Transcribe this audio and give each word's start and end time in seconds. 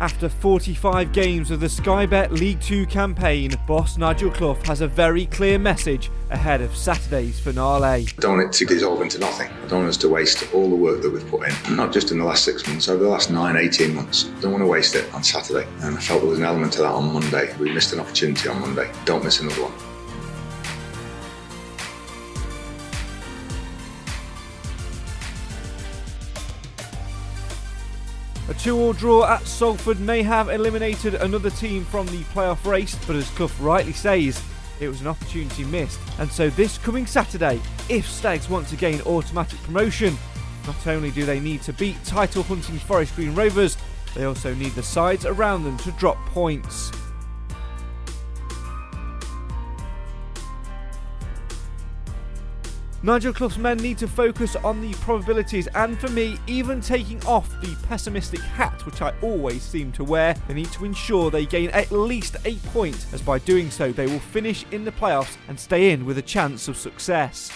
After 0.00 0.28
45 0.28 1.12
games 1.12 1.50
of 1.50 1.58
the 1.58 1.68
Sky 1.68 2.06
Bet 2.06 2.32
League 2.32 2.60
2 2.60 2.86
campaign, 2.86 3.56
boss 3.66 3.98
Nigel 3.98 4.30
Clough 4.30 4.56
has 4.64 4.80
a 4.80 4.86
very 4.86 5.26
clear 5.26 5.58
message 5.58 6.08
ahead 6.30 6.60
of 6.60 6.76
Saturday's 6.76 7.40
finale. 7.40 8.06
I 8.06 8.20
don't 8.20 8.38
want 8.38 8.48
it 8.48 8.52
to 8.58 8.64
dissolve 8.64 9.02
into 9.02 9.18
nothing. 9.18 9.50
I 9.50 9.66
don't 9.66 9.80
want 9.80 9.88
us 9.88 9.96
to 9.96 10.08
waste 10.08 10.54
all 10.54 10.70
the 10.70 10.76
work 10.76 11.02
that 11.02 11.10
we've 11.10 11.28
put 11.28 11.48
in, 11.48 11.76
not 11.76 11.92
just 11.92 12.12
in 12.12 12.18
the 12.18 12.24
last 12.24 12.44
six 12.44 12.64
months, 12.68 12.88
over 12.88 13.02
the 13.02 13.10
last 13.10 13.32
nine, 13.32 13.56
18 13.56 13.92
months. 13.92 14.30
I 14.36 14.40
don't 14.40 14.52
want 14.52 14.62
to 14.62 14.68
waste 14.68 14.94
it 14.94 15.12
on 15.12 15.24
Saturday. 15.24 15.66
And 15.80 15.96
I 15.96 16.00
felt 16.00 16.20
there 16.20 16.30
was 16.30 16.38
an 16.38 16.44
element 16.44 16.74
to 16.74 16.82
that 16.82 16.92
on 16.92 17.12
Monday. 17.12 17.52
We 17.58 17.72
missed 17.72 17.92
an 17.92 17.98
opportunity 17.98 18.48
on 18.48 18.60
Monday. 18.60 18.88
Don't 19.04 19.24
miss 19.24 19.40
another 19.40 19.62
one. 19.62 19.87
A 28.48 28.54
two-all 28.54 28.94
draw 28.94 29.26
at 29.26 29.46
Salford 29.46 30.00
may 30.00 30.22
have 30.22 30.48
eliminated 30.48 31.14
another 31.14 31.50
team 31.50 31.84
from 31.84 32.06
the 32.06 32.22
playoff 32.32 32.64
race, 32.64 32.96
but 33.06 33.14
as 33.14 33.28
Clough 33.30 33.50
rightly 33.60 33.92
says, 33.92 34.42
it 34.80 34.88
was 34.88 35.02
an 35.02 35.06
opportunity 35.06 35.64
missed. 35.64 36.00
And 36.18 36.32
so 36.32 36.48
this 36.48 36.78
coming 36.78 37.06
Saturday, 37.06 37.60
if 37.90 38.08
Stags 38.08 38.48
want 38.48 38.66
to 38.68 38.76
gain 38.76 39.02
automatic 39.02 39.62
promotion, 39.64 40.16
not 40.66 40.86
only 40.86 41.10
do 41.10 41.26
they 41.26 41.40
need 41.40 41.60
to 41.62 41.74
beat 41.74 42.02
title 42.04 42.42
hunting 42.42 42.78
Forest 42.78 43.16
Green 43.16 43.34
Rovers, 43.34 43.76
they 44.14 44.24
also 44.24 44.54
need 44.54 44.72
the 44.72 44.82
sides 44.82 45.26
around 45.26 45.64
them 45.64 45.76
to 45.78 45.92
drop 45.92 46.16
points. 46.28 46.90
Nigel 53.00 53.32
Clough's 53.32 53.58
men 53.58 53.76
need 53.76 53.96
to 53.98 54.08
focus 54.08 54.56
on 54.56 54.80
the 54.80 54.92
probabilities, 54.94 55.68
and 55.68 55.96
for 56.00 56.08
me, 56.08 56.36
even 56.48 56.80
taking 56.80 57.24
off 57.26 57.48
the 57.60 57.76
pessimistic 57.86 58.40
hat, 58.40 58.84
which 58.84 59.02
I 59.02 59.14
always 59.22 59.62
seem 59.62 59.92
to 59.92 60.02
wear, 60.02 60.34
they 60.48 60.54
need 60.54 60.72
to 60.72 60.84
ensure 60.84 61.30
they 61.30 61.46
gain 61.46 61.70
at 61.70 61.92
least 61.92 62.34
a 62.44 62.56
point, 62.72 63.06
as 63.12 63.22
by 63.22 63.38
doing 63.38 63.70
so, 63.70 63.92
they 63.92 64.08
will 64.08 64.18
finish 64.18 64.66
in 64.72 64.84
the 64.84 64.90
playoffs 64.90 65.36
and 65.46 65.58
stay 65.58 65.92
in 65.92 66.06
with 66.06 66.18
a 66.18 66.22
chance 66.22 66.66
of 66.66 66.76
success. 66.76 67.52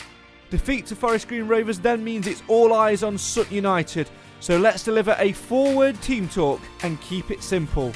Defeat 0.51 0.87
to 0.87 0.95
Forest 0.95 1.27
Green 1.27 1.49
Rovers 1.49 1.81
then 1.81 2.05
means 2.05 2.29
it's 2.29 2.45
all 2.47 2.73
eyes 2.73 3.03
on 3.03 3.19
Sutton 3.19 3.57
United, 3.57 4.09
so 4.39 4.59
let's 4.59 4.85
deliver 4.85 5.17
a 5.19 5.33
forward 5.33 6.01
team 6.03 6.29
talk 6.29 6.61
and 6.85 7.01
keep 7.01 7.33
it 7.33 7.43
simple. 7.43 7.93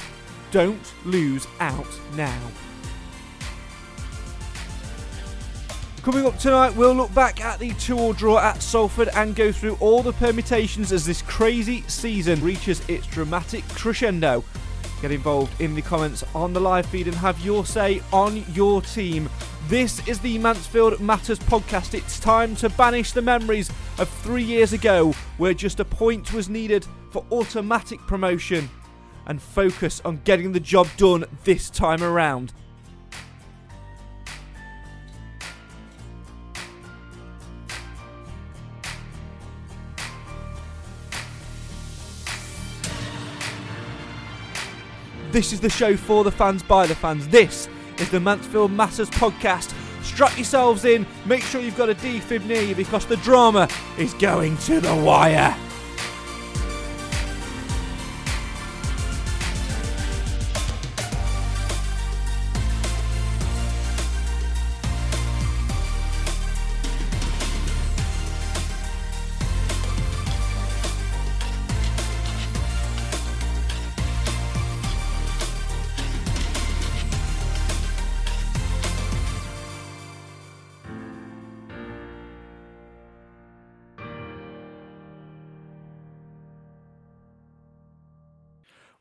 Don't 0.50 0.94
lose 1.04 1.46
out 1.60 1.86
now. 2.16 2.40
Coming 6.06 6.24
up 6.24 6.38
tonight, 6.38 6.76
we'll 6.76 6.94
look 6.94 7.12
back 7.14 7.40
at 7.40 7.58
the 7.58 7.72
two-all 7.72 8.12
draw 8.12 8.38
at 8.38 8.62
Salford 8.62 9.08
and 9.16 9.34
go 9.34 9.50
through 9.50 9.76
all 9.80 10.04
the 10.04 10.12
permutations 10.12 10.92
as 10.92 11.04
this 11.04 11.20
crazy 11.20 11.82
season 11.88 12.40
reaches 12.44 12.80
its 12.88 13.08
dramatic 13.08 13.66
crescendo. 13.70 14.44
Get 15.02 15.10
involved 15.10 15.60
in 15.60 15.74
the 15.74 15.82
comments 15.82 16.22
on 16.32 16.52
the 16.52 16.60
live 16.60 16.86
feed 16.86 17.08
and 17.08 17.16
have 17.16 17.44
your 17.44 17.66
say 17.66 18.00
on 18.12 18.44
your 18.52 18.82
team. 18.82 19.28
This 19.66 20.06
is 20.06 20.20
the 20.20 20.38
Mansfield 20.38 21.00
Matters 21.00 21.40
podcast. 21.40 21.92
It's 21.92 22.20
time 22.20 22.54
to 22.54 22.68
banish 22.68 23.10
the 23.10 23.20
memories 23.20 23.68
of 23.98 24.08
three 24.08 24.44
years 24.44 24.72
ago, 24.72 25.12
where 25.38 25.54
just 25.54 25.80
a 25.80 25.84
point 25.84 26.32
was 26.32 26.48
needed 26.48 26.86
for 27.10 27.26
automatic 27.32 27.98
promotion, 28.06 28.70
and 29.26 29.42
focus 29.42 30.00
on 30.04 30.20
getting 30.22 30.52
the 30.52 30.60
job 30.60 30.86
done 30.98 31.24
this 31.42 31.68
time 31.68 32.04
around. 32.04 32.52
This 45.36 45.52
is 45.52 45.60
the 45.60 45.68
show 45.68 45.98
for 45.98 46.24
the 46.24 46.30
fans 46.30 46.62
by 46.62 46.86
the 46.86 46.94
fans. 46.94 47.28
This 47.28 47.68
is 47.98 48.08
the 48.08 48.18
Mansfield 48.18 48.72
Matters 48.72 49.10
podcast. 49.10 49.74
Strap 50.02 50.34
yourselves 50.38 50.86
in, 50.86 51.06
make 51.26 51.42
sure 51.42 51.60
you've 51.60 51.76
got 51.76 51.90
a 51.90 51.94
defib 51.94 52.46
near 52.46 52.62
you 52.62 52.74
because 52.74 53.04
the 53.04 53.18
drama 53.18 53.68
is 53.98 54.14
going 54.14 54.56
to 54.56 54.80
the 54.80 54.94
wire. 54.94 55.54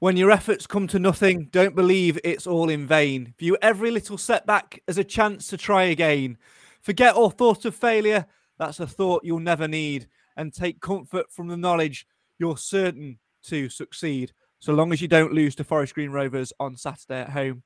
When 0.06 0.18
your 0.18 0.30
efforts 0.30 0.68
come 0.68 0.86
to 0.90 1.00
nothing, 1.00 1.46
don't 1.46 1.76
believe 1.76 2.20
it's 2.24 2.46
all 2.46 2.70
in 2.70 2.86
vain. 2.86 3.34
View 3.40 3.58
every 3.60 3.90
little 3.90 4.20
setback 4.20 4.84
as 4.88 5.00
a 5.00 5.04
chance 5.04 5.48
to 5.48 5.58
try 5.58 5.86
again. 5.86 6.38
Forget 6.80 7.16
all 7.16 7.32
thought 7.32 7.66
of 7.66 7.74
failure, 7.74 8.28
that's 8.60 8.80
a 8.80 8.86
thought 8.86 9.24
you'll 9.24 9.40
never 9.40 9.68
need. 9.68 10.07
And 10.38 10.54
take 10.54 10.80
comfort 10.80 11.31
from 11.31 11.48
the 11.48 11.57
knowledge 11.57 12.06
you're 12.38 12.56
certain 12.56 13.18
to 13.46 13.68
succeed, 13.68 14.31
so 14.60 14.75
long 14.75 14.94
as 14.94 15.02
you 15.02 15.07
don't 15.07 15.34
lose 15.34 15.56
to 15.56 15.63
Forest 15.63 15.96
Green 15.96 16.12
Rovers 16.12 16.54
on 16.60 16.78
Saturday 16.78 17.22
at 17.22 17.31
home 17.31 17.63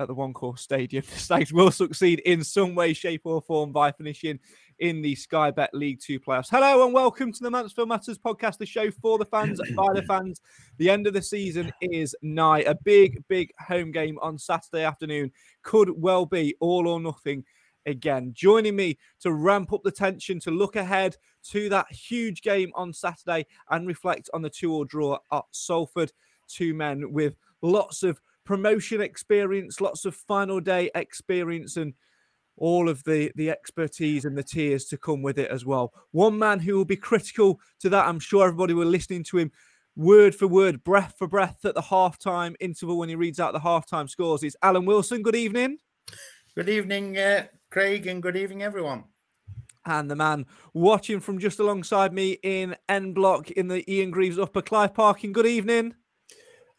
at 0.00 0.08
the 0.08 0.14
One 0.14 0.32
Call 0.32 0.56
Stadium. 0.56 1.04
The 1.10 1.18
Stags 1.18 1.52
will 1.52 1.70
succeed 1.70 2.20
in 2.20 2.42
some 2.42 2.74
way, 2.74 2.94
shape, 2.94 3.22
or 3.24 3.42
form 3.42 3.70
by 3.70 3.92
finishing 3.92 4.38
in 4.78 5.02
the 5.02 5.14
Sky 5.14 5.50
Bet 5.50 5.74
League 5.74 6.00
Two 6.00 6.18
playoffs. 6.18 6.48
Hello 6.50 6.84
and 6.84 6.94
welcome 6.94 7.32
to 7.32 7.42
the 7.42 7.50
Mansfield 7.50 7.88
Matters 7.88 8.18
podcast, 8.18 8.56
the 8.56 8.66
show 8.66 8.90
for 8.90 9.18
the 9.18 9.26
fans, 9.26 9.60
by 9.76 9.88
the 9.94 10.02
fans. 10.02 10.40
The 10.78 10.88
end 10.88 11.06
of 11.06 11.12
the 11.12 11.20
season 11.20 11.70
is 11.82 12.16
nigh. 12.22 12.60
A 12.60 12.74
big, 12.74 13.22
big 13.28 13.50
home 13.58 13.92
game 13.92 14.18
on 14.22 14.38
Saturday 14.38 14.84
afternoon 14.84 15.32
could 15.62 15.90
well 15.94 16.24
be 16.24 16.56
all 16.60 16.88
or 16.88 16.98
nothing 16.98 17.44
again. 17.84 18.32
Joining 18.34 18.76
me 18.76 18.98
to 19.20 19.32
ramp 19.32 19.72
up 19.72 19.82
the 19.84 19.92
tension, 19.92 20.40
to 20.40 20.50
look 20.50 20.76
ahead 20.76 21.16
to 21.50 21.68
that 21.68 21.92
huge 21.92 22.40
game 22.40 22.70
on 22.74 22.94
Saturday 22.94 23.46
and 23.68 23.86
reflect 23.86 24.30
on 24.32 24.40
the 24.40 24.50
two-all 24.50 24.84
draw 24.84 25.18
at 25.30 25.44
Salford. 25.50 26.12
Two 26.48 26.74
men 26.74 27.12
with 27.12 27.36
lots 27.62 28.02
of 28.02 28.20
promotion 28.44 29.00
experience, 29.00 29.80
lots 29.80 30.04
of 30.04 30.14
final 30.14 30.60
day 30.60 30.90
experience, 30.94 31.76
and 31.76 31.94
all 32.56 32.88
of 32.88 33.02
the 33.04 33.32
the 33.36 33.50
expertise 33.50 34.24
and 34.24 34.36
the 34.36 34.42
tears 34.42 34.84
to 34.86 34.98
come 34.98 35.22
with 35.22 35.38
it 35.38 35.50
as 35.50 35.64
well. 35.64 35.92
One 36.12 36.38
man 36.38 36.60
who 36.60 36.76
will 36.76 36.84
be 36.84 36.96
critical 36.96 37.60
to 37.80 37.88
that, 37.88 38.06
I'm 38.06 38.20
sure 38.20 38.46
everybody 38.46 38.74
will 38.74 38.86
listening 38.86 39.24
to 39.24 39.38
him 39.38 39.52
word 39.96 40.34
for 40.34 40.46
word, 40.46 40.82
breath 40.84 41.14
for 41.18 41.26
breath 41.26 41.64
at 41.64 41.74
the 41.74 41.82
halftime 41.82 42.54
interval 42.60 42.98
when 42.98 43.08
he 43.08 43.14
reads 43.14 43.40
out 43.40 43.52
the 43.52 43.60
halftime 43.60 44.08
scores 44.08 44.42
is 44.42 44.56
Alan 44.62 44.86
Wilson. 44.86 45.22
Good 45.22 45.36
evening. 45.36 45.78
Good 46.54 46.68
evening, 46.68 47.16
uh, 47.18 47.46
Craig, 47.70 48.06
and 48.06 48.22
good 48.22 48.36
evening, 48.36 48.62
everyone. 48.62 49.04
And 49.86 50.10
the 50.10 50.16
man 50.16 50.46
watching 50.74 51.20
from 51.20 51.38
just 51.38 51.58
alongside 51.58 52.12
me 52.12 52.38
in 52.42 52.76
N 52.88 53.12
Block 53.14 53.50
in 53.52 53.68
the 53.68 53.90
Ian 53.90 54.10
Greaves 54.10 54.38
Upper 54.38 54.60
Clive 54.60 54.92
Parking. 54.92 55.32
Good 55.32 55.46
evening. 55.46 55.94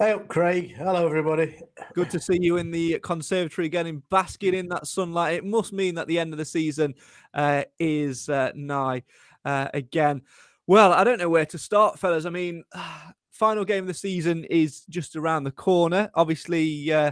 Hey 0.01 0.15
Craig. 0.27 0.74
Hello, 0.75 1.06
everybody. 1.06 1.62
Good 1.94 2.09
to 2.09 2.19
see 2.19 2.39
you 2.42 2.57
in 2.57 2.71
the 2.71 2.98
conservatory 3.03 3.68
again, 3.68 3.86
in 3.86 4.01
basking 4.09 4.56
in 4.56 4.68
that 4.69 4.88
sunlight. 4.88 5.36
It 5.36 5.45
must 5.45 5.74
mean 5.74 5.94
that 5.94 6.07
the 6.07 6.18
end 6.18 6.33
of 6.33 6.39
the 6.39 6.45
season 6.45 6.95
uh, 7.36 7.65
is 7.77 8.27
uh, 8.27 8.51
nigh 8.56 9.03
uh, 9.45 9.68
again. 9.75 10.24
Well, 10.65 10.92
I 10.92 11.03
don't 11.03 11.19
know 11.19 11.30
where 11.30 11.45
to 11.45 11.57
start, 11.59 12.00
fellas. 12.00 12.25
I 12.25 12.31
mean, 12.31 12.63
final 13.31 13.63
game 13.63 13.83
of 13.83 13.89
the 13.89 13.94
season 13.94 14.44
is 14.45 14.86
just 14.89 15.15
around 15.15 15.44
the 15.44 15.51
corner. 15.51 16.09
Obviously, 16.15 16.92
uh, 16.92 17.12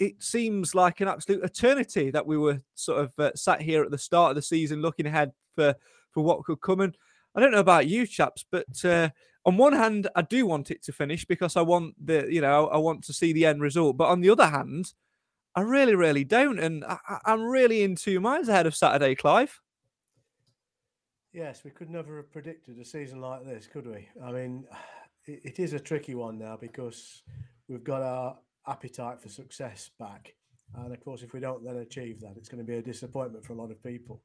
it 0.00 0.20
seems 0.20 0.74
like 0.74 1.00
an 1.00 1.06
absolute 1.06 1.44
eternity 1.44 2.10
that 2.10 2.26
we 2.26 2.36
were 2.36 2.60
sort 2.74 2.98
of 2.98 3.16
uh, 3.16 3.30
sat 3.36 3.62
here 3.62 3.84
at 3.84 3.92
the 3.92 3.98
start 3.98 4.30
of 4.30 4.34
the 4.34 4.42
season 4.42 4.82
looking 4.82 5.06
ahead 5.06 5.30
for 5.54 5.72
for 6.10 6.24
what 6.24 6.42
could 6.42 6.60
come. 6.60 6.80
And 6.80 6.96
I 7.36 7.40
don't 7.40 7.52
know 7.52 7.60
about 7.60 7.86
you 7.86 8.08
chaps, 8.08 8.44
but 8.50 8.84
uh, 8.84 9.10
on 9.46 9.56
one 9.56 9.72
hand, 9.72 10.08
I 10.16 10.22
do 10.22 10.44
want 10.44 10.72
it 10.72 10.82
to 10.82 10.92
finish 10.92 11.24
because 11.24 11.56
I 11.56 11.62
want 11.62 11.94
the, 12.04 12.26
you 12.28 12.40
know, 12.40 12.66
I 12.66 12.78
want 12.78 13.04
to 13.04 13.12
see 13.12 13.32
the 13.32 13.46
end 13.46 13.62
result. 13.62 13.96
But 13.96 14.08
on 14.08 14.20
the 14.20 14.28
other 14.28 14.48
hand, 14.48 14.92
I 15.54 15.60
really, 15.60 15.94
really 15.94 16.24
don't, 16.24 16.58
and 16.58 16.84
I, 16.84 16.98
am 17.24 17.42
really 17.42 17.82
in 17.84 17.94
two 17.94 18.18
minds 18.18 18.48
ahead 18.48 18.66
of 18.66 18.74
Saturday, 18.74 19.14
Clive. 19.14 19.60
Yes, 21.32 21.62
we 21.64 21.70
could 21.70 21.90
never 21.90 22.16
have 22.16 22.32
predicted 22.32 22.78
a 22.80 22.84
season 22.84 23.20
like 23.20 23.44
this, 23.44 23.68
could 23.68 23.86
we? 23.86 24.08
I 24.22 24.32
mean, 24.32 24.64
it, 25.26 25.40
it 25.44 25.58
is 25.60 25.74
a 25.74 25.80
tricky 25.80 26.16
one 26.16 26.38
now 26.38 26.58
because 26.60 27.22
we've 27.68 27.84
got 27.84 28.02
our 28.02 28.36
appetite 28.66 29.22
for 29.22 29.28
success 29.28 29.90
back, 30.00 30.34
and 30.74 30.92
of 30.92 31.00
course, 31.04 31.22
if 31.22 31.32
we 31.32 31.38
don't 31.40 31.64
then 31.64 31.76
achieve 31.76 32.20
that, 32.20 32.34
it's 32.36 32.48
going 32.48 32.64
to 32.64 32.70
be 32.70 32.78
a 32.78 32.82
disappointment 32.82 33.44
for 33.44 33.52
a 33.52 33.56
lot 33.56 33.70
of 33.70 33.82
people. 33.82 34.22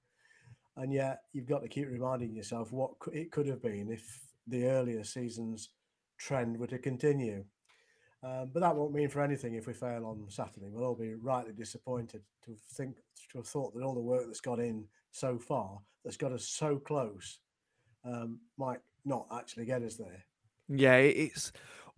And 0.78 0.92
yet, 0.92 1.22
you've 1.32 1.48
got 1.48 1.62
to 1.62 1.68
keep 1.68 1.90
reminding 1.90 2.34
yourself 2.34 2.72
what 2.72 2.92
it 3.14 3.32
could 3.32 3.48
have 3.48 3.62
been 3.62 3.92
if 3.92 4.20
the 4.48 4.66
earlier 4.66 5.04
season's 5.04 5.70
trend 6.18 6.58
were 6.58 6.68
to 6.68 6.78
continue. 6.78 7.44
Um, 8.24 8.52
but 8.54 8.60
that 8.60 8.76
won't 8.76 8.94
mean 8.94 9.10
for 9.10 9.22
anything 9.22 9.56
if 9.56 9.66
we 9.66 9.74
fail 9.74 10.06
on 10.06 10.26
Saturday. 10.30 10.68
We'll 10.70 10.86
all 10.86 10.96
be 10.96 11.16
rightly 11.16 11.54
disappointed 11.54 12.22
to 12.46 12.56
think 12.76 12.98
to 13.32 13.40
have 13.40 13.48
thought 13.48 13.74
that 13.74 13.84
all 13.84 13.96
the 13.96 14.00
work 14.00 14.26
that's 14.28 14.42
got 14.42 14.60
in 14.60 14.86
so 15.12 15.40
far, 15.40 15.80
that's 16.04 16.18
got 16.18 16.32
us 16.32 16.48
so 16.48 16.78
close, 16.78 17.40
um, 18.06 18.40
might 18.58 18.80
not 19.06 19.26
actually 19.32 19.66
get 19.66 19.82
us 19.82 19.96
there. 19.96 20.24
Yeah, 20.70 20.98
it's 20.98 21.52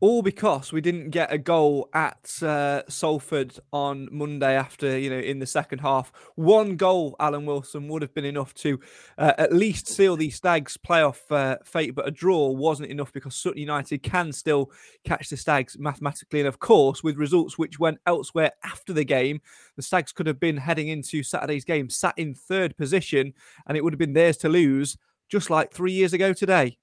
all 0.03 0.21
because 0.21 0.73
we 0.73 0.81
didn't 0.81 1.11
get 1.11 1.31
a 1.31 1.37
goal 1.37 1.87
at 1.93 2.29
uh, 2.43 2.83
Salford 2.89 3.57
on 3.71 4.09
Monday 4.11 4.53
after, 4.53 4.99
you 4.99 5.09
know, 5.09 5.17
in 5.17 5.39
the 5.39 5.45
second 5.45 5.79
half. 5.79 6.11
One 6.35 6.75
goal, 6.75 7.15
Alan 7.21 7.45
Wilson, 7.45 7.87
would 7.87 8.01
have 8.01 8.13
been 8.13 8.25
enough 8.25 8.53
to 8.55 8.81
uh, 9.17 9.31
at 9.37 9.53
least 9.53 9.87
seal 9.87 10.17
the 10.17 10.29
Stags' 10.29 10.77
playoff 10.77 11.21
uh, 11.31 11.55
fate, 11.63 11.95
but 11.95 12.05
a 12.05 12.11
draw 12.11 12.49
wasn't 12.49 12.89
enough 12.89 13.13
because 13.13 13.33
Sutton 13.33 13.61
United 13.61 14.03
can 14.03 14.33
still 14.33 14.71
catch 15.05 15.29
the 15.29 15.37
Stags 15.37 15.79
mathematically. 15.79 16.41
And 16.41 16.49
of 16.49 16.59
course, 16.59 17.01
with 17.01 17.15
results 17.15 17.57
which 17.57 17.79
went 17.79 17.99
elsewhere 18.05 18.51
after 18.65 18.91
the 18.91 19.05
game, 19.05 19.39
the 19.77 19.83
Stags 19.83 20.11
could 20.11 20.27
have 20.27 20.37
been 20.37 20.57
heading 20.57 20.89
into 20.89 21.23
Saturday's 21.23 21.63
game, 21.63 21.89
sat 21.89 22.15
in 22.17 22.33
third 22.33 22.75
position, 22.75 23.31
and 23.67 23.77
it 23.77 23.85
would 23.85 23.93
have 23.93 23.99
been 23.99 24.11
theirs 24.11 24.35
to 24.39 24.49
lose, 24.49 24.97
just 25.29 25.49
like 25.49 25.71
three 25.71 25.93
years 25.93 26.11
ago 26.11 26.33
today 26.33 26.77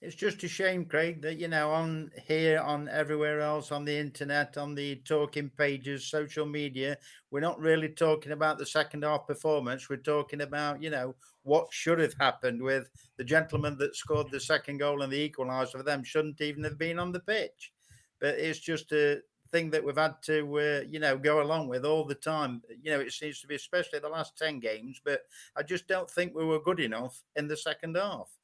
it's 0.00 0.14
just 0.14 0.44
a 0.44 0.48
shame, 0.48 0.84
Craig, 0.84 1.22
that 1.22 1.38
you 1.38 1.48
know 1.48 1.70
on 1.72 2.12
here, 2.26 2.60
on 2.60 2.88
everywhere 2.88 3.40
else, 3.40 3.72
on 3.72 3.84
the 3.84 3.96
internet, 3.96 4.56
on 4.56 4.74
the 4.74 4.96
talking 5.04 5.50
pages, 5.50 6.06
social 6.06 6.46
media, 6.46 6.96
we're 7.32 7.40
not 7.40 7.58
really 7.60 7.88
talking 7.88 8.30
about 8.30 8.58
the 8.58 8.66
second 8.66 9.02
half 9.02 9.26
performance. 9.26 9.88
We're 9.88 9.96
talking 9.96 10.42
about 10.42 10.80
you 10.80 10.90
know 10.90 11.16
what 11.42 11.72
should 11.72 11.98
have 11.98 12.14
happened 12.20 12.62
with 12.62 12.88
the 13.16 13.24
gentleman 13.24 13.76
that 13.78 13.96
scored 13.96 14.30
the 14.30 14.38
second 14.38 14.78
goal 14.78 15.02
and 15.02 15.12
the 15.12 15.28
equaliser 15.28 15.72
for 15.72 15.82
them 15.82 16.04
shouldn't 16.04 16.40
even 16.40 16.62
have 16.62 16.78
been 16.78 17.00
on 17.00 17.10
the 17.10 17.20
pitch. 17.20 17.72
But 18.20 18.36
it's 18.38 18.60
just 18.60 18.92
a 18.92 19.20
thing 19.50 19.70
that 19.70 19.82
we've 19.82 19.96
had 19.96 20.14
to 20.22 20.58
uh, 20.60 20.82
you 20.86 21.00
know 21.00 21.18
go 21.18 21.42
along 21.42 21.66
with 21.66 21.84
all 21.84 22.04
the 22.04 22.14
time. 22.14 22.62
You 22.82 22.92
know, 22.92 23.00
it 23.00 23.12
seems 23.12 23.40
to 23.40 23.48
be 23.48 23.56
especially 23.56 23.98
the 23.98 24.08
last 24.08 24.38
ten 24.38 24.60
games, 24.60 25.00
but 25.04 25.22
I 25.56 25.64
just 25.64 25.88
don't 25.88 26.08
think 26.08 26.36
we 26.36 26.44
were 26.44 26.60
good 26.60 26.78
enough 26.78 27.20
in 27.34 27.48
the 27.48 27.56
second 27.56 27.96
half. 27.96 28.37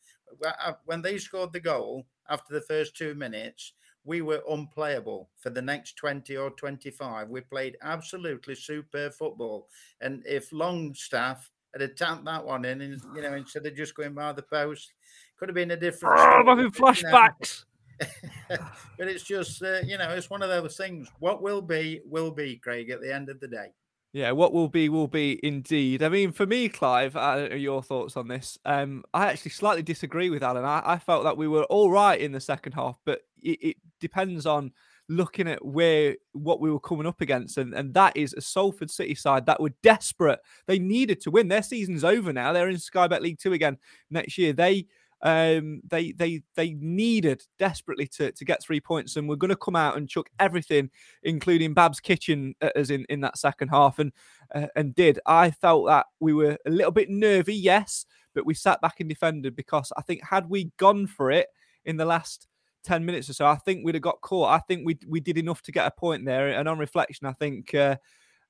Uh, 0.45 0.73
when 0.85 1.03
they 1.03 1.19
scored 1.19 1.53
the 1.53 1.61
goal 1.61 2.07
after 2.29 2.55
the 2.55 2.61
first 2.63 2.97
two 2.97 3.15
minutes, 3.15 3.73
we 4.05 4.21
were 4.21 4.43
unplayable 4.49 5.31
for 5.39 5.51
the 5.51 5.63
next 5.63 5.97
20 5.97 6.37
or 6.37 6.51
25. 6.51 7.29
We 7.29 7.41
played 7.41 7.77
absolutely 7.83 8.55
superb 8.55 9.15
football. 9.15 9.69
And 10.01 10.23
if 10.27 10.53
Longstaff 10.53 11.51
had 11.73 11.83
attacked 11.83 12.25
that 12.27 12.45
one 12.45 12.65
in, 12.65 12.83
and, 12.83 13.01
you 13.15 13.23
know, 13.23 13.35
instead 13.35 13.67
of 13.67 13.75
just 13.75 13.95
going 13.95 14.15
by 14.15 14.33
the 14.33 14.43
post, 14.43 14.93
could 15.37 15.49
have 15.49 15.55
been 15.57 15.71
a 15.71 15.77
different. 15.77 16.19
Oh, 16.19 16.23
I'm 16.23 16.47
having 16.47 16.71
flashbacks. 16.71 17.65
but 18.49 19.09
it's 19.09 19.25
just, 19.25 19.63
uh, 19.63 19.81
you 19.85 19.97
know, 19.97 20.11
it's 20.11 20.31
one 20.31 20.43
of 20.43 20.49
those 20.49 20.77
things. 20.77 21.09
What 21.19 21.43
will 21.43 21.63
be, 21.63 22.01
will 22.05 22.31
be, 22.31 22.57
Craig, 22.57 22.91
at 22.91 23.01
the 23.01 23.13
end 23.13 23.29
of 23.29 23.41
the 23.41 23.49
day. 23.49 23.69
Yeah, 24.15 24.31
what 24.31 24.53
will 24.53 24.69
be 24.69 24.89
will 24.89 25.09
be 25.09 25.41
indeed. 25.43 26.05
I 26.05 26.09
mean, 26.09 26.31
for 26.31 26.47
me, 26.47 26.69
Clive, 26.69 27.17
uh, 27.17 27.49
your 27.53 27.83
thoughts 27.83 28.17
on 28.17 28.29
this? 28.29 28.57
Um, 28.65 29.03
I 29.13 29.27
actually 29.27 29.51
slightly 29.51 29.83
disagree 29.83 30.31
with 30.31 30.45
Alan. 30.45 30.65
I, 30.65 30.83
I 30.85 30.99
felt 31.01 31.25
that 31.25 31.37
we 31.37 31.49
were 31.49 31.65
all 31.65 31.91
right 31.91 32.21
in 32.21 32.31
the 32.31 32.39
second 32.39 32.75
half, 32.75 32.97
but 33.05 33.23
it, 33.43 33.59
it, 33.61 33.77
depends 33.99 34.47
on 34.47 34.71
looking 35.09 35.49
at 35.49 35.65
where 35.65 36.15
what 36.33 36.61
we 36.61 36.71
were 36.71 36.79
coming 36.79 37.09
up 37.09 37.23
against, 37.23 37.59
and 37.59 37.75
and 37.75 37.93
that 37.95 38.17
is 38.17 38.35
a 38.35 38.41
Salford 38.41 38.89
City 38.89 39.17
side 39.17 39.47
that 39.47 39.61
were 39.61 39.75
desperate. 39.83 40.39
They 40.69 40.79
needed 40.79 41.21
to 41.23 41.33
win. 41.33 41.49
Their 41.49 41.65
season's 41.65 42.05
over 42.05 42.33
now. 42.33 42.53
They're 42.53 42.69
in 42.69 42.79
Sky 42.79 43.09
Bet 43.09 43.21
League 43.21 43.41
Two 43.41 43.53
again 43.53 43.79
next 44.11 44.39
year. 44.39 44.53
They 44.53 44.87
um, 45.23 45.81
they 45.89 46.13
they 46.13 46.43
they 46.55 46.75
needed 46.75 47.43
desperately 47.59 48.07
to 48.09 48.33
to 48.33 48.45
get 48.45 48.63
three 48.63 48.81
points, 48.81 49.17
and 49.17 49.29
we're 49.29 49.37
going 49.37 49.51
to 49.51 49.57
come 49.57 49.77
out 49.77 49.97
and 49.97 50.09
chuck 50.09 50.29
everything, 50.39 50.91
including 51.23 51.75
Bab's 51.75 52.01
kitchen, 52.01 52.55
as 52.75 52.91
in 52.91 53.07
in 53.09 53.21
that 53.23 53.39
second 53.39 53.69
half, 53.69 53.99
and 53.99 54.13
uh, 54.55 54.67
and 54.77 54.95
did. 54.95 55.19
I 55.27 55.51
felt 55.51 55.87
that 55.87 56.07
we 56.21 56.33
were 56.33 56.59
a 56.67 56.71
little 56.71 56.93
bit 56.93 57.11
nervy, 57.11 57.55
yes, 57.55 58.07
but 58.35 58.47
we 58.47 58.55
sat 58.55 58.81
back 58.81 59.01
and 59.01 59.09
defended 59.09 59.57
because 59.57 59.93
I 59.97 60.03
think 60.03 60.23
had 60.25 60.49
we 60.49 60.73
gone 60.77 61.07
for 61.07 61.31
it 61.31 61.49
in 61.85 61.97
the 61.97 62.05
last 62.05 62.47
10 62.85 63.05
minutes 63.05 63.29
or 63.29 63.33
so, 63.33 63.47
I 63.47 63.57
think 63.57 63.85
we'd 63.85 63.95
have 63.95 64.03
got 64.03 64.21
caught. 64.21 64.51
I 64.51 64.59
think 64.59 64.85
we 64.85 64.99
we 65.09 65.21
did 65.21 65.39
enough 65.39 65.63
to 65.63 65.73
get 65.73 65.87
a 65.87 65.91
point 65.91 66.25
there. 66.25 66.49
And 66.49 66.69
on 66.69 66.79
reflection, 66.79 67.27
I 67.27 67.33
think 67.33 67.75
uh, 67.75 67.97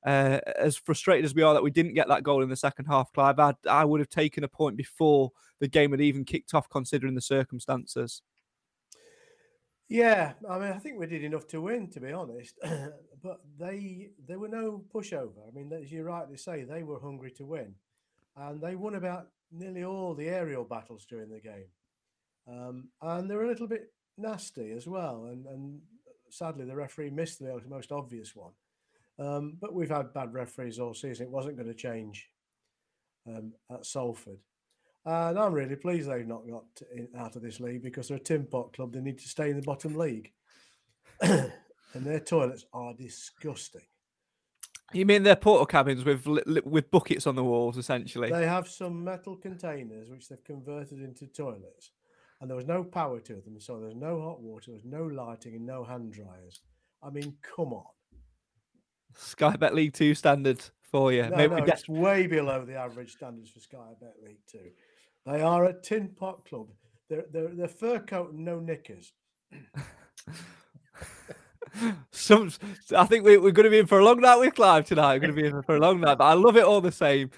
uh, 0.05 0.39
as 0.57 0.77
frustrated 0.77 1.25
as 1.25 1.35
we 1.35 1.43
are 1.43 1.55
that 1.55 1.63
we 1.63 1.71
didn't 1.71 1.95
get 1.95 2.09
that 2.09 2.23
goal 2.23 2.43
in 2.43 2.49
the 2.49 2.57
second 2.57 2.87
half, 2.87 3.13
Clive, 3.13 3.39
I'd, 3.39 3.57
I 3.69 3.85
would 3.85 4.01
have 4.01 4.11
taken 4.11 4.45
a 4.45 4.49
point 4.49 4.77
before 4.77 5.33
the 5.61 5.69
game 5.69 5.93
had 5.93 6.01
even 6.01 6.25
kicked 6.25 6.55
off, 6.55 6.69
considering 6.69 7.15
the 7.15 7.21
circumstances. 7.21 8.23
Yeah, 9.89 10.33
I 10.49 10.59
mean, 10.59 10.73
I 10.73 10.79
think 10.79 10.99
we 10.99 11.07
did 11.07 11.25
enough 11.25 11.47
to 11.49 11.61
win, 11.61 11.89
to 11.91 12.01
be 12.01 12.13
honest. 12.13 12.59
but 13.23 13.41
they, 13.59 14.11
there 14.27 14.39
were 14.39 14.49
no 14.49 14.83
pushover. 14.93 15.47
I 15.47 15.55
mean, 15.55 15.73
as 15.73 15.93
you 15.93 16.03
rightly 16.03 16.37
say, 16.37 16.65
they 16.65 16.83
were 16.83 17.01
hungry 17.01 17.31
to 17.33 17.45
win, 17.45 17.75
and 18.37 18.61
they 18.61 18.77
won 18.77 18.95
about 18.95 19.29
nearly 19.53 19.85
all 19.85 20.15
the 20.15 20.29
aerial 20.29 20.65
battles 20.65 21.07
during 21.07 21.31
the 21.31 21.41
game. 21.41 21.69
Um, 22.47 22.89
and 23.01 23.31
they 23.31 23.37
were 23.37 23.45
a 23.45 23.49
little 23.49 23.69
bit 23.69 23.93
nasty 24.19 24.73
as 24.73 24.87
well. 24.87 25.27
And, 25.27 25.47
and 25.47 25.81
sadly, 26.31 26.65
the 26.65 26.77
referee 26.77 27.11
missed 27.11 27.39
the 27.39 27.61
most 27.69 27.93
obvious 27.93 28.35
one. 28.35 28.53
Um, 29.19 29.57
but 29.61 29.75
we've 29.75 29.91
had 29.91 30.13
bad 30.13 30.35
referees 30.35 30.79
all 30.79 30.95
season. 30.95 31.27
It 31.27 31.33
wasn't 31.33 31.57
going 31.57 31.69
to 31.69 31.75
change 31.75 32.29
um, 33.27 33.53
at 33.71 33.87
Salford. 33.87 34.39
And 35.07 35.39
I'm 35.39 35.53
really 35.53 35.77
pleased 35.77 36.09
they've 36.09 36.27
not 36.27 36.49
got 36.49 36.65
in, 36.95 37.09
out 37.17 37.37
of 37.37 37.43
this 37.43 37.61
league 37.61 37.83
because 37.83 38.09
they're 38.09 38.17
a 38.17 38.21
tin 38.21 38.47
pot 38.47 38.73
club. 38.73 38.93
They 38.93 39.01
need 39.01 39.19
to 39.19 39.29
stay 39.29 39.51
in 39.51 39.57
the 39.57 39.63
bottom 39.63 39.95
league. 39.97 40.33
and 41.21 41.53
their 41.95 42.21
toilets 42.21 42.65
are 42.73 42.95
disgusting. 42.95 43.83
You 44.93 45.07
mean 45.07 45.23
their 45.23 45.37
portal 45.37 45.67
cabins 45.67 46.05
with 46.05 46.27
with 46.65 46.91
buckets 46.91 47.27
on 47.27 47.35
the 47.35 47.45
walls, 47.45 47.79
essentially? 47.79 48.31
They 48.31 48.47
have 48.47 48.69
some 48.69 49.03
metal 49.03 49.37
containers 49.37 50.11
which 50.11 50.29
they've 50.29 50.45
converted 50.45 51.01
into 51.01 51.27
toilets, 51.27 51.91
and 52.41 52.49
there 52.49 52.57
was 52.57 52.67
no 52.67 52.85
power 52.85 53.19
to 53.21 53.35
them, 53.35 53.59
so 53.59 53.81
there's 53.81 53.97
no 53.97 54.21
hot 54.21 54.41
water, 54.41 54.71
there's 54.73 54.85
no 54.85 55.05
lighting, 55.05 55.55
and 55.55 55.67
no 55.67 55.85
hand 55.85 56.13
dryers. 56.13 56.61
I 57.03 57.11
mean, 57.11 57.37
come 57.43 57.73
on. 57.73 57.87
Sky 59.15 59.57
Bet 59.57 59.75
League 59.75 59.95
Two 59.95 60.15
standards 60.15 60.71
for 60.83 61.13
you. 61.13 61.23
No, 61.29 61.37
Maybe 61.37 61.57
no, 61.57 61.65
it's 61.65 61.89
way 61.89 62.27
below 62.27 62.65
the 62.65 62.77
average 62.77 63.13
standards 63.13 63.51
for 63.51 63.61
Sky 63.61 63.95
Bet 64.01 64.15
League 64.25 64.39
Two. 64.51 64.71
They 65.27 65.41
are 65.41 65.65
a 65.65 65.73
tin 65.73 66.09
pot 66.09 66.45
club. 66.45 66.69
They're 67.09 67.25
they're, 67.33 67.49
they're 67.49 67.69
fur 67.69 67.99
coat 67.99 68.33
and 68.33 68.45
no 68.45 68.61
knickers. 68.61 69.13
Some, 72.13 72.53
I 72.97 73.05
think 73.07 73.25
we, 73.25 73.37
we're 73.37 73.51
going 73.51 73.65
to 73.65 73.71
be 73.71 73.81
in 73.81 73.87
for 73.87 73.99
a 73.99 74.05
long 74.05 74.21
night 74.21 74.37
with 74.37 74.55
Clive 74.55 74.87
tonight. 74.87 75.15
We're 75.15 75.21
going 75.21 75.35
to 75.35 75.43
be 75.43 75.49
in 75.49 75.63
for 75.63 75.75
a 75.75 75.81
long 75.81 76.01
night, 76.01 76.19
but 76.19 76.25
I 76.25 76.35
love 76.35 76.57
it 76.57 76.63
all 76.63 76.81
the 76.81 76.93
same. 76.93 77.31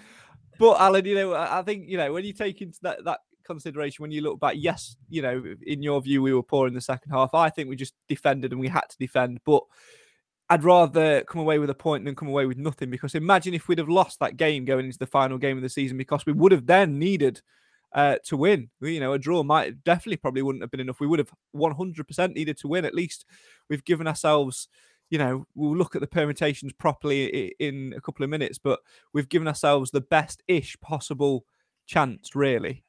But 0.59 0.79
Alan, 0.79 1.07
you 1.07 1.15
know, 1.15 1.33
I 1.33 1.61
I 1.61 1.63
think 1.63 1.89
you 1.89 1.97
know 1.97 2.13
when 2.13 2.25
you 2.25 2.35
take 2.35 2.61
into 2.61 2.79
that 2.83 3.05
that 3.05 3.21
consideration 3.45 4.03
when 4.03 4.11
you 4.11 4.21
look 4.21 4.39
back, 4.41 4.57
yes, 4.59 4.97
you 5.09 5.23
know, 5.23 5.43
in 5.67 5.83
your 5.83 6.03
view, 6.03 6.21
we 6.21 6.35
were 6.35 6.43
poor 6.43 6.67
in 6.67 6.75
the 6.75 6.81
second 6.81 7.13
half. 7.13 7.33
I 7.33 7.49
think 7.49 7.69
we 7.71 7.77
just 7.77 7.95
defended 8.09 8.53
and 8.53 8.61
we 8.61 8.69
had 8.69 8.85
to 8.91 8.99
defend, 8.99 9.41
but. 9.45 9.63
I'd 10.49 10.65
rather 10.65 11.23
come 11.25 11.41
away 11.41 11.59
with 11.59 11.71
a 11.71 11.75
point 11.75 12.05
than 12.05 12.15
come 12.15 12.29
away 12.29 12.47
with 12.47 12.57
nothing 12.57 12.91
because 12.91 13.15
imagine 13.15 13.53
if 13.53 13.67
we'd 13.67 13.79
have 13.79 13.89
lost 13.89 14.21
that 14.21 14.37
game 14.37 14.65
going 14.65 14.87
into 14.87 14.99
the 14.99 15.07
final 15.07 15.39
game 15.39 15.57
of 15.57 15.63
the 15.63 15.69
season 15.69 15.97
because 15.97 16.25
we 16.25 16.33
would 16.33 16.53
have 16.53 16.67
then 16.67 16.99
needed 16.99 17.43
uh, 17.93 18.17
to 18.25 18.37
win. 18.37 18.71
You 18.81 19.01
know, 19.01 19.13
a 19.13 19.19
draw 19.19 19.43
might 19.43 19.83
definitely 19.83 20.19
probably 20.19 20.43
wouldn't 20.43 20.63
have 20.63 20.71
been 20.71 20.81
enough. 20.81 21.01
We 21.01 21.09
would 21.09 21.19
have 21.19 21.33
100% 21.55 22.35
needed 22.35 22.59
to 22.59 22.69
win. 22.69 22.85
At 22.85 22.95
least 22.95 23.25
we've 23.69 23.85
given 23.85 24.07
ourselves, 24.07 24.69
you 25.11 25.19
know, 25.19 25.47
we'll 25.57 25.77
look 25.77 25.97
at 25.97 26.01
the 26.01 26.07
permutations 26.07 26.73
properly 26.73 27.55
in 27.59 27.95
a 27.97 28.01
couple 28.01 28.23
of 28.23 28.31
minutes, 28.31 28.59
but 28.59 28.81
we've 29.13 29.29
given 29.29 29.49
ourselves 29.49 29.91
the 29.91 30.01
best 30.01 30.43
ish 30.47 30.79
possible 30.81 31.45
chance, 31.87 32.37
really. 32.37 32.85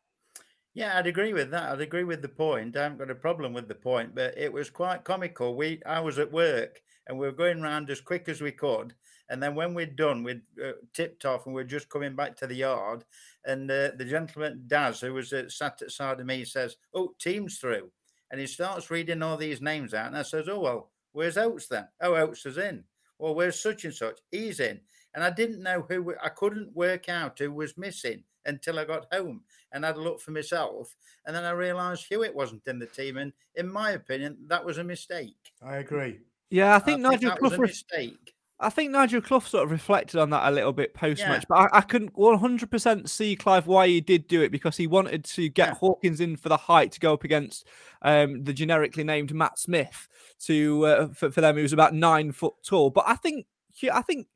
Yeah, 0.75 0.95
I'd 0.95 1.07
agree 1.07 1.33
with 1.33 1.49
that. 1.51 1.71
I'd 1.71 1.81
agree 1.81 2.03
with 2.03 2.21
the 2.21 2.29
point. 2.29 2.77
I 2.77 2.83
haven't 2.83 2.99
got 2.99 3.09
a 3.09 3.15
problem 3.15 3.51
with 3.51 3.67
the 3.67 3.73
point, 3.73 4.13
but 4.13 4.37
it 4.37 4.53
was 4.53 4.69
quite 4.69 5.03
comical. 5.03 5.55
We, 5.55 5.81
I 5.87 6.01
was 6.01 6.19
at 6.19 6.31
work 6.31 6.81
and 7.07 7.17
we 7.17 7.25
were 7.25 7.33
going 7.33 7.61
around 7.61 7.89
as 7.89 8.01
quick 8.01 8.29
as 8.29 8.41
we 8.41 8.51
could. 8.51 8.93
And 9.29 9.43
then 9.43 9.55
when 9.55 9.73
we'd 9.73 9.95
done, 9.95 10.23
we'd 10.23 10.41
uh, 10.63 10.73
tipped 10.93 11.25
off 11.25 11.45
and 11.45 11.55
we're 11.55 11.63
just 11.63 11.89
coming 11.89 12.15
back 12.15 12.35
to 12.37 12.47
the 12.47 12.55
yard. 12.55 13.03
And 13.45 13.69
uh, 13.69 13.91
the 13.97 14.05
gentleman, 14.05 14.63
Daz, 14.67 15.01
who 15.01 15.13
was 15.13 15.33
uh, 15.33 15.49
sat 15.49 15.81
at 15.81 15.91
side 15.91 16.19
of 16.19 16.25
me, 16.25 16.45
says, 16.45 16.77
Oh, 16.93 17.13
team's 17.19 17.57
through. 17.57 17.91
And 18.31 18.39
he 18.39 18.47
starts 18.47 18.89
reading 18.89 19.21
all 19.21 19.37
these 19.37 19.61
names 19.61 19.93
out. 19.93 20.07
And 20.07 20.17
I 20.17 20.21
says, 20.21 20.47
Oh, 20.47 20.59
well, 20.59 20.91
where's 21.11 21.37
Oates 21.37 21.67
then? 21.67 21.87
Oh, 22.01 22.15
Oates 22.15 22.45
is 22.45 22.57
in. 22.57 22.83
Well, 23.19 23.35
where's 23.35 23.61
such 23.61 23.83
and 23.83 23.93
such? 23.93 24.19
He's 24.31 24.59
in. 24.59 24.79
And 25.13 25.23
I 25.23 25.29
didn't 25.29 25.63
know 25.63 25.85
who, 25.89 26.13
I 26.21 26.29
couldn't 26.29 26.75
work 26.75 27.09
out 27.09 27.39
who 27.39 27.51
was 27.51 27.77
missing 27.77 28.23
until 28.45 28.79
I 28.79 28.85
got 28.85 29.11
home 29.11 29.41
and 29.73 29.83
had 29.83 29.97
a 29.97 30.01
look 30.01 30.21
for 30.21 30.31
myself. 30.31 30.95
And 31.25 31.35
then 31.35 31.43
I 31.43 31.51
realised 31.51 32.05
Hewitt 32.07 32.35
wasn't 32.35 32.67
in 32.67 32.79
the 32.79 32.85
team. 32.85 33.17
And 33.17 33.33
in 33.55 33.69
my 33.69 33.91
opinion, 33.91 34.37
that 34.47 34.63
was 34.63 34.77
a 34.77 34.83
mistake. 34.83 35.53
I 35.61 35.77
agree. 35.77 36.19
Yeah, 36.49 36.75
I 36.75 36.79
think 36.79 36.99
I 37.05 37.09
Nigel 37.09 37.29
that 37.31 37.41
was 37.41 37.53
Clough. 37.53 37.63
a 37.63 37.67
mistake. 37.67 38.33
I 38.59 38.69
think 38.71 38.89
Nigel 38.91 39.21
Clough 39.21 39.41
sort 39.41 39.65
of 39.65 39.71
reflected 39.71 40.19
on 40.19 40.31
that 40.31 40.49
a 40.49 40.51
little 40.51 40.73
bit 40.73 40.95
post 40.95 41.21
match, 41.21 41.45
but 41.47 41.55
I, 41.55 41.77
I 41.77 41.81
couldn't 41.81 42.15
100% 42.15 43.07
see 43.07 43.35
Clive 43.35 43.67
why 43.67 43.87
he 43.87 44.01
did 44.01 44.27
do 44.27 44.41
it 44.41 44.51
because 44.51 44.75
he 44.75 44.87
wanted 44.87 45.23
to 45.25 45.47
get 45.49 45.67
Yeah. 45.69 45.73
Hawkins 45.75 46.21
in 46.21 46.35
for 46.37 46.49
the 46.49 46.57
height 46.57 46.91
to 46.93 46.99
go 46.99 47.13
up 47.13 47.23
against 47.23 47.67
um, 48.01 48.43
the 48.43 48.53
generically 48.53 49.03
named 49.03 49.31
Matt 49.35 49.59
Smith 49.59 50.07
to 50.45 50.85
uh, 50.87 51.07
for, 51.09 51.29
for 51.29 51.41
them 51.41 51.55
who 51.55 51.61
was 51.61 51.73
about 51.73 51.93
nine 51.93 52.31
foot 52.31 52.55
tall. 52.65 52.89
But 52.89 53.03
I 53.07 53.15
think 53.15 53.45
I 53.91 54.01
think 54.01 54.27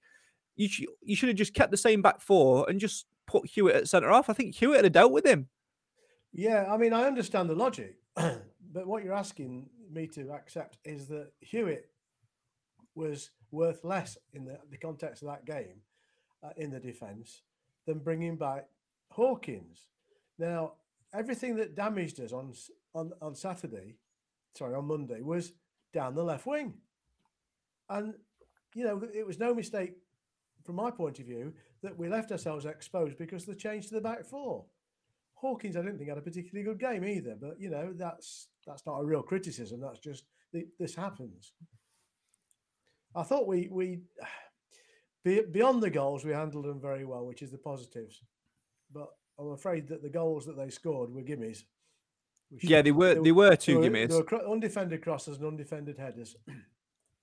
you 0.55 0.67
sh- 0.69 0.83
you 1.01 1.15
should 1.15 1.29
have 1.29 1.37
just 1.37 1.55
kept 1.55 1.71
the 1.71 1.77
same 1.77 2.03
back 2.03 2.21
four 2.21 2.69
and 2.69 2.79
just 2.79 3.07
put 3.25 3.47
Hewitt 3.47 3.75
at 3.75 3.89
centre 3.89 4.09
half. 4.09 4.29
I 4.29 4.33
think 4.33 4.53
Hewitt 4.53 4.77
would 4.77 4.85
have 4.85 4.93
dealt 4.93 5.13
with 5.13 5.25
him. 5.25 5.47
Yeah, 6.31 6.71
I 6.71 6.77
mean, 6.77 6.93
I 6.93 7.05
understand 7.05 7.49
the 7.49 7.55
logic, 7.55 7.95
but 8.15 8.85
what 8.85 9.03
you're 9.03 9.13
asking 9.15 9.67
me 9.91 10.05
to 10.07 10.31
accept 10.31 10.77
is 10.85 11.07
that 11.07 11.31
Hewitt 11.39 11.89
was 12.95 13.31
worth 13.51 13.83
less 13.83 14.17
in 14.33 14.45
the, 14.45 14.57
the 14.69 14.77
context 14.77 15.21
of 15.21 15.29
that 15.29 15.45
game 15.45 15.81
uh, 16.43 16.49
in 16.57 16.71
the 16.71 16.79
defence 16.79 17.41
than 17.85 17.99
bringing 17.99 18.37
back 18.37 18.67
Hawkins. 19.09 19.87
Now, 20.37 20.73
everything 21.13 21.55
that 21.57 21.75
damaged 21.75 22.19
us 22.19 22.31
on 22.31 22.53
on 22.93 23.11
on 23.21 23.35
Saturday, 23.35 23.95
sorry, 24.55 24.75
on 24.75 24.85
Monday, 24.85 25.21
was 25.21 25.53
down 25.93 26.15
the 26.15 26.23
left 26.23 26.45
wing, 26.45 26.73
and 27.89 28.15
you 28.73 28.83
know 28.83 29.01
it 29.13 29.25
was 29.25 29.39
no 29.39 29.53
mistake 29.53 29.93
from 30.63 30.75
my 30.75 30.91
point 30.91 31.19
of 31.19 31.25
view 31.25 31.53
that 31.81 31.97
we 31.97 32.07
left 32.07 32.31
ourselves 32.31 32.65
exposed 32.65 33.17
because 33.17 33.43
of 33.43 33.49
the 33.49 33.55
change 33.55 33.87
to 33.87 33.95
the 33.95 34.01
back 34.01 34.25
four. 34.25 34.65
Hawkins, 35.35 35.75
I 35.75 35.81
didn't 35.81 35.97
think 35.97 36.09
had 36.09 36.19
a 36.19 36.21
particularly 36.21 36.63
good 36.63 36.79
game 36.79 37.03
either, 37.03 37.35
but 37.39 37.59
you 37.59 37.69
know 37.69 37.93
that's 37.95 38.47
that's 38.65 38.85
not 38.85 38.99
a 38.99 39.05
real 39.05 39.23
criticism. 39.23 39.81
That's 39.81 39.99
just 39.99 40.25
th- 40.51 40.67
this 40.79 40.95
happens. 40.95 41.53
I 43.15 43.23
thought 43.23 43.47
we 43.47 43.67
we 43.71 43.99
beyond 45.51 45.83
the 45.83 45.89
goals 45.89 46.25
we 46.25 46.31
handled 46.31 46.65
them 46.65 46.81
very 46.81 47.05
well, 47.05 47.25
which 47.25 47.41
is 47.41 47.51
the 47.51 47.57
positives. 47.57 48.21
But 48.93 49.07
I'm 49.39 49.51
afraid 49.51 49.87
that 49.89 50.01
the 50.01 50.09
goals 50.09 50.45
that 50.45 50.57
they 50.57 50.69
scored 50.69 51.13
were 51.13 51.21
gimmies. 51.21 51.63
Yeah, 52.61 52.81
they 52.81 52.91
were 52.91 53.15
they 53.15 53.31
were 53.31 53.55
two 53.55 53.79
they 53.79 53.89
were, 53.89 53.95
gimmies. 53.95 54.09
They 54.09 54.37
were 54.37 54.51
undefended 54.51 55.01
crosses 55.01 55.37
and 55.37 55.47
undefended 55.47 55.97
headers. 55.97 56.35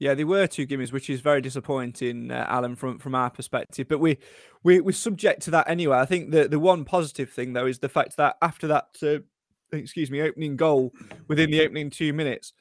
Yeah, 0.00 0.14
they 0.14 0.22
were 0.22 0.46
two 0.46 0.64
gimmies, 0.64 0.92
which 0.92 1.10
is 1.10 1.20
very 1.20 1.40
disappointing, 1.40 2.30
uh, 2.30 2.46
Alan, 2.48 2.76
from 2.76 3.00
from 3.00 3.16
our 3.16 3.30
perspective. 3.30 3.88
But 3.88 3.98
we 3.98 4.18
we 4.62 4.80
we're 4.80 4.92
subject 4.92 5.42
to 5.42 5.50
that 5.50 5.68
anyway. 5.68 5.98
I 5.98 6.06
think 6.06 6.30
the 6.30 6.46
the 6.46 6.60
one 6.60 6.84
positive 6.84 7.30
thing 7.30 7.52
though 7.52 7.66
is 7.66 7.80
the 7.80 7.88
fact 7.88 8.16
that 8.16 8.36
after 8.40 8.68
that, 8.68 8.96
uh, 9.02 9.18
excuse 9.76 10.08
me, 10.08 10.22
opening 10.22 10.56
goal 10.56 10.92
within 11.26 11.50
the 11.50 11.62
opening 11.62 11.90
two 11.90 12.12
minutes, 12.12 12.52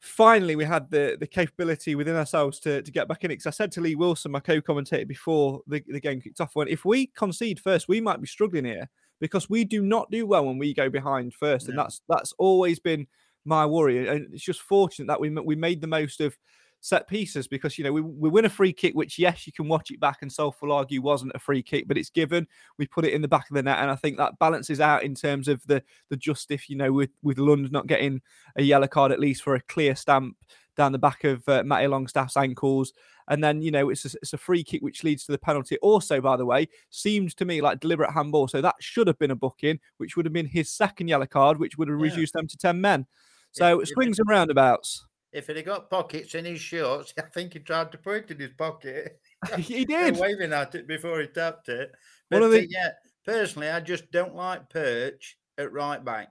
finally 0.00 0.56
we 0.56 0.64
had 0.64 0.90
the 0.90 1.16
the 1.18 1.26
capability 1.26 1.94
within 1.94 2.16
ourselves 2.16 2.60
to 2.60 2.82
to 2.82 2.90
get 2.90 3.08
back 3.08 3.24
in 3.24 3.30
it. 3.30 3.34
Because 3.34 3.46
I 3.46 3.50
said 3.50 3.72
to 3.72 3.80
Lee 3.80 3.94
Wilson, 3.94 4.32
my 4.32 4.40
co-commentator, 4.40 5.06
before 5.06 5.62
the, 5.66 5.82
the 5.88 6.00
game 6.00 6.20
kicked 6.20 6.40
off, 6.40 6.54
when 6.54 6.68
if 6.68 6.84
we 6.84 7.06
concede 7.08 7.60
first, 7.60 7.88
we 7.88 8.00
might 8.00 8.20
be 8.20 8.26
struggling 8.26 8.64
here 8.64 8.88
because 9.20 9.48
we 9.48 9.64
do 9.64 9.82
not 9.82 10.10
do 10.10 10.26
well 10.26 10.44
when 10.44 10.58
we 10.58 10.74
go 10.74 10.90
behind 10.90 11.34
first, 11.34 11.68
and 11.68 11.78
that's 11.78 12.02
that's 12.08 12.32
always 12.38 12.78
been 12.78 13.06
my 13.44 13.64
worry. 13.64 14.08
And 14.08 14.32
it's 14.32 14.44
just 14.44 14.60
fortunate 14.60 15.06
that 15.06 15.20
we 15.20 15.30
we 15.30 15.56
made 15.56 15.80
the 15.80 15.86
most 15.86 16.20
of 16.20 16.36
set 16.86 17.08
pieces 17.08 17.48
because 17.48 17.76
you 17.76 17.82
know 17.82 17.92
we, 17.92 18.00
we 18.00 18.28
win 18.28 18.44
a 18.44 18.48
free 18.48 18.72
kick 18.72 18.94
which 18.94 19.18
yes 19.18 19.44
you 19.44 19.52
can 19.52 19.66
watch 19.66 19.90
it 19.90 19.98
back 19.98 20.18
and 20.22 20.30
Solf 20.30 20.62
will 20.62 20.70
argue 20.70 21.02
wasn't 21.02 21.32
a 21.34 21.38
free 21.40 21.60
kick 21.60 21.88
but 21.88 21.98
it's 21.98 22.10
given. 22.10 22.46
We 22.78 22.86
put 22.86 23.04
it 23.04 23.12
in 23.12 23.22
the 23.22 23.28
back 23.28 23.50
of 23.50 23.56
the 23.56 23.62
net 23.64 23.80
and 23.80 23.90
I 23.90 23.96
think 23.96 24.18
that 24.18 24.38
balances 24.38 24.80
out 24.80 25.02
in 25.02 25.14
terms 25.16 25.48
of 25.48 25.66
the 25.66 25.82
the 26.10 26.16
justice 26.16 26.68
you 26.68 26.76
know 26.76 26.92
with 26.92 27.10
with 27.22 27.38
Lund 27.38 27.72
not 27.72 27.88
getting 27.88 28.22
a 28.54 28.62
yellow 28.62 28.86
card 28.86 29.10
at 29.10 29.18
least 29.18 29.42
for 29.42 29.56
a 29.56 29.60
clear 29.62 29.96
stamp 29.96 30.36
down 30.76 30.92
the 30.92 30.98
back 30.98 31.24
of 31.24 31.48
uh, 31.48 31.62
Matty 31.64 31.86
Longstaff's 31.86 32.36
ankles. 32.36 32.92
And 33.28 33.42
then 33.42 33.62
you 33.62 33.72
know 33.72 33.88
it's 33.88 34.04
a, 34.04 34.16
it's 34.22 34.34
a 34.34 34.38
free 34.38 34.62
kick 34.62 34.80
which 34.82 35.02
leads 35.02 35.24
to 35.24 35.32
the 35.32 35.38
penalty. 35.38 35.78
Also 35.78 36.20
by 36.20 36.36
the 36.36 36.46
way 36.46 36.68
seems 36.90 37.34
to 37.36 37.44
me 37.44 37.60
like 37.60 37.80
deliberate 37.80 38.12
handball. 38.12 38.46
So 38.46 38.60
that 38.60 38.76
should 38.78 39.08
have 39.08 39.18
been 39.18 39.32
a 39.32 39.36
booking 39.36 39.80
which 39.96 40.16
would 40.16 40.24
have 40.26 40.32
been 40.32 40.46
his 40.46 40.70
second 40.70 41.08
yellow 41.08 41.26
card 41.26 41.58
which 41.58 41.76
would 41.78 41.88
have 41.88 41.98
Yeah. 41.98 42.10
reduced 42.10 42.34
them 42.34 42.46
to 42.46 42.56
10 42.56 42.80
men. 42.80 43.06
So 43.50 43.80
if 43.80 43.88
it- 43.88 43.92
swings 43.94 44.20
and 44.20 44.28
roundabouts 44.28 45.04
If 45.36 45.50
it 45.50 45.56
had 45.56 45.66
got 45.66 45.90
pockets 45.90 46.34
in 46.34 46.46
his 46.46 46.60
shorts, 46.60 47.12
I 47.18 47.22
think 47.22 47.52
he 47.52 47.58
tried 47.58 47.92
to 47.92 47.98
put 47.98 48.16
it 48.16 48.30
in 48.30 48.40
his 48.40 48.52
pocket. 48.56 49.20
he 49.58 49.84
did 49.84 50.18
waving 50.18 50.52
at 50.54 50.74
it 50.74 50.88
before 50.88 51.20
he 51.20 51.26
tapped 51.26 51.68
it. 51.68 51.92
But 52.30 52.40
the- 52.48 52.60
uh, 52.60 52.66
yeah, 52.70 52.90
personally, 53.24 53.68
I 53.68 53.80
just 53.80 54.10
don't 54.10 54.34
like 54.34 54.70
Perch 54.70 55.36
at 55.58 55.72
right 55.72 56.02
back. 56.02 56.28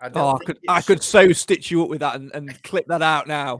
I 0.00 0.08
don't 0.08 0.22
Oh, 0.22 0.38
I 0.40 0.44
could 0.44 0.58
I 0.68 0.80
could 0.82 1.02
so 1.02 1.32
stitch 1.32 1.72
you 1.72 1.82
up 1.82 1.88
with 1.90 1.98
that 2.00 2.14
and, 2.14 2.30
and 2.32 2.62
clip 2.62 2.86
that 2.86 3.02
out 3.02 3.26
now. 3.26 3.58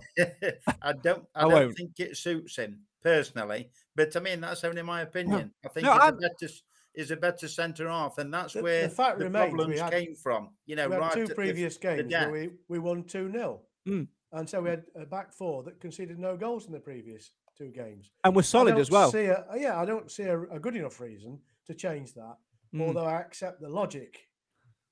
I 0.81 0.93
don't. 0.93 1.25
I, 1.35 1.47
I 1.47 1.49
don't 1.49 1.73
think 1.73 1.99
it 1.99 2.17
suits 2.17 2.55
him 2.55 2.83
personally. 3.03 3.71
But 3.97 4.17
I 4.17 4.21
mean, 4.21 4.41
that's 4.41 4.63
only 4.63 4.83
my 4.83 5.01
opinion. 5.01 5.53
I 5.65 5.69
think 5.71 5.85
No, 5.87 5.95
he's, 5.95 6.09
a 6.09 6.13
better, 6.13 6.53
he's 6.95 7.11
a 7.11 7.17
better 7.17 7.49
centre 7.49 7.89
half, 7.89 8.19
and 8.19 8.33
that's 8.33 8.53
The- 8.53 8.61
the 8.61 8.63
where 8.63 8.89
fact 8.89 9.19
the 9.19 9.25
remains 9.25 9.55
problems 9.55 9.81
had- 9.81 9.93
came 9.93 10.15
from. 10.15 10.51
You 10.67 10.77
know, 10.77 10.87
right 10.87 11.13
two 11.13 11.27
previous 11.35 11.77
the 11.77 12.05
games 12.05 12.13
where 12.13 12.31
we, 12.31 12.51
we 12.69 12.79
won 12.79 13.03
2 13.03 13.33
0. 13.33 13.63
Mm. 13.89 14.07
And 14.33 14.49
so 14.49 14.61
we 14.61 14.71
had 14.71 14.85
a 14.95 15.07
back 15.07 15.33
four 15.33 15.63
that 15.65 15.81
conceded 15.81 16.19
no 16.19 16.37
goals 16.37 16.67
in 16.67 16.73
the 16.73 16.81
previous 16.81 17.33
two 17.57 17.69
games. 17.71 18.11
And 18.25 18.37
we're 18.37 18.43
solid 18.43 18.77
as 18.79 18.91
well. 18.91 19.11
See 19.11 19.25
a, 19.25 19.45
yeah, 19.57 19.81
I 19.81 19.85
don't 19.85 20.11
see 20.11 20.25
a, 20.25 20.41
a 20.43 20.59
good 20.61 20.77
enough 20.77 21.01
reason 21.01 21.41
to 21.67 21.75
change 21.75 22.15
that. 22.15 22.37
Mm. 22.75 22.87
Although 22.87 23.07
I 23.07 23.21
accept 23.21 23.61
the 23.61 23.69
logic 23.71 24.29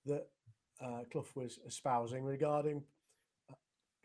that 0.07 0.27
uh, 0.83 1.01
Clough 1.13 1.27
was 1.35 1.59
espousing 1.67 2.25
regarding 2.25 2.83
uh, 3.51 3.55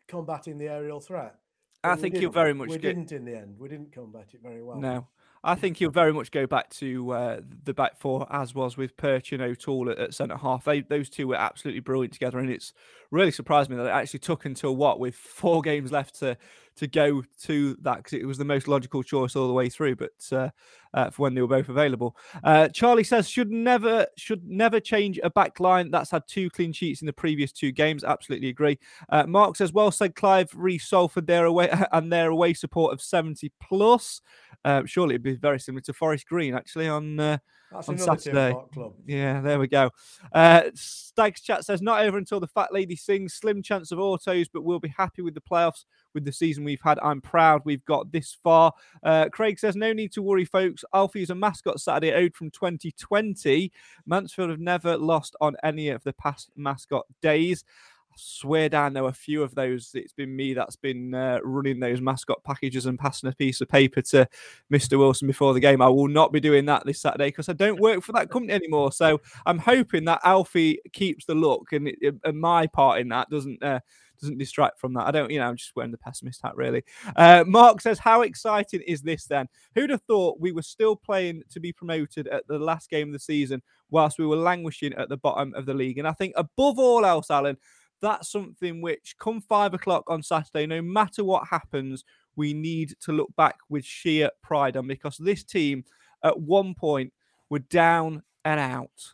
combating 0.08 0.58
the 0.58 0.68
aerial 0.68 1.00
threat. 1.00 1.36
I 1.84 1.90
But 1.90 1.98
we 1.98 2.02
think 2.02 2.14
didn't- 2.16 2.34
very 2.34 2.54
much 2.54 2.70
We 2.70 2.78
get- 2.78 2.96
didn't 2.96 3.12
in 3.12 3.26
the 3.26 3.36
end. 3.38 3.58
We 3.58 3.70
didn't 3.70 3.94
combat 3.94 4.28
it 4.34 4.42
very 4.44 4.62
well. 4.62 4.80
No, 4.80 5.08
I 5.44 5.56
think 5.56 5.78
he'll 5.78 5.90
very 5.90 6.14
much 6.14 6.30
go 6.30 6.46
back 6.46 6.70
to 6.72 7.12
uh, 7.12 7.42
the 7.64 7.74
back 7.74 7.98
four 7.98 8.28
as 8.30 8.54
was 8.54 8.78
with 8.78 8.96
Perch 8.96 9.32
and 9.32 9.42
O'Toole 9.42 9.90
at, 9.90 9.98
at 9.98 10.14
centre 10.14 10.38
half. 10.38 10.66
They, 10.66 10.82
those 10.82 11.10
two 11.10 11.28
were 11.28 11.36
absolutely 11.36 11.80
brilliant 11.80 12.14
together, 12.14 12.38
and 12.38 12.50
it's 12.50 12.74
really 13.10 13.32
surprised 13.32 13.70
me 13.70 13.76
that 13.76 13.88
it 13.88 13.90
actually 13.90 14.20
took 14.20 14.46
until 14.46 14.76
what 14.76 15.00
with 15.00 15.16
four 15.16 15.62
games 15.64 15.92
left 15.92 16.20
to 16.20 16.38
to 16.78 16.88
go 16.88 17.22
to 17.42 17.76
that 17.82 17.98
because 17.98 18.14
it 18.14 18.26
was 18.26 18.38
the 18.38 18.46
most 18.46 18.68
logical 18.68 19.04
choice 19.04 19.36
all 19.36 19.48
the 19.48 19.54
way 19.54 19.68
through. 19.68 19.96
But 19.96 20.12
uh, 20.32 20.50
uh, 20.94 21.10
for 21.10 21.24
when 21.24 21.34
they 21.34 21.42
were 21.42 21.48
both 21.48 21.70
available, 21.70 22.16
uh, 22.44 22.70
Charlie 22.70 23.04
says 23.04 23.28
should 23.28 23.50
never 23.50 24.06
should 24.18 24.48
never 24.48 24.80
change 24.80 25.20
a 25.24 25.30
back 25.30 25.60
line 25.60 25.90
that's 25.90 26.12
had 26.12 26.24
two 26.28 26.52
clean 26.52 26.72
sheets 26.72 27.02
in 27.02 27.08
the 27.08 27.14
previous 27.14 27.52
two 27.52 27.72
games. 27.72 28.04
Absolutely 28.04 28.50
agree. 28.50 28.78
Uh, 29.10 29.26
Mark 29.26 29.56
says 29.56 29.74
well 29.74 29.92
said, 29.92 30.16
Clive. 30.16 30.52
Re 30.54 30.78
Salford 30.78 31.26
their 31.26 31.46
away 31.46 31.72
and 31.92 32.12
their 32.12 32.30
away 32.30 32.54
support 32.54 32.94
of 32.94 33.02
seventy 33.02 33.52
plus. 33.60 34.22
Uh, 34.64 34.84
surely 34.86 35.16
it'd 35.16 35.24
be 35.24 35.36
very 35.36 35.60
similar 35.60 35.82
to 35.82 35.94
Forest 35.94 36.28
Green 36.28 36.54
actually 36.54 36.88
on 36.88 37.20
uh, 37.20 37.38
That's 37.72 37.90
on 37.90 37.98
Saturday. 37.98 38.56
Club. 38.74 38.94
Yeah, 39.08 39.42
there 39.42 39.60
we 39.60 39.68
go. 39.68 39.92
Uh, 40.34 40.64
Stags 40.76 41.42
chat 41.42 41.66
says 41.66 41.82
not 41.82 42.02
over 42.02 42.18
until 42.18 42.40
the 42.40 42.48
fat 42.48 42.74
lady 42.74 42.96
sings. 42.96 43.34
Slim 43.34 43.62
chance 43.64 43.92
of 43.92 44.00
autos, 44.00 44.48
but 44.48 44.64
we'll 44.64 44.80
be 44.80 44.94
happy 44.96 45.22
with 45.22 45.34
the 45.34 45.42
playoffs. 45.42 45.86
with 46.14 46.26
the 46.26 46.32
season 46.32 46.64
we've 46.64 46.82
had. 46.82 47.00
I'm 47.00 47.22
proud 47.22 47.62
we've 47.66 47.86
got 47.86 48.12
this 48.12 48.38
far. 48.44 48.74
Uh, 49.04 49.30
Craig 49.30 49.60
says, 49.60 49.76
No 49.76 49.94
need 49.94 50.12
to 50.14 50.22
worry, 50.22 50.46
folks. 50.46 50.84
Alfie 50.94 51.24
is 51.24 51.30
a 51.30 51.36
mascot 51.36 51.80
Saturday 51.80 52.14
owed 52.14 52.36
from 52.36 52.52
2020. 52.52 53.72
Mansfield 54.06 54.50
have 54.50 54.60
never 54.60 54.98
lost 54.98 55.36
on 55.42 55.56
any 55.64 55.90
of 55.90 56.04
the 56.04 56.14
past 56.14 56.52
mascot 56.56 57.06
days. 57.22 57.64
I 58.12 58.16
swear 58.18 58.68
down 58.68 58.94
there 58.94 59.04
were 59.04 59.10
a 59.10 59.14
few 59.14 59.42
of 59.42 59.56
those. 59.56 59.92
It's 59.94 60.12
been 60.12 60.36
me 60.36 60.54
that's 60.54 60.76
been 60.76 61.14
uh, 61.14 61.40
running 61.44 61.80
those 61.80 62.02
mascot 62.02 62.44
packages 62.44 62.86
and 62.86 63.00
passing 63.00 63.30
a 63.30 63.34
piece 63.34 63.62
of 63.62 63.70
paper 63.70 64.02
to 64.02 64.28
Mr. 64.72 65.00
Wilson 65.00 65.28
before 65.28 65.54
the 65.54 65.62
game. 65.62 65.82
I 65.82 65.88
will 65.88 66.10
not 66.10 66.34
be 66.34 66.42
doing 66.42 66.66
that 66.66 66.86
this 66.86 67.00
Saturday 67.00 67.30
because 67.30 67.48
I 67.48 67.54
don't 67.54 67.80
work 67.80 68.04
for 68.04 68.12
that 68.14 68.30
company 68.32 68.54
anymore. 68.54 68.92
So 68.92 69.22
I'm 69.46 69.60
hoping 69.60 70.06
that 70.06 70.20
Alfie 70.26 70.80
keeps 70.92 71.26
the 71.26 71.36
look 71.36 71.72
and, 71.72 71.90
and 72.24 72.40
my 72.40 72.68
part 72.68 73.00
in 73.00 73.10
that 73.10 73.30
doesn't. 73.30 73.64
Uh, 73.64 73.80
doesn't 74.20 74.38
distract 74.38 74.80
from 74.80 74.94
that. 74.94 75.08
I 75.08 75.12
don't, 75.12 75.32
you 75.32 75.40
know, 75.40 75.48
I'm 75.48 75.56
just 75.56 75.76
wearing 75.76 75.92
the 75.92 75.98
pessimist 75.98 76.42
hat, 76.44 76.56
really. 76.56 76.84
Uh, 77.16 77.44
Mark 77.48 77.82
says, 77.82 77.98
How 77.98 78.22
exciting 78.22 78.82
is 78.82 79.02
this 79.02 79.26
then? 79.26 79.50
Who'd 79.74 79.90
have 79.90 80.04
thought 80.04 80.40
we 80.40 80.52
were 80.52 80.62
still 80.62 80.96
playing 80.96 81.42
to 81.50 81.60
be 81.60 81.74
promoted 81.74 82.28
at 82.28 82.48
the 82.48 82.60
last 82.60 82.90
game 82.92 83.10
of 83.10 83.14
the 83.14 83.20
season 83.20 83.64
whilst 83.90 84.20
we 84.20 84.28
were 84.28 84.36
languishing 84.36 84.94
at 84.94 85.10
the 85.10 85.18
bottom 85.18 85.56
of 85.56 85.66
the 85.66 85.74
league? 85.74 85.98
And 85.98 86.08
I 86.08 86.14
think, 86.14 86.34
above 86.38 86.78
all 86.78 87.04
else, 87.04 87.32
Alan, 87.32 87.58
that's 88.02 88.32
something 88.32 88.82
which, 88.82 89.16
come 89.20 89.42
five 89.42 89.74
o'clock 89.74 90.04
on 90.10 90.24
Saturday, 90.24 90.66
no 90.66 90.82
matter 90.82 91.24
what 91.24 91.48
happens, 91.48 92.04
we 92.36 92.54
need 92.54 92.96
to 93.02 93.12
look 93.12 93.34
back 93.36 93.56
with 93.70 93.86
sheer 93.86 94.30
pride 94.42 94.78
on 94.78 94.88
because 94.88 95.18
this 95.18 95.44
team 95.44 95.84
at 96.24 96.40
one 96.40 96.74
point 96.74 97.12
were 97.50 97.60
down 97.60 98.24
and 98.46 98.60
out. 98.60 99.14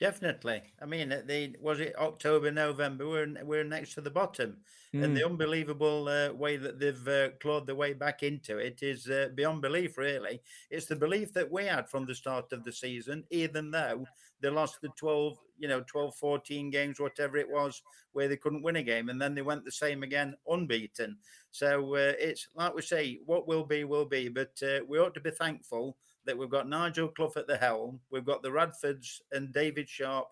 Definitely. 0.00 0.62
I 0.80 0.86
mean, 0.86 1.08
the 1.08 1.56
was 1.60 1.80
it 1.80 1.98
October, 1.98 2.52
November? 2.52 3.08
We're 3.08 3.44
we're 3.44 3.64
next 3.64 3.94
to 3.94 4.00
the 4.00 4.10
bottom, 4.10 4.58
mm. 4.94 5.02
and 5.02 5.16
the 5.16 5.22
mm. 5.22 5.30
unbelievable 5.30 6.08
uh, 6.08 6.32
way 6.32 6.56
that 6.56 6.78
they've 6.78 7.08
uh, 7.08 7.30
clawed 7.40 7.66
their 7.66 7.74
way 7.74 7.94
back 7.94 8.22
into 8.22 8.58
it 8.58 8.80
is 8.80 9.10
uh, 9.10 9.30
beyond 9.34 9.60
belief. 9.60 9.98
Really, 9.98 10.40
it's 10.70 10.86
the 10.86 10.94
belief 10.94 11.32
that 11.32 11.50
we 11.50 11.64
had 11.64 11.88
from 11.88 12.06
the 12.06 12.14
start 12.14 12.52
of 12.52 12.62
the 12.62 12.72
season, 12.72 13.24
even 13.30 13.72
though 13.72 14.06
they 14.40 14.50
lost 14.50 14.80
the 14.80 14.88
12, 14.90 15.36
you 15.58 15.66
know, 15.66 15.82
12, 15.88 16.14
14 16.14 16.70
games, 16.70 17.00
whatever 17.00 17.36
it 17.36 17.50
was, 17.50 17.82
where 18.12 18.28
they 18.28 18.36
couldn't 18.36 18.62
win 18.62 18.76
a 18.76 18.82
game, 18.84 19.08
and 19.08 19.20
then 19.20 19.34
they 19.34 19.42
went 19.42 19.64
the 19.64 19.72
same 19.72 20.04
again, 20.04 20.36
unbeaten. 20.46 21.16
So 21.50 21.96
uh, 21.96 22.12
it's 22.20 22.46
like 22.54 22.72
we 22.72 22.82
say, 22.82 23.18
what 23.26 23.48
will 23.48 23.64
be 23.64 23.82
will 23.82 24.04
be, 24.04 24.28
but 24.28 24.52
uh, 24.62 24.84
we 24.86 25.00
ought 25.00 25.14
to 25.14 25.20
be 25.20 25.30
thankful 25.32 25.96
that 26.28 26.36
we've 26.36 26.50
got 26.50 26.68
Nigel 26.68 27.08
Clough 27.08 27.32
at 27.36 27.46
the 27.46 27.56
helm, 27.56 28.00
we've 28.12 28.24
got 28.24 28.42
the 28.42 28.50
Radfords 28.50 29.20
and 29.32 29.52
David 29.52 29.88
Sharp 29.88 30.28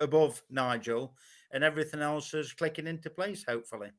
above 0.00 0.42
Nigel, 0.50 1.14
and 1.52 1.62
everything 1.62 2.00
else 2.00 2.32
is 2.32 2.52
clicking 2.54 2.86
into 2.86 3.10
place, 3.10 3.44
hopefully. 3.46 3.90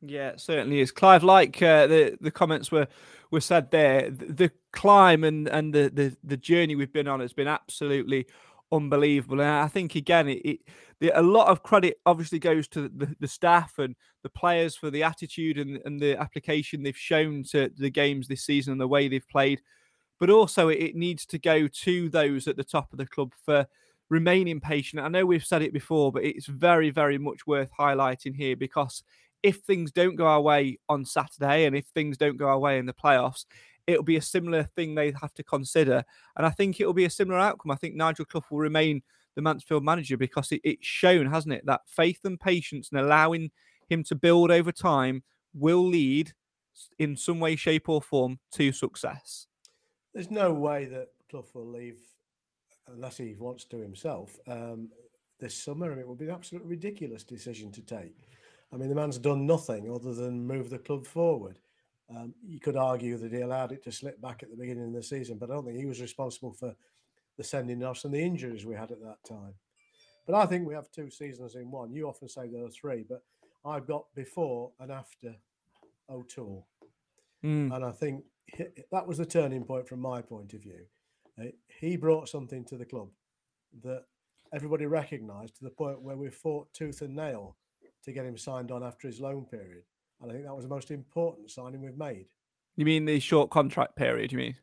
Yeah, 0.00 0.32
certainly 0.36 0.80
is. 0.80 0.90
Clive, 0.90 1.24
like 1.24 1.60
uh, 1.60 1.86
the 1.86 2.16
the 2.20 2.30
comments 2.30 2.72
were 2.72 2.88
were 3.30 3.40
said 3.40 3.70
there, 3.70 4.10
the, 4.10 4.32
the 4.32 4.50
climb 4.72 5.24
and 5.24 5.46
and 5.48 5.74
the, 5.74 5.90
the 5.92 6.16
the 6.24 6.36
journey 6.36 6.74
we've 6.74 6.92
been 6.92 7.08
on 7.08 7.20
has 7.20 7.32
been 7.32 7.48
absolutely 7.48 8.26
unbelievable. 8.72 9.40
And 9.40 9.50
I 9.50 9.68
think 9.68 9.94
again, 9.94 10.28
it, 10.28 10.40
it 10.44 10.60
the, 11.00 11.10
a 11.18 11.22
lot 11.22 11.48
of 11.48 11.62
credit 11.62 12.00
obviously 12.06 12.38
goes 12.38 12.66
to 12.68 12.88
the, 12.88 13.14
the 13.20 13.28
staff 13.28 13.78
and 13.78 13.94
the 14.22 14.28
players 14.30 14.76
for 14.76 14.90
the 14.90 15.02
attitude 15.02 15.58
and, 15.58 15.80
and 15.84 16.00
the 16.00 16.16
application 16.16 16.82
they've 16.82 16.96
shown 16.96 17.42
to 17.50 17.70
the 17.76 17.90
games 17.90 18.26
this 18.26 18.44
season 18.44 18.72
and 18.72 18.80
the 18.80 18.88
way 18.88 19.08
they've 19.08 19.28
played 19.28 19.60
but 20.18 20.30
also 20.30 20.68
it 20.68 20.94
needs 20.94 21.24
to 21.26 21.38
go 21.38 21.66
to 21.66 22.08
those 22.08 22.48
at 22.48 22.56
the 22.56 22.64
top 22.64 22.92
of 22.92 22.98
the 22.98 23.06
club 23.06 23.32
for 23.44 23.66
remaining 24.08 24.60
patient. 24.60 25.02
I 25.02 25.08
know 25.08 25.26
we've 25.26 25.44
said 25.44 25.62
it 25.62 25.72
before, 25.72 26.12
but 26.12 26.24
it's 26.24 26.46
very, 26.46 26.90
very 26.90 27.18
much 27.18 27.46
worth 27.46 27.70
highlighting 27.78 28.34
here 28.34 28.56
because 28.56 29.02
if 29.42 29.58
things 29.58 29.92
don't 29.92 30.16
go 30.16 30.26
our 30.26 30.40
way 30.40 30.78
on 30.88 31.04
Saturday 31.04 31.66
and 31.66 31.76
if 31.76 31.86
things 31.86 32.16
don't 32.16 32.36
go 32.36 32.48
our 32.48 32.58
way 32.58 32.78
in 32.78 32.86
the 32.86 32.92
playoffs, 32.92 33.44
it'll 33.86 34.02
be 34.02 34.16
a 34.16 34.22
similar 34.22 34.64
thing 34.64 34.94
they 34.94 35.12
have 35.20 35.32
to 35.34 35.42
consider. 35.42 36.04
And 36.36 36.46
I 36.46 36.50
think 36.50 36.80
it'll 36.80 36.92
be 36.92 37.04
a 37.04 37.10
similar 37.10 37.38
outcome. 37.38 37.70
I 37.70 37.76
think 37.76 37.94
Nigel 37.94 38.24
Clough 38.24 38.44
will 38.50 38.58
remain 38.58 39.02
the 39.34 39.42
Mansfield 39.42 39.84
manager 39.84 40.16
because 40.16 40.52
it, 40.52 40.60
it's 40.64 40.86
shown, 40.86 41.26
hasn't 41.26 41.54
it, 41.54 41.66
that 41.66 41.82
faith 41.86 42.20
and 42.24 42.40
patience 42.40 42.90
and 42.90 43.00
allowing 43.00 43.50
him 43.88 44.02
to 44.04 44.14
build 44.14 44.50
over 44.50 44.72
time 44.72 45.22
will 45.54 45.86
lead 45.86 46.32
in 46.98 47.16
some 47.16 47.40
way, 47.40 47.56
shape, 47.56 47.88
or 47.88 48.02
form 48.02 48.38
to 48.52 48.72
success. 48.72 49.47
There's 50.18 50.32
no 50.32 50.52
way 50.52 50.86
that 50.86 51.10
Clough 51.30 51.46
will 51.54 51.70
leave 51.70 52.00
unless 52.92 53.18
he 53.18 53.36
wants 53.38 53.62
to 53.66 53.76
himself 53.76 54.36
um, 54.48 54.88
this 55.38 55.54
summer. 55.54 55.86
I 55.86 55.90
mean, 55.90 56.00
it 56.00 56.08
would 56.08 56.18
be 56.18 56.24
an 56.24 56.32
absolutely 56.32 56.70
ridiculous 56.70 57.22
decision 57.22 57.70
to 57.70 57.82
take. 57.82 58.16
I 58.72 58.76
mean, 58.78 58.88
the 58.88 58.96
man's 58.96 59.18
done 59.18 59.46
nothing 59.46 59.88
other 59.88 60.12
than 60.12 60.44
move 60.44 60.70
the 60.70 60.78
club 60.78 61.06
forward. 61.06 61.60
Um, 62.10 62.34
you 62.44 62.58
could 62.58 62.74
argue 62.74 63.16
that 63.16 63.32
he 63.32 63.42
allowed 63.42 63.70
it 63.70 63.84
to 63.84 63.92
slip 63.92 64.20
back 64.20 64.42
at 64.42 64.50
the 64.50 64.56
beginning 64.56 64.88
of 64.88 64.92
the 64.92 65.04
season, 65.04 65.38
but 65.38 65.52
I 65.52 65.54
don't 65.54 65.64
think 65.64 65.78
he 65.78 65.86
was 65.86 66.00
responsible 66.00 66.52
for 66.52 66.74
the 67.36 67.44
sending 67.44 67.84
offs 67.84 68.04
and 68.04 68.12
the 68.12 68.18
injuries 68.18 68.66
we 68.66 68.74
had 68.74 68.90
at 68.90 69.00
that 69.00 69.22
time. 69.24 69.54
But 70.26 70.34
I 70.34 70.46
think 70.46 70.66
we 70.66 70.74
have 70.74 70.90
two 70.90 71.10
seasons 71.10 71.54
in 71.54 71.70
one. 71.70 71.92
You 71.92 72.08
often 72.08 72.28
say 72.28 72.48
there 72.48 72.64
are 72.64 72.70
three, 72.70 73.04
but 73.08 73.22
I've 73.64 73.86
got 73.86 74.12
before 74.16 74.72
and 74.80 74.90
after 74.90 75.36
O'Toole. 76.10 76.66
Mm. 77.44 77.72
And 77.72 77.84
I 77.84 77.92
think 77.92 78.24
that 78.92 79.06
was 79.06 79.18
the 79.18 79.26
turning 79.26 79.64
point 79.64 79.88
from 79.88 80.00
my 80.00 80.22
point 80.22 80.54
of 80.54 80.62
view. 80.62 80.80
Uh, 81.38 81.44
he 81.80 81.96
brought 81.96 82.28
something 82.28 82.64
to 82.64 82.76
the 82.76 82.84
club 82.84 83.08
that 83.82 84.04
everybody 84.52 84.86
recognised 84.86 85.56
to 85.56 85.64
the 85.64 85.70
point 85.70 86.02
where 86.02 86.16
we 86.16 86.30
fought 86.30 86.72
tooth 86.72 87.02
and 87.02 87.14
nail 87.14 87.56
to 88.04 88.12
get 88.12 88.24
him 88.24 88.36
signed 88.36 88.70
on 88.70 88.82
after 88.82 89.06
his 89.06 89.20
loan 89.20 89.44
period. 89.44 89.82
And 90.20 90.30
I 90.30 90.34
think 90.34 90.46
that 90.46 90.54
was 90.54 90.64
the 90.64 90.70
most 90.70 90.90
important 90.90 91.50
signing 91.50 91.82
we've 91.82 91.96
made. 91.96 92.26
You 92.76 92.84
mean 92.84 93.04
the 93.04 93.20
short 93.20 93.50
contract 93.50 93.96
period? 93.96 94.32
You 94.32 94.38
mean? 94.38 94.54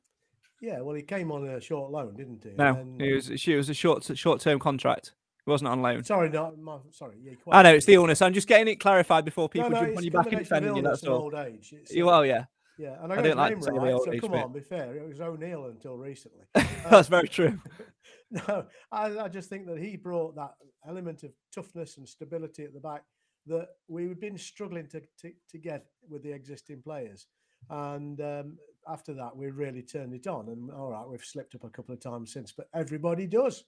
Yeah, 0.62 0.82
well, 0.82 0.96
he 0.96 1.02
came 1.02 1.32
on 1.32 1.48
a 1.48 1.62
short 1.62 1.92
loan, 1.92 2.16
didn't 2.16 2.44
he? 2.44 2.52
No, 2.58 2.74
then... 2.74 2.98
it 3.00 3.14
was 3.14 3.30
it 3.30 3.56
was 3.56 3.70
a 3.70 3.74
short 3.74 4.04
short 4.18 4.42
term 4.42 4.58
contract. 4.60 5.14
It 5.46 5.50
wasn't 5.50 5.68
on 5.70 5.82
loan. 5.82 6.04
Sorry, 6.04 6.30
no, 6.30 6.56
my, 6.60 6.78
sorry. 6.90 7.18
Yeah, 7.22 7.34
I 7.52 7.62
know 7.62 7.74
it's 7.76 7.86
the 7.86 7.94
illness. 7.94 8.22
I'm 8.22 8.34
just 8.34 8.48
getting 8.48 8.68
it 8.68 8.78
clarified 8.78 9.26
before 9.26 9.48
people 9.48 9.70
no, 9.70 9.80
no, 9.80 9.86
jump 9.86 9.98
on 9.98 10.04
you 10.04 10.12
back 10.12 10.28
and 10.28 10.40
defending 10.40 10.76
you. 10.78 10.82
That's 10.82 11.04
all. 11.04 11.24
Old 11.24 11.36
age. 11.36 11.72
It's, 11.72 11.94
well, 11.96 12.26
yeah. 12.26 12.46
Yeah, 12.78 12.98
and 13.02 13.14
I, 13.14 13.18
I 13.18 13.22
didn't 13.22 13.38
like 13.38 13.58
to 13.58 13.64
say 13.64 13.72
right, 13.72 14.02
so 14.04 14.20
come 14.20 14.34
on, 14.34 14.52
be 14.52 14.60
fair. 14.60 14.96
It 14.96 15.08
was 15.08 15.22
O'Neill 15.22 15.66
until 15.68 15.98
recently. 15.98 16.44
That's 16.54 17.08
very 17.08 17.28
true. 17.28 17.60
no, 18.32 18.66
I, 18.92 19.18
I, 19.20 19.30
just 19.30 19.50
think 19.50 19.66
that 19.68 19.78
he 19.78 19.96
brought 19.96 20.36
that 20.36 20.56
element 20.88 21.24
of 21.24 21.32
toughness 21.54 21.98
and 21.98 22.08
stability 22.08 22.64
at 22.66 22.74
the 22.74 22.82
back 22.82 23.04
that 23.48 23.70
we've 23.88 24.20
been 24.20 24.38
struggling 24.38 24.88
to, 24.88 25.02
to, 25.22 25.32
to 25.50 25.58
get 25.58 25.86
with 26.10 26.24
the 26.24 26.32
existing 26.32 26.82
players. 26.82 27.28
And 27.70 28.20
um, 28.20 28.58
after 28.88 29.14
that, 29.14 29.36
we 29.36 29.50
really 29.52 29.82
turned 29.82 30.14
it 30.14 30.28
on. 30.28 30.50
And 30.50 30.70
all 30.72 30.92
right, 30.92 31.08
we've 31.08 31.24
slipped 31.24 31.56
up 31.56 31.64
a 31.64 31.70
couple 31.70 31.94
of 31.94 32.02
times 32.02 32.34
since, 32.34 32.52
but 32.52 32.68
everybody 32.74 33.28
does. 33.28 33.64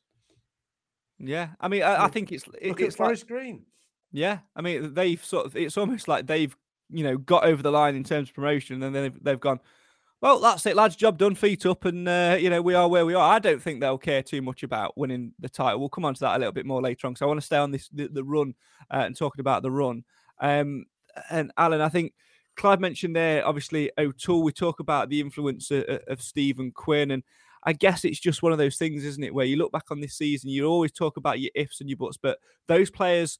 Yeah, 1.20 1.50
I 1.60 1.67
mean, 1.67 1.84
I, 1.84 2.06
I 2.06 2.08
think 2.10 2.32
it's 2.32 2.46
it, 2.62 2.70
look 2.70 2.82
it's 2.82 2.96
at 2.96 2.98
Forest 2.98 3.24
like, 3.24 3.28
Green. 3.30 3.65
Yeah, 4.12 4.39
I 4.56 4.62
mean, 4.62 4.93
they've 4.93 5.24
sort 5.24 5.48
of. 5.48 5.56
It's 5.56 5.78
almost 5.78 6.08
like 6.08 6.28
they've 6.28 6.56
you 6.89 7.04
know, 7.04 7.17
got 7.17 7.45
over 7.45 7.62
the 7.62 7.71
line 7.71 7.95
in 7.95 8.04
terms 8.04 8.30
of 8.30 8.36
promotion, 8.36 8.82
and 8.82 8.95
then 8.95 9.04
they've, 9.04 9.23
they've 9.23 9.39
gone, 9.39 9.60
well, 10.19 10.39
that's 10.39 10.65
it, 10.65 10.76
lads. 10.76 10.95
Job 10.95 11.17
done. 11.19 11.36
Feet 11.36 11.65
up, 11.65 11.86
and 11.86 12.08
uh, 12.08 12.38
you 12.39 12.50
know 12.50 12.62
we 12.62 12.73
are 12.73 12.88
where 12.88 13.06
we 13.06 13.13
are. 13.13 13.34
I 13.34 13.38
don't 13.39 13.62
think 13.62 13.80
they'll 13.80 14.00
care 14.00 14.23
too 14.23 14.41
much 14.41 14.63
about 14.63 14.97
winning 14.97 15.34
the 15.39 15.50
title. 15.50 15.80
We'll 15.80 15.89
come 15.89 16.06
on 16.06 16.15
to 16.15 16.19
that 16.21 16.38
a 16.38 16.39
little 16.39 16.54
bit 16.54 16.65
more 16.65 16.82
later 16.82 17.06
on. 17.06 17.15
So 17.15 17.26
I 17.26 17.28
want 17.28 17.39
to 17.39 17.45
stay 17.45 17.58
on 17.58 17.71
this 17.71 17.88
the, 17.89 18.08
the 18.08 18.23
run 18.23 18.56
uh, 18.91 19.04
and 19.06 19.15
talking 19.15 19.41
about 19.41 19.62
the 19.62 19.71
run. 19.71 20.04
Um, 20.39 20.86
and 21.30 21.52
Alan, 21.58 21.82
I 21.82 21.89
think 21.89 22.13
Clive 22.56 22.80
mentioned 22.80 23.15
there, 23.15 23.45
obviously 23.45 23.91
O'Toole. 23.97 24.43
We 24.43 24.52
talk 24.52 24.80
about 24.80 25.10
the 25.10 25.21
influence 25.21 25.69
of, 25.69 25.84
of 26.08 26.21
Stephen 26.21 26.71
Quinn, 26.71 27.12
and 27.12 27.21
I 27.63 27.73
guess 27.73 28.04
it's 28.04 28.19
just 28.19 28.41
one 28.41 28.52
of 28.52 28.58
those 28.58 28.78
things, 28.78 29.06
isn't 29.06 29.23
it, 29.23 29.34
where 29.34 29.45
you 29.45 29.58
look 29.58 29.71
back 29.71 29.91
on 29.91 30.00
this 30.00 30.15
season, 30.15 30.50
you 30.50 30.65
always 30.65 30.91
talk 30.91 31.17
about 31.17 31.39
your 31.39 31.52
ifs 31.54 31.80
and 31.80 31.89
your 31.89 31.97
buts, 31.97 32.17
but 32.17 32.39
those 32.67 32.89
players 32.89 33.38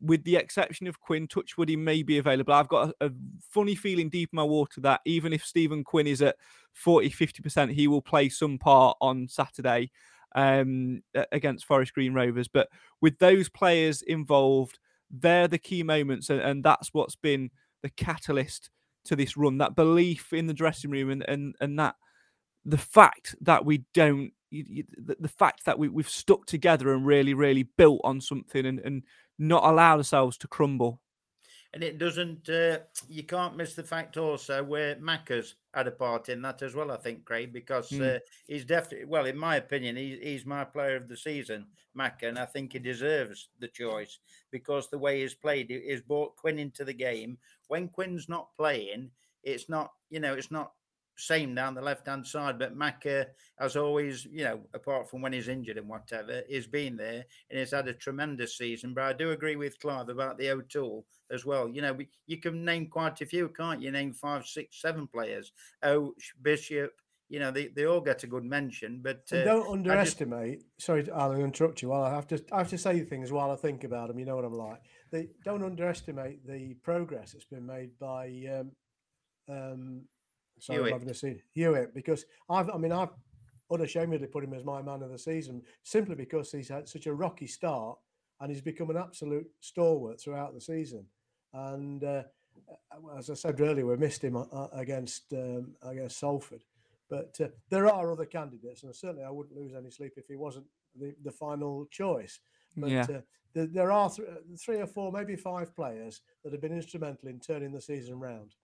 with 0.00 0.24
the 0.24 0.36
exception 0.36 0.86
of 0.86 1.00
Quinn, 1.00 1.26
Touchwood, 1.26 1.68
he 1.68 1.76
may 1.76 2.02
be 2.02 2.18
available. 2.18 2.52
I've 2.52 2.68
got 2.68 2.90
a, 3.00 3.06
a, 3.06 3.10
funny 3.50 3.74
feeling 3.74 4.08
deep 4.08 4.30
in 4.32 4.36
my 4.36 4.42
water 4.42 4.80
that 4.82 5.00
even 5.06 5.32
if 5.32 5.44
Stephen 5.44 5.84
Quinn 5.84 6.06
is 6.06 6.20
at 6.22 6.36
40, 6.74 7.10
50%, 7.10 7.72
he 7.72 7.88
will 7.88 8.02
play 8.02 8.28
some 8.28 8.58
part 8.58 8.96
on 9.00 9.26
Saturday 9.28 9.90
um, 10.34 11.02
against 11.32 11.64
Forest 11.64 11.94
Green 11.94 12.12
Rovers. 12.12 12.48
But 12.48 12.68
with 13.00 13.18
those 13.18 13.48
players 13.48 14.02
involved, 14.02 14.78
they're 15.10 15.48
the 15.48 15.58
key 15.58 15.82
moments. 15.82 16.28
And, 16.30 16.40
and 16.40 16.62
that's 16.62 16.90
what's 16.92 17.16
been 17.16 17.50
the 17.82 17.90
catalyst 17.90 18.70
to 19.06 19.16
this 19.16 19.36
run 19.36 19.58
that 19.58 19.76
belief 19.76 20.32
in 20.32 20.46
the 20.46 20.54
dressing 20.54 20.90
room 20.90 21.10
and, 21.10 21.24
and, 21.28 21.54
and 21.60 21.78
that 21.78 21.94
the 22.64 22.78
fact 22.78 23.34
that 23.40 23.64
we 23.64 23.84
don't. 23.94 24.32
the, 24.50 25.16
the 25.18 25.28
fact 25.28 25.64
that 25.64 25.78
we, 25.78 25.88
we've 25.88 26.08
stuck 26.08 26.46
together 26.46 26.92
and 26.92 27.06
really, 27.06 27.32
really 27.32 27.62
built 27.62 28.00
on 28.04 28.20
something 28.20 28.66
and, 28.66 28.80
and 28.80 29.04
not 29.38 29.64
allow 29.64 29.96
ourselves 29.98 30.36
to 30.38 30.48
crumble. 30.48 31.00
And 31.74 31.82
it 31.84 31.98
doesn't, 31.98 32.48
uh, 32.48 32.78
you 33.08 33.22
can't 33.24 33.56
miss 33.56 33.74
the 33.74 33.82
fact 33.82 34.16
also 34.16 34.64
where 34.64 34.96
Macca's 34.96 35.56
had 35.74 35.86
a 35.86 35.90
part 35.90 36.30
in 36.30 36.40
that 36.42 36.62
as 36.62 36.74
well, 36.74 36.90
I 36.90 36.96
think, 36.96 37.24
Craig, 37.26 37.52
because 37.52 37.90
Mm. 37.90 38.16
uh, 38.16 38.20
he's 38.46 38.64
definitely, 38.64 39.04
well, 39.04 39.26
in 39.26 39.36
my 39.36 39.56
opinion, 39.56 39.96
he, 39.96 40.18
he's 40.22 40.46
my 40.46 40.64
player 40.64 40.96
of 40.96 41.08
the 41.08 41.16
season, 41.16 41.66
Macca, 41.94 42.28
and 42.28 42.38
I 42.38 42.46
think 42.46 42.72
he 42.72 42.78
deserves 42.78 43.50
the 43.58 43.68
choice 43.68 44.20
because 44.50 44.88
the 44.88 44.98
way 44.98 45.20
he's 45.20 45.34
played, 45.34 45.68
he- 45.68 45.80
he's 45.82 46.00
brought 46.00 46.36
Quinn 46.36 46.58
into 46.58 46.84
the 46.84 46.94
game. 46.94 47.36
When 47.66 47.88
Quinn's 47.88 48.28
not 48.28 48.54
playing, 48.56 49.10
it's 49.42 49.68
not, 49.68 49.92
you 50.08 50.20
know, 50.20 50.32
it's 50.34 50.50
not 50.50 50.72
same 51.16 51.54
down 51.54 51.74
the 51.74 51.80
left 51.80 52.06
hand 52.06 52.26
side, 52.26 52.58
but 52.58 52.76
Macca 52.76 53.26
as 53.58 53.76
always, 53.76 54.26
you 54.26 54.44
know, 54.44 54.60
apart 54.74 55.08
from 55.08 55.22
when 55.22 55.32
he's 55.32 55.48
injured 55.48 55.78
and 55.78 55.88
whatever, 55.88 56.42
he's 56.48 56.66
been 56.66 56.96
there 56.96 57.24
and 57.50 57.58
he's 57.58 57.70
had 57.70 57.88
a 57.88 57.94
tremendous 57.94 58.58
season. 58.58 58.92
But 58.94 59.04
I 59.04 59.12
do 59.14 59.30
agree 59.30 59.56
with 59.56 59.80
Clive 59.80 60.08
about 60.10 60.38
the 60.38 60.50
O'Toole 60.50 61.06
as 61.32 61.46
well. 61.46 61.68
You 61.68 61.82
know, 61.82 61.94
we, 61.94 62.08
you 62.26 62.38
can 62.38 62.64
name 62.64 62.86
quite 62.88 63.20
a 63.20 63.26
few, 63.26 63.48
can't 63.48 63.80
you? 63.80 63.90
Name 63.90 64.12
five, 64.12 64.46
six, 64.46 64.80
seven 64.80 65.06
players. 65.06 65.52
Oh, 65.82 66.14
Bishop, 66.42 66.92
you 67.28 67.40
know, 67.40 67.50
they, 67.50 67.68
they 67.68 67.86
all 67.86 68.00
get 68.02 68.22
a 68.24 68.26
good 68.26 68.44
mention. 68.44 69.00
But 69.02 69.22
uh, 69.32 69.42
don't 69.44 69.48
I 69.48 69.62
just- 69.62 69.70
underestimate. 69.72 70.62
Sorry, 70.78 71.10
I'll 71.10 71.32
interrupt 71.32 71.80
you. 71.80 71.88
While 71.88 72.04
I 72.04 72.10
have 72.14 72.26
to, 72.28 72.44
I 72.52 72.58
have 72.58 72.70
to 72.70 72.78
say 72.78 73.00
things 73.00 73.32
while 73.32 73.50
I 73.50 73.56
think 73.56 73.84
about 73.84 74.08
them. 74.08 74.18
You 74.18 74.26
know 74.26 74.36
what 74.36 74.44
I'm 74.44 74.52
like. 74.52 74.82
They 75.10 75.28
don't 75.44 75.64
underestimate 75.64 76.46
the 76.46 76.74
progress 76.82 77.32
that's 77.32 77.44
been 77.46 77.64
made 77.66 77.98
by. 77.98 78.26
Um, 78.60 78.72
um, 79.48 80.02
sorry, 80.58 80.78
I'm 80.78 80.84
Hewitt. 80.86 80.92
having 80.94 81.10
a 81.10 81.14
see 81.14 81.42
Hewitt 81.52 81.94
because 81.94 82.24
I've. 82.50 82.70
I 82.70 82.76
mean, 82.78 82.92
I've 82.92 83.10
unashamedly 83.70 84.28
put 84.28 84.44
him 84.44 84.54
as 84.54 84.64
my 84.64 84.80
man 84.80 85.02
of 85.02 85.10
the 85.10 85.18
season 85.18 85.60
simply 85.82 86.14
because 86.14 86.52
he's 86.52 86.68
had 86.68 86.88
such 86.88 87.06
a 87.06 87.12
rocky 87.14 87.46
start 87.48 87.98
and 88.40 88.50
he's 88.50 88.60
become 88.62 88.90
an 88.90 88.96
absolute 88.96 89.46
stalwart 89.60 90.20
throughout 90.20 90.54
the 90.54 90.60
season. 90.60 91.04
And 91.52 92.04
uh, 92.04 92.22
uh, 92.70 93.16
as 93.18 93.28
I 93.30 93.34
said 93.34 93.60
earlier, 93.60 93.86
we 93.86 93.96
missed 93.96 94.22
him 94.22 94.36
uh, 94.36 94.42
uh, 94.52 94.68
against 94.72 95.32
um, 95.32 95.74
against 95.82 96.18
Salford. 96.18 96.60
But 97.08 97.36
uh, 97.40 97.48
there 97.70 97.86
are 97.88 98.10
other 98.12 98.24
candidates, 98.26 98.82
and 98.82 98.94
certainly 98.94 99.24
I 99.24 99.30
wouldn't 99.30 99.56
lose 99.56 99.74
any 99.74 99.90
sleep 99.90 100.14
if 100.16 100.26
he 100.28 100.36
wasn't 100.36 100.66
the, 100.98 101.14
the 101.24 101.30
final 101.32 101.86
choice. 101.90 102.40
But 102.76 102.90
Yeah. 102.90 103.02
uh, 103.08 103.20
there, 103.54 103.66
there 103.66 103.92
are 103.92 104.10
th- 104.10 104.28
three 104.58 104.80
or 104.80 104.86
four, 104.86 105.12
maybe 105.12 105.36
five 105.36 105.74
players 105.74 106.20
that 106.42 106.52
have 106.52 106.60
been 106.60 106.72
instrumental 106.72 107.28
in 107.28 107.38
turning 107.40 107.72
the 107.72 107.80
season 107.80 108.18
round. 108.18 108.54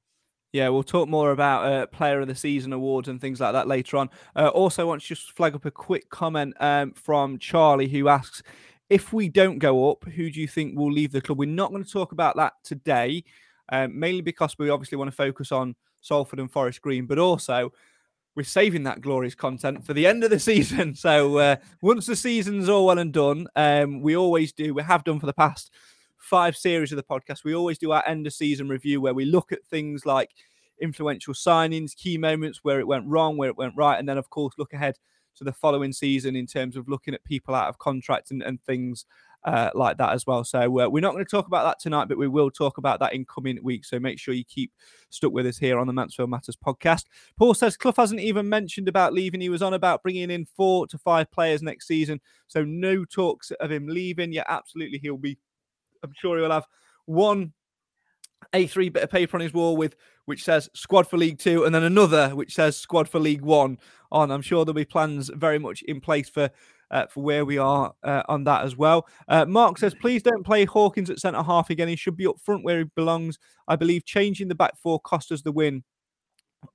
Yeah, 0.52 0.68
we'll 0.68 0.82
talk 0.82 1.08
more 1.08 1.30
about 1.30 1.64
uh, 1.64 1.86
Player 1.86 2.20
of 2.20 2.28
the 2.28 2.34
Season 2.34 2.74
awards 2.74 3.08
and 3.08 3.18
things 3.18 3.40
like 3.40 3.54
that 3.54 3.66
later 3.66 3.96
on. 3.96 4.10
Uh, 4.36 4.48
also, 4.48 4.86
want 4.86 5.00
to 5.00 5.08
just 5.08 5.32
flag 5.32 5.54
up 5.54 5.64
a 5.64 5.70
quick 5.70 6.10
comment 6.10 6.54
um, 6.60 6.92
from 6.92 7.38
Charlie 7.38 7.88
who 7.88 8.08
asks, 8.08 8.42
"If 8.90 9.14
we 9.14 9.30
don't 9.30 9.58
go 9.58 9.90
up, 9.90 10.04
who 10.04 10.30
do 10.30 10.40
you 10.40 10.46
think 10.48 10.76
will 10.76 10.92
leave 10.92 11.10
the 11.10 11.22
club?" 11.22 11.38
We're 11.38 11.48
not 11.48 11.70
going 11.70 11.82
to 11.84 11.90
talk 11.90 12.12
about 12.12 12.36
that 12.36 12.52
today, 12.64 13.24
um, 13.70 13.98
mainly 13.98 14.20
because 14.20 14.58
we 14.58 14.68
obviously 14.68 14.98
want 14.98 15.10
to 15.10 15.16
focus 15.16 15.52
on 15.52 15.74
Salford 16.02 16.38
and 16.38 16.52
Forest 16.52 16.82
Green, 16.82 17.06
but 17.06 17.18
also 17.18 17.72
we're 18.34 18.42
saving 18.42 18.82
that 18.82 19.00
glorious 19.00 19.34
content 19.34 19.86
for 19.86 19.94
the 19.94 20.06
end 20.06 20.22
of 20.22 20.30
the 20.30 20.38
season. 20.38 20.94
So 20.94 21.38
uh, 21.38 21.56
once 21.80 22.04
the 22.04 22.16
season's 22.16 22.68
all 22.68 22.86
well 22.86 22.98
and 22.98 23.12
done, 23.12 23.46
um, 23.56 24.02
we 24.02 24.16
always 24.16 24.52
do. 24.52 24.74
We 24.74 24.82
have 24.82 25.04
done 25.04 25.18
for 25.18 25.26
the 25.26 25.32
past 25.32 25.72
five 26.22 26.56
series 26.56 26.92
of 26.92 26.96
the 26.96 27.02
podcast. 27.02 27.44
We 27.44 27.54
always 27.54 27.78
do 27.78 27.92
our 27.92 28.06
end 28.06 28.26
of 28.26 28.32
season 28.32 28.68
review 28.68 29.00
where 29.00 29.14
we 29.14 29.24
look 29.24 29.52
at 29.52 29.64
things 29.66 30.06
like 30.06 30.30
influential 30.80 31.34
signings, 31.34 31.96
key 31.96 32.16
moments 32.16 32.60
where 32.62 32.80
it 32.80 32.86
went 32.86 33.06
wrong, 33.06 33.36
where 33.36 33.50
it 33.50 33.58
went 33.58 33.74
right, 33.76 33.98
and 33.98 34.08
then 34.08 34.18
of 34.18 34.30
course 34.30 34.54
look 34.58 34.72
ahead 34.72 34.96
to 35.34 35.44
the 35.44 35.52
following 35.52 35.92
season 35.92 36.36
in 36.36 36.46
terms 36.46 36.76
of 36.76 36.88
looking 36.88 37.14
at 37.14 37.24
people 37.24 37.54
out 37.54 37.68
of 37.68 37.78
contract 37.78 38.30
and, 38.30 38.42
and 38.42 38.62
things 38.64 39.06
uh, 39.44 39.70
like 39.74 39.96
that 39.98 40.12
as 40.12 40.26
well. 40.26 40.44
So 40.44 40.60
uh, 40.80 40.88
we're 40.88 41.00
not 41.00 41.12
going 41.12 41.24
to 41.24 41.30
talk 41.30 41.46
about 41.46 41.64
that 41.64 41.80
tonight, 41.80 42.06
but 42.08 42.18
we 42.18 42.28
will 42.28 42.50
talk 42.50 42.78
about 42.78 43.00
that 43.00 43.12
in 43.12 43.24
coming 43.24 43.58
weeks. 43.62 43.90
So 43.90 43.98
make 43.98 44.18
sure 44.18 44.34
you 44.34 44.44
keep 44.44 44.72
stuck 45.10 45.32
with 45.32 45.46
us 45.46 45.58
here 45.58 45.78
on 45.78 45.86
the 45.86 45.92
Mansfield 45.92 46.30
Matters 46.30 46.56
podcast. 46.56 47.06
Paul 47.36 47.54
says 47.54 47.76
Clough 47.76 47.94
hasn't 47.96 48.20
even 48.20 48.48
mentioned 48.48 48.88
about 48.88 49.14
leaving. 49.14 49.40
He 49.40 49.48
was 49.48 49.62
on 49.62 49.74
about 49.74 50.02
bringing 50.02 50.30
in 50.30 50.46
four 50.56 50.86
to 50.86 50.98
five 50.98 51.30
players 51.30 51.62
next 51.62 51.86
season. 51.86 52.20
So 52.46 52.64
no 52.64 53.04
talks 53.04 53.50
of 53.52 53.72
him 53.72 53.88
leaving. 53.88 54.32
Yeah, 54.32 54.44
absolutely. 54.48 54.98
He'll 54.98 55.16
be, 55.16 55.38
I'm 56.02 56.12
sure 56.20 56.38
he'll 56.38 56.50
have 56.50 56.66
one 57.06 57.52
A3 58.52 58.92
bit 58.92 59.02
of 59.02 59.10
paper 59.10 59.36
on 59.36 59.40
his 59.40 59.52
wall 59.52 59.76
with 59.76 59.96
which 60.24 60.44
says 60.44 60.68
squad 60.74 61.06
for 61.06 61.16
League 61.16 61.38
Two, 61.38 61.64
and 61.64 61.74
then 61.74 61.82
another 61.82 62.30
which 62.30 62.54
says 62.54 62.76
squad 62.76 63.08
for 63.08 63.18
League 63.18 63.42
One 63.42 63.78
on. 64.10 64.30
I'm 64.30 64.42
sure 64.42 64.64
there'll 64.64 64.74
be 64.74 64.84
plans 64.84 65.30
very 65.34 65.58
much 65.58 65.82
in 65.82 66.00
place 66.00 66.28
for 66.28 66.50
uh, 66.92 67.06
for 67.06 67.22
where 67.22 67.44
we 67.44 67.58
are 67.58 67.92
uh, 68.04 68.22
on 68.28 68.44
that 68.44 68.64
as 68.64 68.76
well. 68.76 69.08
Uh, 69.26 69.46
Mark 69.46 69.78
says, 69.78 69.94
please 69.94 70.22
don't 70.22 70.44
play 70.44 70.64
Hawkins 70.64 71.10
at 71.10 71.18
centre 71.18 71.42
half 71.42 71.70
again. 71.70 71.88
He 71.88 71.96
should 71.96 72.16
be 72.16 72.26
up 72.26 72.38
front 72.38 72.64
where 72.64 72.78
he 72.78 72.84
belongs. 72.94 73.38
I 73.66 73.76
believe 73.76 74.04
changing 74.04 74.48
the 74.48 74.54
back 74.54 74.76
four 74.76 75.00
cost 75.00 75.32
us 75.32 75.42
the 75.42 75.52
win 75.52 75.82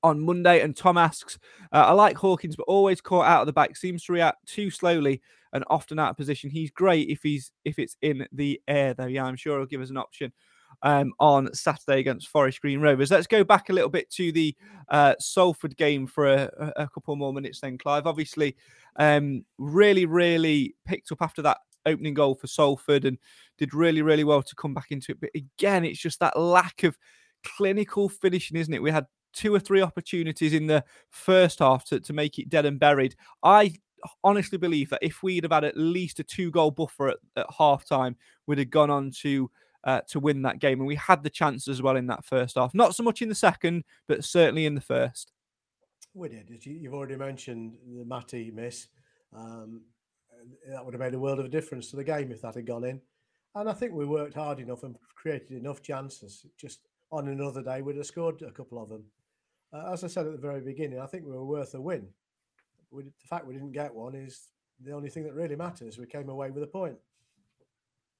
on 0.03 0.19
Monday. 0.19 0.61
And 0.61 0.75
Tom 0.75 0.97
asks, 0.97 1.37
uh, 1.71 1.85
I 1.87 1.91
like 1.91 2.17
Hawkins, 2.17 2.55
but 2.55 2.63
always 2.63 3.01
caught 3.01 3.25
out 3.25 3.41
of 3.41 3.47
the 3.47 3.53
back. 3.53 3.75
Seems 3.75 4.03
to 4.05 4.13
react 4.13 4.45
too 4.47 4.69
slowly 4.69 5.21
and 5.53 5.63
often 5.69 5.99
out 5.99 6.11
of 6.11 6.17
position. 6.17 6.49
He's 6.49 6.71
great 6.71 7.09
if 7.09 7.21
he's 7.23 7.51
if 7.65 7.79
it's 7.79 7.97
in 8.01 8.27
the 8.31 8.61
air, 8.67 8.93
though. 8.93 9.05
Yeah, 9.05 9.25
I'm 9.25 9.35
sure 9.35 9.57
he'll 9.57 9.65
give 9.65 9.81
us 9.81 9.89
an 9.89 9.97
option 9.97 10.33
um, 10.81 11.13
on 11.19 11.53
Saturday 11.53 11.99
against 11.99 12.27
Forest 12.27 12.61
Green 12.61 12.79
Rovers. 12.79 13.11
Let's 13.11 13.27
go 13.27 13.43
back 13.43 13.69
a 13.69 13.73
little 13.73 13.89
bit 13.89 14.09
to 14.11 14.31
the 14.31 14.55
uh, 14.89 15.15
Salford 15.19 15.77
game 15.77 16.07
for 16.07 16.27
a, 16.27 16.73
a 16.75 16.87
couple 16.87 17.15
more 17.15 17.33
minutes, 17.33 17.61
then, 17.61 17.77
Clive. 17.77 18.07
Obviously, 18.07 18.55
um, 18.97 19.45
really, 19.57 20.05
really 20.05 20.75
picked 20.85 21.11
up 21.11 21.21
after 21.21 21.41
that 21.43 21.57
opening 21.85 22.13
goal 22.13 22.35
for 22.35 22.47
Salford 22.47 23.05
and 23.05 23.17
did 23.57 23.73
really, 23.73 24.01
really 24.01 24.23
well 24.23 24.43
to 24.43 24.55
come 24.55 24.73
back 24.73 24.91
into 24.91 25.13
it. 25.13 25.21
But 25.21 25.29
again, 25.33 25.85
it's 25.85 25.99
just 25.99 26.19
that 26.19 26.37
lack 26.37 26.83
of 26.83 26.97
clinical 27.43 28.09
finishing, 28.09 28.57
isn't 28.57 28.73
it? 28.73 28.81
We 28.81 28.91
had 28.91 29.05
two 29.33 29.53
or 29.53 29.59
three 29.59 29.81
opportunities 29.81 30.53
in 30.53 30.67
the 30.67 30.83
first 31.09 31.59
half 31.59 31.85
to, 31.85 31.99
to 31.99 32.13
make 32.13 32.39
it 32.39 32.49
dead 32.49 32.65
and 32.65 32.79
buried. 32.79 33.15
I 33.43 33.73
honestly 34.23 34.57
believe 34.57 34.89
that 34.89 34.99
if 35.01 35.23
we'd 35.23 35.43
have 35.43 35.51
had 35.51 35.63
at 35.63 35.77
least 35.77 36.19
a 36.19 36.23
two 36.23 36.51
goal 36.51 36.71
buffer 36.71 37.09
at, 37.09 37.17
at 37.35 37.47
half 37.57 37.85
time, 37.85 38.15
we'd 38.45 38.59
have 38.59 38.69
gone 38.69 38.89
on 38.89 39.11
to 39.21 39.49
uh, 39.83 40.01
to 40.09 40.19
win 40.19 40.41
that 40.41 40.59
game. 40.59 40.79
And 40.79 40.87
we 40.87 40.95
had 40.95 41.23
the 41.23 41.29
chance 41.29 41.67
as 41.67 41.81
well 41.81 41.95
in 41.95 42.07
that 42.07 42.25
first 42.25 42.55
half. 42.55 42.73
Not 42.73 42.95
so 42.95 43.03
much 43.03 43.21
in 43.21 43.29
the 43.29 43.35
second, 43.35 43.83
but 44.07 44.23
certainly 44.23 44.65
in 44.65 44.75
the 44.75 44.81
first. 44.81 45.31
We 46.13 46.29
did. 46.29 46.65
You've 46.65 46.93
already 46.93 47.15
mentioned 47.15 47.77
the 47.95 48.03
Matty 48.03 48.51
miss. 48.51 48.87
Um, 49.35 49.81
that 50.69 50.83
would 50.83 50.93
have 50.93 51.01
made 51.01 51.13
a 51.13 51.19
world 51.19 51.39
of 51.39 51.45
a 51.45 51.49
difference 51.49 51.89
to 51.89 51.95
the 51.95 52.03
game 52.03 52.31
if 52.31 52.41
that 52.41 52.55
had 52.55 52.65
gone 52.65 52.83
in. 52.83 53.01
And 53.55 53.69
I 53.69 53.73
think 53.73 53.93
we 53.93 54.05
worked 54.05 54.33
hard 54.33 54.59
enough 54.59 54.83
and 54.83 54.95
created 55.15 55.51
enough 55.51 55.81
chances. 55.81 56.45
Just 56.57 56.81
on 57.11 57.27
another 57.27 57.61
day, 57.61 57.81
we'd 57.81 57.97
have 57.97 58.05
scored 58.05 58.41
a 58.41 58.51
couple 58.51 58.81
of 58.81 58.89
them. 58.89 59.03
Uh, 59.73 59.91
as 59.91 60.03
I 60.03 60.07
said 60.07 60.25
at 60.25 60.31
the 60.31 60.37
very 60.37 60.61
beginning, 60.61 60.99
I 60.99 61.05
think 61.05 61.25
we 61.25 61.31
were 61.31 61.45
worth 61.45 61.73
a 61.73 61.81
win. 61.81 62.07
We, 62.91 63.03
the 63.03 63.27
fact 63.27 63.45
we 63.45 63.53
didn't 63.53 63.73
get 63.73 63.93
one 63.93 64.15
is 64.15 64.47
the 64.83 64.93
only 64.93 65.09
thing 65.09 65.23
that 65.23 65.33
really 65.33 65.55
matters. 65.55 65.97
We 65.97 66.05
came 66.05 66.29
away 66.29 66.51
with 66.51 66.63
a 66.63 66.67
point. 66.67 66.97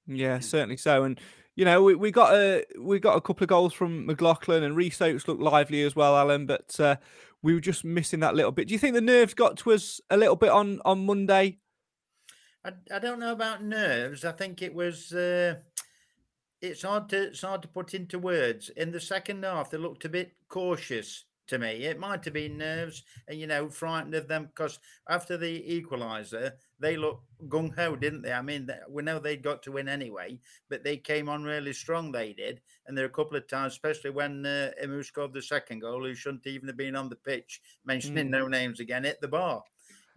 Yeah, 0.06 0.40
certainly 0.40 0.76
so. 0.76 1.04
And 1.04 1.20
you 1.54 1.64
know, 1.64 1.82
we, 1.82 1.94
we 1.94 2.10
got 2.10 2.32
a 2.34 2.64
we 2.80 2.98
got 2.98 3.16
a 3.16 3.20
couple 3.20 3.44
of 3.44 3.48
goals 3.48 3.74
from 3.74 4.06
McLaughlin 4.06 4.62
and 4.62 4.76
Rhys 4.76 5.00
Oates 5.00 5.28
looked 5.28 5.42
lively 5.42 5.82
as 5.82 5.96
well, 5.96 6.16
Alan. 6.16 6.46
But 6.46 6.78
uh, 6.80 6.96
we 7.42 7.54
were 7.54 7.60
just 7.60 7.84
missing 7.84 8.20
that 8.20 8.34
little 8.34 8.52
bit. 8.52 8.68
Do 8.68 8.74
you 8.74 8.78
think 8.78 8.94
the 8.94 9.00
nerves 9.00 9.34
got 9.34 9.56
to 9.58 9.72
us 9.72 10.00
a 10.10 10.16
little 10.16 10.36
bit 10.36 10.50
on 10.50 10.80
on 10.84 11.04
Monday? 11.04 11.58
I, 12.64 12.72
I 12.92 12.98
don't 12.98 13.20
know 13.20 13.32
about 13.32 13.62
nerves. 13.62 14.24
I 14.24 14.32
think 14.32 14.62
it 14.62 14.74
was. 14.74 15.12
Uh, 15.12 15.56
it's 16.60 16.82
hard 16.82 17.08
to 17.10 17.28
it's 17.28 17.42
hard 17.42 17.62
to 17.62 17.68
put 17.68 17.94
into 17.94 18.18
words. 18.18 18.70
In 18.70 18.90
the 18.90 19.00
second 19.00 19.44
half, 19.44 19.70
they 19.70 19.78
looked 19.78 20.04
a 20.04 20.08
bit 20.08 20.32
cautious 20.48 21.24
to 21.48 21.58
me. 21.58 21.84
It 21.84 21.98
might 21.98 22.24
have 22.24 22.34
been 22.34 22.58
nerves, 22.58 23.02
and 23.26 23.38
you 23.38 23.46
know, 23.46 23.68
frightened 23.68 24.14
of 24.14 24.28
them 24.28 24.46
because 24.46 24.78
after 25.08 25.36
the 25.36 25.62
equaliser, 25.62 26.52
they 26.78 26.96
looked 26.96 27.24
gung 27.48 27.74
ho, 27.76 27.96
didn't 27.96 28.22
they? 28.22 28.32
I 28.32 28.42
mean, 28.42 28.66
they- 28.66 28.78
we 28.88 29.02
know 29.02 29.18
they'd 29.18 29.42
got 29.42 29.62
to 29.64 29.72
win 29.72 29.88
anyway, 29.88 30.38
but 30.68 30.84
they 30.84 30.96
came 30.96 31.28
on 31.28 31.42
really 31.44 31.72
strong. 31.72 32.12
They 32.12 32.32
did, 32.32 32.60
and 32.86 32.96
there 32.96 33.04
are 33.04 33.08
a 33.08 33.12
couple 33.12 33.36
of 33.36 33.46
times, 33.48 33.72
especially 33.72 34.10
when 34.10 34.46
uh, 34.46 34.70
Emu 34.82 35.02
scored 35.02 35.32
the 35.32 35.42
second 35.42 35.80
goal, 35.80 36.04
who 36.04 36.14
shouldn't 36.14 36.46
even 36.46 36.68
have 36.68 36.76
been 36.76 36.96
on 36.96 37.08
the 37.08 37.16
pitch. 37.16 37.60
Mentioning 37.84 38.28
Mm. 38.28 38.30
no 38.30 38.48
names 38.48 38.80
again, 38.80 39.04
hit 39.04 39.20
the 39.20 39.28
bar 39.28 39.64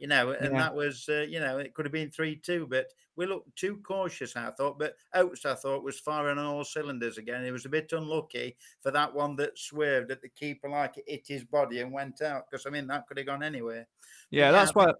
you 0.02 0.08
know, 0.08 0.32
and 0.32 0.54
Yeah. 0.54 0.60
that 0.64 0.74
was, 0.76 1.08
uh, 1.08 1.26
you 1.30 1.40
know, 1.40 1.60
it 1.60 1.76
could 1.76 1.86
have 1.86 1.94
been 1.94 2.10
3 2.10 2.36
2, 2.36 2.66
but 2.66 2.92
we 3.16 3.28
looked 3.28 3.56
too 3.56 3.78
cautious, 3.84 4.36
I 4.36 4.50
thought. 4.50 4.80
But 4.80 4.96
Oates, 5.14 5.46
I 5.46 5.54
thought, 5.54 5.84
was 5.84 6.00
firing 6.00 6.40
on 6.40 6.46
all 6.46 6.64
cylinders 6.64 7.20
again. 7.20 7.46
He 7.46 7.52
was 7.52 7.66
a 7.66 7.70
bit 7.70 7.94
unlucky 7.94 8.58
for 8.80 8.90
that 8.92 9.14
one 9.14 9.36
that 9.36 9.60
swerved 9.60 10.10
at 10.12 10.22
the 10.24 10.30
keeper, 10.30 10.68
like 10.70 10.98
it 10.98 11.04
hit 11.08 11.28
his 11.28 11.44
body 11.44 11.82
and 11.82 11.94
went 11.94 12.22
out, 12.24 12.50
because 12.50 12.66
I 12.66 12.72
mean, 12.72 12.88
that 12.88 13.06
could 13.06 13.18
have 13.18 13.28
gone 13.28 13.44
anywhere. 13.44 13.88
Yeah, 14.32 14.46
yeah, 14.48 14.52
that's 14.52 14.72
I 14.72 14.74
why. 14.74 14.90
I 14.90 14.94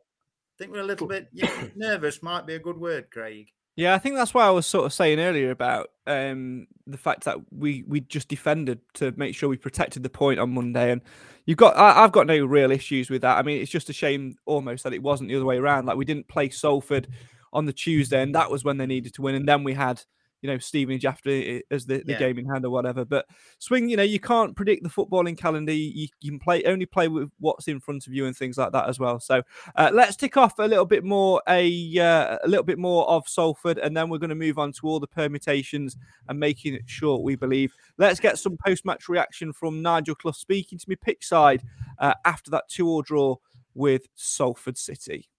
think 0.60 0.72
we're 0.72 0.82
a 0.82 0.84
little 0.84 1.08
bit 1.08 1.30
yeah, 1.34 1.68
nervous, 1.76 2.22
might 2.22 2.46
be 2.46 2.54
a 2.54 2.60
good 2.60 2.78
word, 2.78 3.10
Craig. 3.10 3.52
Yeah, 3.76 3.94
I 3.94 4.00
think 4.00 4.16
that's 4.16 4.34
why 4.34 4.46
I 4.46 4.50
was 4.50 4.66
sort 4.66 4.86
of 4.86 4.94
saying 4.94 5.20
earlier 5.20 5.50
about 5.50 5.90
um, 6.06 6.68
the 6.86 6.98
fact 6.98 7.24
that 7.24 7.38
we 7.52 7.84
we 7.88 8.02
just 8.02 8.28
defended 8.28 8.82
to 8.96 9.14
make 9.16 9.34
sure 9.34 9.48
we 9.48 9.58
protected 9.58 10.04
the 10.04 10.10
point 10.10 10.40
on 10.40 10.54
Monday, 10.54 10.92
and 10.92 11.02
you've 11.46 11.58
got 11.58 11.78
I, 11.78 12.04
I've 12.04 12.12
got 12.12 12.28
no 12.28 12.46
real 12.46 12.72
issues 12.72 13.10
with 13.10 13.22
that. 13.22 13.38
I 13.38 13.44
mean, 13.44 13.62
it's 13.62 13.72
just 13.72 13.90
a 13.90 13.94
shame 13.94 14.36
almost 14.46 14.84
that 14.84 14.94
it 14.94 15.02
wasn't 15.02 15.30
the 15.30 15.36
other 15.38 15.46
way 15.46 15.58
around. 15.58 15.86
Like 15.86 15.98
we 15.98 16.06
didn't 16.06 16.28
play 16.28 16.50
Salford 16.50 17.08
on 17.54 17.66
the 17.66 17.74
Tuesday, 17.74 18.22
and 18.22 18.36
that 18.36 18.52
was 18.52 18.64
when 18.66 18.78
they 18.78 18.86
needed 18.86 19.14
to 19.16 19.22
win, 19.22 19.36
and 19.36 19.48
then 19.48 19.64
we 19.64 19.74
had 19.74 20.04
you 20.42 20.50
know, 20.50 20.58
Stevenage 20.58 21.06
after 21.06 21.30
it, 21.30 21.66
as 21.72 21.86
the, 21.86 22.00
the 22.00 22.14
Yeah. 22.14 22.20
game 22.20 22.40
in 22.40 22.46
hand 22.46 22.66
or 22.66 22.70
whatever. 22.72 23.06
But 23.06 23.28
swing, 23.60 23.90
you 23.90 23.98
know, 23.98 24.04
you 24.04 24.20
can't 24.20 24.56
predict 24.56 24.84
the 24.84 24.90
footballing 24.90 25.38
calendar. 25.38 25.72
You, 25.72 26.08
you 26.20 26.32
can 26.32 26.40
play 26.40 26.64
only 26.64 26.86
play 26.86 27.08
with 27.08 27.30
what's 27.40 27.68
in 27.68 27.80
front 27.80 28.08
of 28.08 28.14
you 28.14 28.26
and 28.26 28.36
things 28.36 28.58
like 28.58 28.72
that 28.72 28.90
as 28.90 29.00
well. 29.00 29.20
So 29.20 29.44
uh, 29.76 29.92
let's 29.94 30.16
tick 30.16 30.38
off 30.38 30.58
a 30.60 30.68
little 30.68 30.86
bit 30.86 31.04
more 31.04 31.42
a 31.48 32.00
uh, 32.00 32.38
a 32.44 32.48
little 32.48 32.64
bit 32.64 32.80
more 32.80 33.08
of 33.10 33.28
Salford, 33.28 33.78
and 33.78 33.96
then 33.96 34.10
we're 34.10 34.18
going 34.18 34.30
to 34.30 34.36
move 34.36 34.58
on 34.58 34.72
to 34.74 34.88
all 34.88 35.00
the 35.00 35.08
permutations 35.08 35.96
and 36.28 36.40
making 36.40 36.74
it 36.74 36.84
short. 36.88 37.22
We 37.24 37.36
believe. 37.36 37.74
Let's 37.98 38.20
get 38.20 38.40
some 38.40 38.58
post 38.58 38.84
match 38.86 39.08
reaction 39.10 39.54
from 39.54 39.82
Nigel 39.82 40.16
Clough 40.16 40.32
speaking 40.34 40.78
to 40.80 40.90
me 40.90 40.96
pitch 40.96 41.26
side 41.28 41.62
uh, 42.00 42.16
after 42.26 42.50
that 42.52 42.68
two 42.68 42.88
all 42.88 43.02
draw 43.02 43.36
with 43.74 44.08
Salford 44.16 44.78
City. 44.78 45.30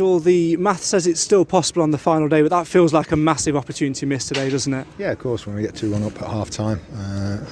Well, 0.00 0.20
the 0.20 0.56
math 0.58 0.84
says 0.84 1.08
it's 1.08 1.20
still 1.20 1.44
possible 1.44 1.82
on 1.82 1.90
the 1.90 1.98
final 1.98 2.28
day, 2.28 2.40
but 2.40 2.50
that 2.50 2.68
feels 2.68 2.92
like 2.92 3.10
a 3.10 3.16
massive 3.16 3.56
opportunity 3.56 4.06
missed 4.06 4.28
today, 4.28 4.48
doesn't 4.48 4.72
it? 4.72 4.86
Yeah, 4.96 5.10
of 5.10 5.18
course, 5.18 5.44
when 5.44 5.56
we 5.56 5.62
get 5.62 5.74
2 5.74 5.90
1 5.90 6.04
up 6.04 6.22
at 6.22 6.28
half 6.28 6.50
time. 6.50 6.80
Uh, 6.94 7.44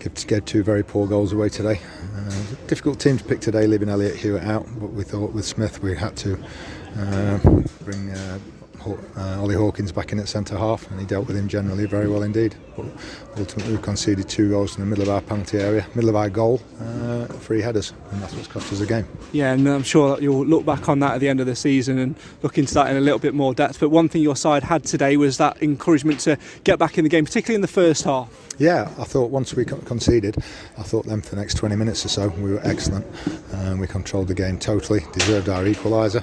gave, 0.00 0.46
two 0.46 0.62
very 0.62 0.82
poor 0.82 1.06
goals 1.06 1.34
away 1.34 1.50
today. 1.50 1.78
Uh, 2.16 2.30
difficult 2.66 2.98
team 2.98 3.18
to 3.18 3.24
pick 3.24 3.40
today, 3.40 3.66
leaving 3.66 3.90
Elliot 3.90 4.16
Hewitt 4.16 4.44
out, 4.44 4.66
but 4.80 4.94
we 4.94 5.04
thought 5.04 5.34
with 5.34 5.44
Smith 5.44 5.82
we 5.82 5.94
had 5.94 6.16
to 6.16 6.42
uh, 6.96 7.38
bring 7.84 8.10
uh, 8.10 8.38
uh, 9.16 9.40
Ollie 9.40 9.54
Hawkins 9.54 9.92
back 9.92 10.12
in 10.12 10.18
at 10.18 10.28
centre 10.28 10.56
half, 10.56 10.90
and 10.90 11.00
he 11.00 11.06
dealt 11.06 11.26
with 11.26 11.36
him 11.36 11.48
generally 11.48 11.86
very 11.86 12.08
well 12.08 12.22
indeed. 12.22 12.54
But 12.76 12.86
ultimately, 13.36 13.76
we 13.76 13.82
conceded 13.82 14.28
two 14.28 14.50
goals 14.50 14.76
in 14.76 14.80
the 14.80 14.86
middle 14.86 15.02
of 15.02 15.10
our 15.10 15.20
penalty 15.20 15.58
area, 15.58 15.86
middle 15.94 16.10
of 16.10 16.16
our 16.16 16.30
goal, 16.30 16.60
uh, 16.80 17.26
three 17.26 17.60
headers, 17.60 17.92
and 18.10 18.22
that's 18.22 18.34
what's 18.34 18.48
cost 18.48 18.72
us 18.72 18.78
the 18.78 18.86
game. 18.86 19.06
Yeah, 19.32 19.52
and 19.52 19.66
I'm 19.66 19.82
sure 19.82 20.10
that 20.10 20.22
you'll 20.22 20.46
look 20.46 20.64
back 20.64 20.88
on 20.88 21.00
that 21.00 21.14
at 21.14 21.20
the 21.20 21.28
end 21.28 21.40
of 21.40 21.46
the 21.46 21.56
season 21.56 21.98
and 21.98 22.14
look 22.42 22.58
into 22.58 22.74
that 22.74 22.90
in 22.90 22.96
a 22.96 23.00
little 23.00 23.18
bit 23.18 23.34
more 23.34 23.54
depth. 23.54 23.80
But 23.80 23.90
one 23.90 24.08
thing 24.08 24.22
your 24.22 24.36
side 24.36 24.62
had 24.62 24.84
today 24.84 25.16
was 25.16 25.38
that 25.38 25.62
encouragement 25.62 26.20
to 26.20 26.38
get 26.64 26.78
back 26.78 26.98
in 26.98 27.04
the 27.04 27.10
game, 27.10 27.24
particularly 27.24 27.56
in 27.56 27.62
the 27.62 27.68
first 27.68 28.04
half. 28.04 28.30
Yeah, 28.58 28.90
I 28.98 29.04
thought 29.04 29.30
once 29.30 29.54
we 29.54 29.66
conceded, 29.66 30.36
I 30.78 30.82
thought 30.82 31.04
then 31.04 31.20
for 31.20 31.34
the 31.34 31.40
next 31.40 31.54
20 31.54 31.76
minutes 31.76 32.06
or 32.06 32.08
so 32.08 32.28
we 32.28 32.52
were 32.52 32.60
excellent. 32.64 33.04
Um, 33.52 33.78
we 33.78 33.86
controlled 33.86 34.28
the 34.28 34.34
game 34.34 34.58
totally, 34.58 35.00
deserved 35.12 35.50
our 35.50 35.64
equaliser, 35.64 36.22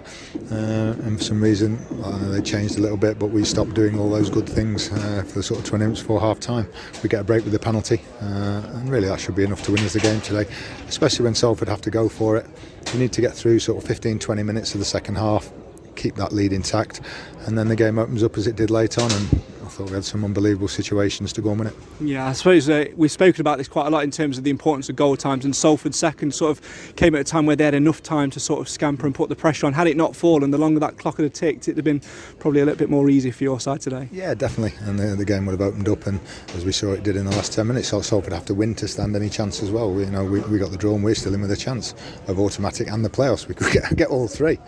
uh, 0.51 1.05
and 1.05 1.17
for 1.19 1.23
some 1.23 1.41
reason 1.41 1.77
uh, 2.03 2.29
they 2.29 2.41
changed 2.53 2.77
a 2.77 2.81
little 2.81 2.97
bit, 2.97 3.17
but 3.17 3.31
we 3.31 3.43
stopped 3.43 3.73
doing 3.73 3.97
all 3.99 4.11
those 4.11 4.29
good 4.29 4.47
things 4.47 4.91
uh, 4.91 5.23
for 5.25 5.39
the 5.39 5.43
sort 5.43 5.59
of 5.59 5.65
20 5.65 5.85
minutes 5.85 6.01
before 6.01 6.21
half 6.21 6.39
time. 6.39 6.67
We 7.01 7.09
get 7.09 7.21
a 7.21 7.23
break 7.23 7.43
with 7.43 7.51
the 7.51 7.57
penalty, 7.57 7.99
uh, 8.21 8.61
and 8.75 8.91
really 8.91 9.07
that 9.07 9.19
should 9.19 9.33
be 9.33 9.43
enough 9.43 9.63
to 9.63 9.71
win 9.71 9.83
us 9.83 9.93
the 9.93 9.99
game 9.99 10.21
today, 10.21 10.45
especially 10.87 11.23
when 11.23 11.33
Salford 11.33 11.67
have 11.67 11.81
to 11.81 11.89
go 11.89 12.07
for 12.07 12.37
it. 12.37 12.45
You 12.93 12.99
need 12.99 13.11
to 13.13 13.21
get 13.21 13.33
through 13.33 13.57
sort 13.57 13.81
of 13.81 13.87
15 13.87 14.19
20 14.19 14.43
minutes 14.43 14.75
of 14.75 14.79
the 14.79 14.85
second 14.85 15.15
half, 15.15 15.51
keep 15.95 16.13
that 16.17 16.31
lead 16.31 16.53
intact, 16.53 17.01
and 17.47 17.57
then 17.57 17.69
the 17.69 17.75
game 17.75 17.97
opens 17.97 18.21
up 18.21 18.37
as 18.37 18.45
it 18.45 18.55
did 18.55 18.69
late 18.69 18.99
on. 18.99 19.11
And 19.11 19.62
thought 19.73 19.89
we 19.89 19.95
had 19.95 20.05
some 20.05 20.23
unbelievable 20.23 20.67
situations 20.67 21.33
to 21.33 21.41
go 21.41 21.49
and 21.49 21.59
win 21.59 21.67
it. 21.69 21.75
Yeah, 21.99 22.27
I 22.27 22.33
suppose 22.33 22.69
uh, 22.69 22.85
we've 22.95 23.11
spoken 23.11 23.41
about 23.41 23.57
this 23.57 23.67
quite 23.67 23.87
a 23.87 23.89
lot 23.89 24.03
in 24.03 24.11
terms 24.11 24.37
of 24.37 24.43
the 24.43 24.51
importance 24.51 24.87
of 24.89 24.95
goal 24.95 25.17
times, 25.17 25.45
and 25.45 25.55
Salford 25.55 25.95
second 25.95 26.33
sort 26.33 26.51
of 26.51 26.95
came 26.95 27.15
at 27.15 27.21
a 27.21 27.23
time 27.23 27.45
where 27.45 27.55
they 27.55 27.65
had 27.65 27.73
enough 27.73 28.03
time 28.03 28.29
to 28.31 28.39
sort 28.39 28.61
of 28.61 28.69
scamper 28.69 29.05
and 29.05 29.15
put 29.15 29.29
the 29.29 29.35
pressure 29.35 29.65
on. 29.65 29.73
Had 29.73 29.87
it 29.87 29.97
not 29.97 30.15
fallen, 30.15 30.51
the 30.51 30.57
longer 30.57 30.79
that 30.79 30.97
clock 30.97 31.17
had 31.17 31.33
ticked, 31.33 31.67
it'd 31.67 31.77
have 31.77 31.85
been 31.85 32.01
probably 32.39 32.61
a 32.61 32.65
little 32.65 32.77
bit 32.77 32.89
more 32.89 33.09
easy 33.09 33.31
for 33.31 33.43
your 33.43 33.59
side 33.59 33.81
today. 33.81 34.07
Yeah, 34.11 34.33
definitely. 34.35 34.77
And 34.87 34.99
the, 34.99 35.15
the 35.15 35.25
game 35.25 35.45
would 35.47 35.59
have 35.59 35.61
opened 35.61 35.89
up, 35.89 36.05
and 36.05 36.19
as 36.55 36.65
we 36.65 36.71
saw 36.71 36.93
it 36.93 37.03
did 37.03 37.15
in 37.15 37.25
the 37.25 37.31
last 37.31 37.53
10 37.53 37.67
minutes, 37.67 37.89
Salford 37.89 38.33
have 38.33 38.45
to 38.45 38.53
win 38.53 38.75
to 38.75 38.87
stand 38.87 39.15
any 39.15 39.29
chance 39.29 39.63
as 39.63 39.71
well. 39.71 39.91
We, 39.91 40.05
you 40.05 40.11
know, 40.11 40.23
we, 40.23 40.41
we 40.41 40.59
got 40.59 40.71
the 40.71 40.77
draw, 40.77 40.93
and 40.93 41.03
we're 41.03 41.15
still 41.15 41.33
in 41.33 41.41
with 41.41 41.51
a 41.51 41.57
chance 41.57 41.95
of 42.27 42.39
automatic 42.39 42.89
and 42.89 43.03
the 43.03 43.09
playoffs. 43.09 43.47
We 43.47 43.55
could 43.55 43.71
get, 43.73 43.95
get 43.95 44.07
all 44.09 44.27
three. 44.27 44.59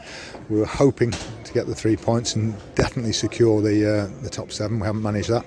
We 0.50 0.60
were 0.60 0.66
hoping 0.66 1.12
to 1.12 1.54
get 1.54 1.68
the 1.68 1.76
three 1.76 1.96
points 1.96 2.36
and 2.36 2.56
definitely 2.76 3.14
secure 3.14 3.62
the 3.62 3.86
uh, 3.86 4.22
the 4.22 4.30
top 4.30 4.52
seven. 4.52 4.80
We 4.80 4.86
haven't 4.86 4.95
managed 5.02 5.30
that, 5.30 5.46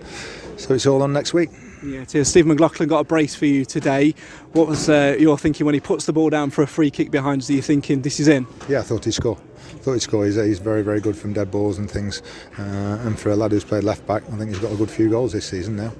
so 0.56 0.74
it's 0.74 0.86
all 0.86 1.02
on 1.02 1.12
next 1.12 1.34
week. 1.34 1.50
Yeah, 1.82 2.00
it 2.00 2.14
is. 2.14 2.28
Stephen 2.28 2.48
McLaughlin 2.48 2.88
got 2.88 2.98
a 3.00 3.04
brace 3.04 3.34
for 3.34 3.46
you 3.46 3.64
today. 3.64 4.14
What 4.52 4.66
was 4.66 4.88
uh, 4.88 5.16
your 5.18 5.38
thinking 5.38 5.64
when 5.64 5.74
he 5.74 5.80
puts 5.80 6.06
the 6.06 6.12
ball 6.12 6.28
down 6.28 6.50
for 6.50 6.62
a 6.62 6.66
free 6.66 6.90
kick 6.90 7.10
behind? 7.10 7.48
Are 7.48 7.52
you 7.52 7.62
thinking 7.62 8.02
this 8.02 8.18
is 8.18 8.26
in? 8.26 8.46
Yeah, 8.68 8.80
I 8.80 8.82
thought 8.82 9.04
he'd 9.04 9.12
score. 9.12 9.36
Thought 9.36 9.92
he'd 9.92 10.02
score. 10.02 10.24
He's, 10.26 10.34
he's 10.34 10.58
very, 10.58 10.82
very 10.82 11.00
good 11.00 11.16
from 11.16 11.32
dead 11.32 11.50
balls 11.50 11.78
and 11.78 11.88
things. 11.88 12.22
Uh, 12.58 12.62
and 13.02 13.18
for 13.18 13.30
a 13.30 13.36
lad 13.36 13.52
who's 13.52 13.64
played 13.64 13.84
left 13.84 14.06
back, 14.06 14.24
I 14.32 14.36
think 14.36 14.50
he's 14.50 14.58
got 14.58 14.72
a 14.72 14.76
good 14.76 14.90
few 14.90 15.08
goals 15.08 15.32
this 15.32 15.46
season 15.46 15.76
now. 15.76 15.92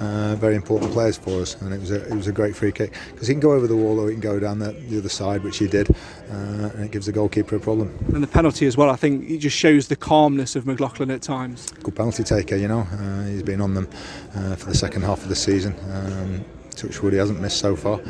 Uh, 0.00 0.34
very 0.36 0.56
important 0.56 0.92
players 0.92 1.16
for 1.16 1.40
us, 1.40 1.60
and 1.62 1.72
it 1.72 1.80
was 1.80 1.90
a 1.90 2.06
it 2.06 2.14
was 2.14 2.26
a 2.26 2.32
great 2.32 2.54
free 2.54 2.70
kick 2.70 2.92
because 3.12 3.28
he 3.28 3.32
can 3.32 3.40
go 3.40 3.52
over 3.52 3.66
the 3.66 3.76
wall 3.76 3.98
or 3.98 4.08
he 4.08 4.14
can 4.14 4.20
go 4.20 4.38
down 4.38 4.58
the, 4.58 4.72
the 4.72 4.98
other 4.98 5.08
side, 5.08 5.42
which 5.42 5.56
he 5.56 5.66
did, 5.66 5.88
uh, 6.30 6.70
and 6.74 6.84
it 6.84 6.90
gives 6.90 7.06
the 7.06 7.12
goalkeeper 7.12 7.56
a 7.56 7.60
problem. 7.60 7.96
And 8.12 8.22
the 8.22 8.26
penalty 8.26 8.66
as 8.66 8.76
well, 8.76 8.90
I 8.90 8.96
think 8.96 9.30
it 9.30 9.38
just 9.38 9.56
shows 9.56 9.88
the 9.88 9.96
calmness 9.96 10.54
of 10.54 10.66
McLaughlin 10.66 11.10
at 11.10 11.22
times. 11.22 11.70
Good 11.82 11.96
penalty 11.96 12.24
taker, 12.24 12.56
you 12.56 12.68
know. 12.68 12.80
Uh, 12.80 13.24
he's 13.24 13.42
been 13.42 13.62
on 13.62 13.72
them 13.72 13.88
uh, 14.34 14.56
for 14.56 14.66
the 14.66 14.74
second 14.74 15.02
half 15.02 15.22
of 15.22 15.30
the 15.30 15.36
season. 15.36 15.74
Um, 15.90 16.44
Touchwood, 16.72 17.14
he 17.14 17.18
hasn't 17.18 17.40
missed 17.40 17.58
so 17.58 17.74
far, 17.74 18.00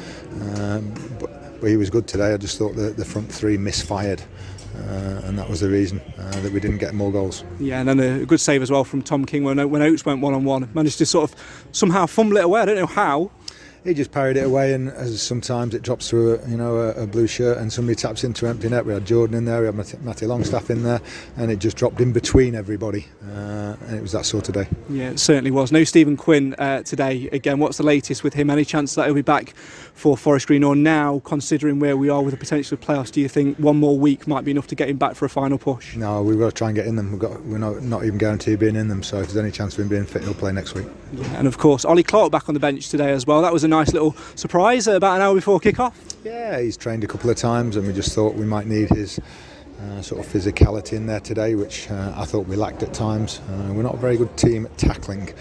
um, 0.59 0.93
but, 1.21 1.61
but 1.61 1.71
he 1.71 1.77
was 1.77 1.89
good 1.89 2.09
today. 2.09 2.35
I 2.35 2.37
just 2.37 2.59
thought 2.59 2.75
the, 2.75 2.91
the 2.91 3.05
front 3.05 3.33
three 3.33 3.57
misfired, 3.57 4.23
uh, 4.89 5.23
and 5.25 5.39
that 5.39 5.49
was 5.49 5.61
the 5.61 5.69
reason 5.69 6.01
uh, 6.19 6.41
that 6.41 6.53
we 6.53 6.61
didn't 6.61 6.79
get 6.79 6.95
more 6.95 7.11
goals. 7.11 7.45
Yeah, 7.59 7.81
and 7.81 7.89
then 7.89 8.01
a 8.01 8.27
good 8.27 8.41
save 8.41 8.63
as 8.63 8.71
well 8.71 8.85
from 8.85 9.03
Tom 9.03 9.25
King 9.25 9.45
when, 9.45 9.71
when 9.71 9.83
Oates 9.83 10.05
went 10.05 10.21
one 10.21 10.35
on 10.35 10.45
one. 10.45 10.69
Managed 10.75 10.99
to 10.99 11.07
sort 11.07 11.31
of 11.31 11.37
somehow 11.73 12.07
fumble 12.07 12.37
it 12.37 12.45
away. 12.45 12.61
I 12.61 12.65
don't 12.67 12.77
know 12.77 12.87
how. 12.87 13.31
He 13.87 13.95
just 13.95 14.11
parried 14.11 14.37
it 14.37 14.45
away, 14.45 14.75
and 14.75 14.89
as 14.89 15.23
sometimes 15.23 15.73
it 15.73 15.83
drops 15.83 16.11
through, 16.11 16.41
a, 16.41 16.49
you 16.49 16.57
know, 16.57 16.77
a, 16.77 17.05
a 17.05 17.07
blue 17.07 17.29
shirt, 17.29 17.59
and 17.59 17.73
somebody 17.73 17.95
taps 17.95 18.25
into 18.25 18.47
empty 18.47 18.69
net. 18.69 18.85
We 18.85 18.93
had 18.93 19.07
Jordan 19.07 19.37
in 19.37 19.45
there, 19.45 19.61
we 19.61 19.67
had 19.67 19.77
Matty, 19.77 19.99
Matty 19.99 20.27
Longstaff 20.27 20.71
in 20.71 20.83
there, 20.83 21.01
and 21.37 21.53
it 21.53 21.61
just 21.61 21.77
dropped 21.77 22.01
in 22.01 22.13
between 22.13 22.57
everybody, 22.57 23.07
uh, 23.23 23.77
and 23.87 23.97
it 23.97 24.03
was 24.03 24.11
that 24.11 24.27
sort 24.27 24.49
of 24.49 24.55
day. 24.55 24.67
Yeah, 24.91 25.11
it 25.11 25.21
certainly 25.21 25.53
was. 25.53 25.71
No 25.71 25.85
Stephen 25.85 26.17
Quinn 26.17 26.55
uh, 26.59 26.83
today. 26.83 27.29
Again, 27.31 27.61
what's 27.61 27.77
the 27.77 27.85
latest 27.85 28.25
with 28.25 28.35
him? 28.35 28.51
Any 28.51 28.65
chance 28.65 28.97
that 28.97 29.07
he'll 29.07 29.15
be 29.15 29.23
back 29.23 29.55
for 29.95 30.17
Forest 30.17 30.49
Green, 30.49 30.65
or 30.65 30.75
now, 30.75 31.21
considering 31.25 31.79
where 31.79 31.97
we 31.97 32.09
are 32.09 32.23
with 32.23 32.33
the 32.33 32.39
potential 32.39 32.75
of 32.75 32.81
playoffs, 32.81 33.13
do 33.13 33.21
you 33.21 33.29
think 33.29 33.57
one 33.59 33.77
more 33.77 33.97
week 33.97 34.27
might 34.27 34.45
be 34.45 34.51
enough 34.51 34.67
to 34.67 34.75
get 34.75 34.89
him 34.89 34.97
back 34.97 35.15
for 35.15 35.27
a 35.27 35.31
final 35.31 35.59
push? 35.59 35.95
No, 35.95 36.23
we've 36.23 36.39
got 36.39 36.47
to 36.47 36.53
try 36.53 36.69
and 36.69 36.75
get 36.75 36.89
in 36.89 36.97
them. 36.97 37.13
We've 37.13 37.21
got, 37.21 37.41
we're 37.45 37.59
not, 37.59 37.83
not 37.83 38.05
even 38.05 38.19
guaranteed 38.19 38.59
being 38.59 38.75
in 38.75 38.89
them, 38.89 39.05
so 39.05 39.21
if 39.21 39.27
there's 39.27 39.37
any 39.37 39.53
chance 39.53 39.75
of 39.75 39.81
him 39.81 39.89
being 39.89 40.05
fit, 40.05 40.25
he'll 40.25 40.35
play 40.35 40.51
next 40.51 40.75
week. 40.75 40.87
Yeah, 41.13 41.39
and 41.39 41.47
of 41.47 41.57
course, 41.57 41.85
Ollie 41.85 42.03
Clark 42.03 42.33
back 42.33 42.49
on 42.49 42.55
the 42.55 42.61
bench 42.61 42.89
today 42.89 43.13
as 43.13 43.27
well. 43.27 43.43
That 43.43 43.53
was 43.53 43.63
a 43.63 43.69
nice 43.77 43.93
little 43.93 44.13
surprise 44.35 44.87
about 44.87 45.17
an 45.17 45.23
hour 45.23 45.35
before 45.35 45.61
kick-off. 45.61 46.01
Yeah, 46.25 46.61
he's 46.61 46.77
trained 46.77 47.05
a 47.05 47.07
couple 47.07 47.29
of 47.31 47.37
times, 47.37 47.77
and 47.77 47.87
we 47.87 47.93
just 47.93 48.15
thought 48.15 48.35
we 48.35 48.47
might 48.47 48.67
need 48.67 48.89
his 48.89 49.21
uh, 49.83 50.01
sort 50.01 50.25
of 50.25 50.33
physicality 50.33 50.95
in 50.95 51.07
there 51.07 51.21
today, 51.21 51.55
which 51.55 51.91
uh, 51.91 52.15
I 52.17 52.25
thought 52.25 52.47
we 52.47 52.57
lacked 52.57 52.83
at 52.83 52.95
times. 52.95 53.41
Uh, 53.51 53.73
we're 53.75 53.83
not 53.83 53.95
a 53.95 53.99
very 53.99 54.17
good 54.17 54.35
team 54.37 54.67
at 54.67 54.77
tackling. 54.79 55.33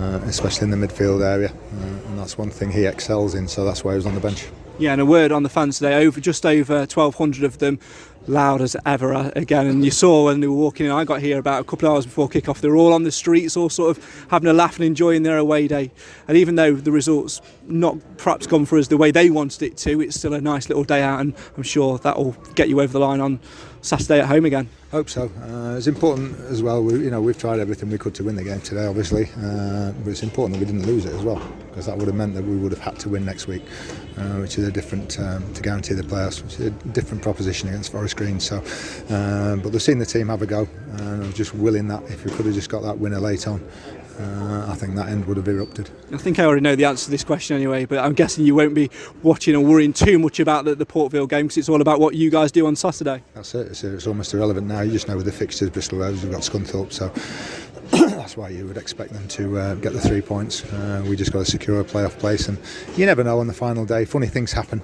Uh, 0.00 0.18
especially 0.24 0.64
in 0.64 0.70
the 0.70 0.86
midfield 0.86 1.22
area, 1.22 1.50
uh, 1.50 2.08
and 2.08 2.18
that's 2.18 2.38
one 2.38 2.48
thing 2.48 2.70
he 2.70 2.86
excels 2.86 3.34
in. 3.34 3.46
So 3.46 3.64
that's 3.64 3.84
why 3.84 3.92
he 3.92 3.96
was 3.96 4.06
on 4.06 4.14
the 4.14 4.20
bench. 4.20 4.46
Yeah, 4.78 4.92
and 4.92 5.00
a 5.00 5.04
word 5.04 5.30
on 5.30 5.42
the 5.42 5.48
fans 5.48 5.78
today. 5.78 6.06
Over 6.06 6.20
just 6.20 6.46
over 6.46 6.78
1,200 6.78 7.44
of 7.44 7.58
them, 7.58 7.78
loud 8.26 8.60
as 8.60 8.76
ever 8.86 9.12
uh, 9.12 9.30
again. 9.36 9.66
And 9.66 9.84
you 9.84 9.90
saw 9.90 10.26
when 10.26 10.40
they 10.40 10.46
were 10.46 10.54
walking 10.54 10.86
in. 10.86 10.92
I 10.92 11.04
got 11.04 11.20
here 11.20 11.38
about 11.38 11.60
a 11.60 11.64
couple 11.64 11.88
of 11.88 11.94
hours 11.94 12.06
before 12.06 12.28
kick-off. 12.28 12.60
They 12.60 12.68
were 12.68 12.76
all 12.76 12.92
on 12.92 13.02
the 13.02 13.12
streets, 13.12 13.56
all 13.56 13.68
sort 13.68 13.96
of 13.96 14.26
having 14.30 14.48
a 14.48 14.52
laugh 14.52 14.76
and 14.76 14.84
enjoying 14.84 15.22
their 15.22 15.38
away 15.38 15.68
day. 15.68 15.90
And 16.28 16.36
even 16.36 16.54
though 16.54 16.74
the 16.74 16.92
results 16.92 17.40
not 17.66 17.96
perhaps 18.16 18.46
gone 18.46 18.64
for 18.66 18.78
us 18.78 18.88
the 18.88 18.96
way 18.96 19.10
they 19.10 19.30
wanted 19.30 19.62
it 19.62 19.76
to, 19.78 20.00
it's 20.00 20.16
still 20.16 20.34
a 20.34 20.40
nice 20.40 20.68
little 20.68 20.84
day 20.84 21.02
out, 21.02 21.20
and 21.20 21.34
I'm 21.56 21.62
sure 21.62 21.98
that 21.98 22.16
will 22.16 22.36
get 22.54 22.68
you 22.68 22.80
over 22.80 22.92
the 22.92 23.00
line 23.00 23.20
on 23.20 23.40
Saturday 23.84 24.20
at 24.20 24.26
home 24.28 24.46
again. 24.46 24.66
Hope 24.92 25.10
so. 25.10 25.30
Uh, 25.42 25.76
it's 25.76 25.86
important 25.86 26.40
as 26.40 26.62
well. 26.62 26.82
We, 26.82 26.94
you 27.04 27.10
know, 27.10 27.20
we've 27.20 27.36
tried 27.36 27.60
everything 27.60 27.90
we 27.90 27.98
could 27.98 28.14
to 28.14 28.24
win 28.24 28.34
the 28.34 28.42
game 28.42 28.62
today, 28.62 28.86
obviously, 28.86 29.28
uh, 29.42 29.92
but 29.92 30.10
it's 30.10 30.22
important 30.22 30.54
that 30.54 30.66
we 30.66 30.72
didn't 30.72 30.86
lose 30.86 31.04
it 31.04 31.12
as 31.12 31.22
well, 31.22 31.42
because 31.68 31.84
that 31.84 31.98
would 31.98 32.06
have 32.06 32.16
meant 32.16 32.32
that 32.34 32.44
we 32.44 32.56
would 32.56 32.72
have 32.72 32.80
had 32.80 32.98
to 33.00 33.10
win 33.10 33.26
next 33.26 33.46
week, 33.46 33.62
uh, 34.16 34.36
which 34.36 34.56
is 34.56 34.66
a 34.66 34.72
different 34.72 35.20
um, 35.20 35.52
to 35.52 35.60
guarantee 35.60 35.92
the 35.92 36.02
playoffs, 36.02 36.42
which 36.42 36.54
is 36.54 36.60
a 36.68 36.70
different 36.70 37.22
proposition 37.22 37.68
against 37.68 37.92
Forest 37.92 38.16
Green. 38.16 38.40
So, 38.40 38.56
um, 39.10 39.60
but 39.60 39.72
they've 39.72 39.82
seen 39.82 39.98
the 39.98 40.06
team 40.06 40.28
have 40.28 40.40
a 40.40 40.46
go, 40.46 40.66
and 40.92 41.22
I 41.22 41.26
was 41.26 41.34
just 41.34 41.54
willing 41.54 41.88
that 41.88 42.02
if 42.04 42.24
we 42.24 42.30
could 42.30 42.46
have 42.46 42.54
just 42.54 42.70
got 42.70 42.82
that 42.84 42.98
winner 42.98 43.20
late 43.20 43.46
on. 43.46 43.62
Uh, 44.18 44.66
I 44.68 44.74
think 44.74 44.94
that 44.94 45.08
end 45.08 45.26
would 45.26 45.36
have 45.36 45.48
erupted. 45.48 45.90
I 46.12 46.18
think 46.18 46.38
I 46.38 46.44
already 46.44 46.60
know 46.60 46.76
the 46.76 46.84
answer 46.84 47.06
to 47.06 47.10
this 47.10 47.24
question 47.24 47.56
anyway, 47.56 47.84
but 47.84 47.98
I'm 47.98 48.12
guessing 48.12 48.46
you 48.46 48.54
won't 48.54 48.74
be 48.74 48.90
watching 49.22 49.56
or 49.56 49.64
worrying 49.64 49.92
too 49.92 50.18
much 50.18 50.38
about 50.40 50.64
the, 50.64 50.74
the 50.74 50.86
Port 50.86 51.10
Vale 51.12 51.26
game 51.26 51.46
because 51.46 51.58
it's 51.58 51.68
all 51.68 51.80
about 51.80 52.00
what 52.00 52.14
you 52.14 52.30
guys 52.30 52.52
do 52.52 52.66
on 52.66 52.76
Saturday. 52.76 53.22
That's 53.34 53.54
it. 53.54 53.68
It's, 53.68 53.82
it's 53.82 54.06
almost 54.06 54.32
irrelevant 54.32 54.66
now. 54.66 54.82
You 54.82 54.92
just 54.92 55.08
know 55.08 55.16
with 55.16 55.26
the 55.26 55.32
fixtures, 55.32 55.70
Bristol 55.70 55.98
Rovers 55.98 56.22
have 56.22 56.30
got 56.30 56.42
Scunthorpe, 56.42 56.92
so 56.92 57.08
that's 57.90 58.36
why 58.36 58.50
you 58.50 58.66
would 58.66 58.76
expect 58.76 59.12
them 59.12 59.26
to 59.28 59.58
uh, 59.58 59.74
get 59.76 59.92
the 59.92 60.00
three 60.00 60.22
points. 60.22 60.64
Uh, 60.72 61.04
we 61.08 61.16
just 61.16 61.32
got 61.32 61.40
to 61.40 61.50
secure 61.50 61.80
a 61.80 61.84
playoff 61.84 62.18
place, 62.18 62.48
and 62.48 62.58
you 62.96 63.06
never 63.06 63.24
know 63.24 63.40
on 63.40 63.46
the 63.46 63.54
final 63.54 63.84
day. 63.84 64.04
Funny 64.04 64.26
things 64.28 64.52
happen. 64.52 64.80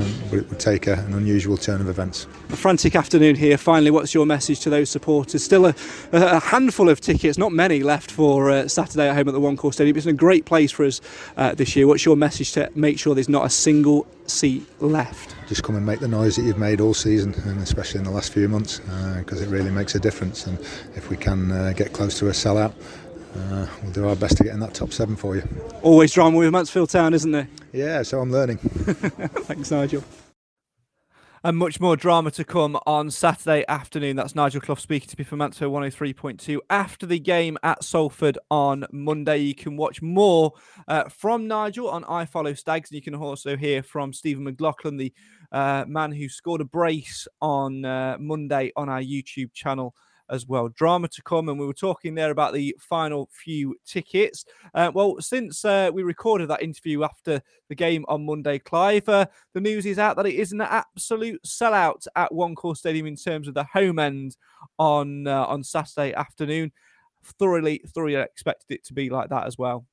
Um, 0.00 0.14
but 0.30 0.38
it 0.38 0.48
would 0.48 0.60
take 0.60 0.86
a, 0.86 0.94
an 0.94 1.14
unusual 1.14 1.56
turn 1.56 1.80
of 1.80 1.88
events. 1.88 2.26
A 2.50 2.56
frantic 2.56 2.96
afternoon 2.96 3.36
here. 3.36 3.58
Finally, 3.58 3.90
what's 3.90 4.14
your 4.14 4.26
message 4.26 4.60
to 4.60 4.70
those 4.70 4.88
supporters? 4.88 5.44
Still 5.44 5.66
a, 5.66 5.74
a 6.12 6.40
handful 6.40 6.88
of 6.88 7.00
tickets, 7.00 7.36
not 7.36 7.52
many 7.52 7.82
left 7.82 8.10
for 8.10 8.50
uh, 8.50 8.68
Saturday 8.68 9.08
at 9.08 9.16
home 9.16 9.28
at 9.28 9.34
the 9.34 9.40
One 9.40 9.56
Call 9.56 9.72
Stadium. 9.72 9.96
It's 9.96 10.06
a 10.06 10.12
great 10.12 10.44
place 10.44 10.70
for 10.70 10.84
us 10.84 11.00
uh, 11.36 11.54
this 11.54 11.76
year. 11.76 11.86
What's 11.86 12.04
your 12.04 12.16
message 12.16 12.52
to 12.52 12.70
make 12.74 12.98
sure 12.98 13.14
there's 13.14 13.28
not 13.28 13.44
a 13.44 13.50
single 13.50 14.06
seat 14.26 14.66
left? 14.80 15.34
Just 15.48 15.64
come 15.64 15.76
and 15.76 15.84
make 15.84 16.00
the 16.00 16.08
noise 16.08 16.36
that 16.36 16.42
you've 16.42 16.58
made 16.58 16.80
all 16.80 16.94
season, 16.94 17.34
and 17.44 17.60
especially 17.60 17.98
in 17.98 18.04
the 18.04 18.10
last 18.10 18.32
few 18.32 18.48
months, 18.48 18.78
because 19.18 19.40
uh, 19.40 19.44
it 19.44 19.48
really 19.48 19.70
makes 19.70 19.94
a 19.94 20.00
difference. 20.00 20.46
And 20.46 20.58
if 20.96 21.10
we 21.10 21.16
can 21.16 21.50
uh, 21.50 21.72
get 21.76 21.92
close 21.92 22.18
to 22.20 22.28
a 22.28 22.32
sellout, 22.32 22.72
uh, 23.36 23.66
we'll 23.82 23.92
do 23.92 24.08
our 24.08 24.16
best 24.16 24.36
to 24.38 24.44
get 24.44 24.54
in 24.54 24.60
that 24.60 24.74
top 24.74 24.92
seven 24.92 25.16
for 25.16 25.36
you. 25.36 25.42
Always 25.82 26.12
drama 26.12 26.38
with 26.38 26.52
Mansfield 26.52 26.90
Town, 26.90 27.14
isn't 27.14 27.30
there? 27.30 27.48
Yeah, 27.72 28.02
so 28.02 28.20
I'm 28.20 28.30
learning. 28.30 28.56
Thanks, 28.58 29.70
Nigel. 29.70 30.04
And 31.42 31.56
much 31.56 31.80
more 31.80 31.96
drama 31.96 32.30
to 32.32 32.44
come 32.44 32.78
on 32.86 33.10
Saturday 33.10 33.64
afternoon. 33.66 34.16
That's 34.16 34.34
Nigel 34.34 34.60
Clough 34.60 34.74
speaking 34.74 35.08
to 35.08 35.14
me 35.16 35.24
from 35.24 35.38
Mansfield 35.38 35.72
103.2. 35.72 36.58
After 36.68 37.06
the 37.06 37.18
game 37.18 37.56
at 37.62 37.82
Salford 37.82 38.36
on 38.50 38.84
Monday, 38.92 39.38
you 39.38 39.54
can 39.54 39.78
watch 39.78 40.02
more 40.02 40.52
uh, 40.86 41.04
from 41.08 41.48
Nigel 41.48 41.88
on 41.88 42.04
iFollow 42.04 42.58
Stags. 42.58 42.90
And 42.90 42.96
you 42.96 43.02
can 43.02 43.14
also 43.14 43.56
hear 43.56 43.82
from 43.82 44.12
Stephen 44.12 44.44
McLaughlin, 44.44 44.98
the 44.98 45.14
uh, 45.50 45.86
man 45.88 46.12
who 46.12 46.28
scored 46.28 46.60
a 46.60 46.66
brace 46.66 47.26
on 47.40 47.86
uh, 47.86 48.18
Monday 48.20 48.70
on 48.76 48.90
our 48.90 49.00
YouTube 49.00 49.54
channel 49.54 49.94
as 50.30 50.46
well. 50.46 50.68
Drama 50.68 51.08
to 51.08 51.22
come, 51.22 51.48
and 51.48 51.58
we 51.58 51.66
were 51.66 51.74
talking 51.74 52.14
there 52.14 52.30
about 52.30 52.54
the 52.54 52.74
final 52.78 53.28
few 53.32 53.76
tickets. 53.84 54.44
Uh, 54.74 54.90
well, 54.94 55.16
since 55.20 55.64
uh, 55.64 55.90
we 55.92 56.02
recorded 56.02 56.48
that 56.48 56.62
interview 56.62 57.02
after 57.02 57.42
the 57.68 57.74
game 57.74 58.04
on 58.08 58.24
Monday, 58.24 58.58
Clive, 58.58 59.08
uh, 59.08 59.26
the 59.52 59.60
news 59.60 59.84
is 59.84 59.98
out 59.98 60.16
that 60.16 60.26
it 60.26 60.34
is 60.34 60.52
an 60.52 60.60
absolute 60.60 61.42
sellout 61.44 62.06
at 62.16 62.32
One 62.32 62.54
Call 62.54 62.74
Stadium 62.74 63.06
in 63.06 63.16
terms 63.16 63.48
of 63.48 63.54
the 63.54 63.64
home 63.64 63.98
end 63.98 64.36
on 64.78 65.26
uh, 65.26 65.44
on 65.44 65.62
Saturday 65.62 66.14
afternoon. 66.14 66.72
Thoroughly, 67.38 67.82
thoroughly 67.86 68.14
expected 68.14 68.74
it 68.74 68.84
to 68.84 68.94
be 68.94 69.10
like 69.10 69.28
that 69.28 69.46
as 69.46 69.58
well. 69.58 69.84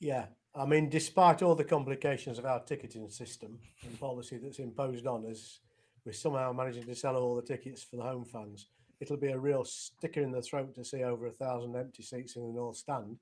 Yeah, 0.00 0.26
I 0.54 0.66
mean, 0.66 0.90
despite 0.90 1.42
all 1.42 1.54
the 1.54 1.64
complications 1.64 2.38
of 2.38 2.44
our 2.44 2.60
ticketing 2.60 3.08
system 3.08 3.58
and 3.82 3.98
policy 3.98 4.36
that's 4.36 4.58
imposed 4.58 5.06
on 5.06 5.24
us, 5.30 5.60
we're 6.04 6.12
somehow 6.12 6.52
managing 6.52 6.84
to 6.84 6.94
sell 6.94 7.16
all 7.16 7.36
the 7.36 7.42
tickets 7.42 7.82
for 7.82 7.96
the 7.96 8.02
home 8.02 8.24
fans 8.24 8.66
it'll 9.00 9.16
be 9.16 9.32
a 9.32 9.38
real 9.38 9.64
sticker 9.64 10.20
in 10.20 10.32
the 10.32 10.42
throat 10.42 10.74
to 10.74 10.84
see 10.84 11.02
over 11.02 11.26
a 11.26 11.32
thousand 11.32 11.76
empty 11.76 12.02
seats 12.02 12.36
in 12.36 12.42
the 12.46 12.52
North 12.52 12.76
Stand, 12.76 13.18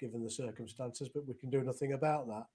given 0.00 0.22
the 0.22 0.30
circumstances. 0.30 1.08
But 1.08 1.26
we 1.26 1.34
can 1.34 1.50
do 1.50 1.62
nothing 1.62 1.92
about 1.92 2.28
that. 2.28 2.46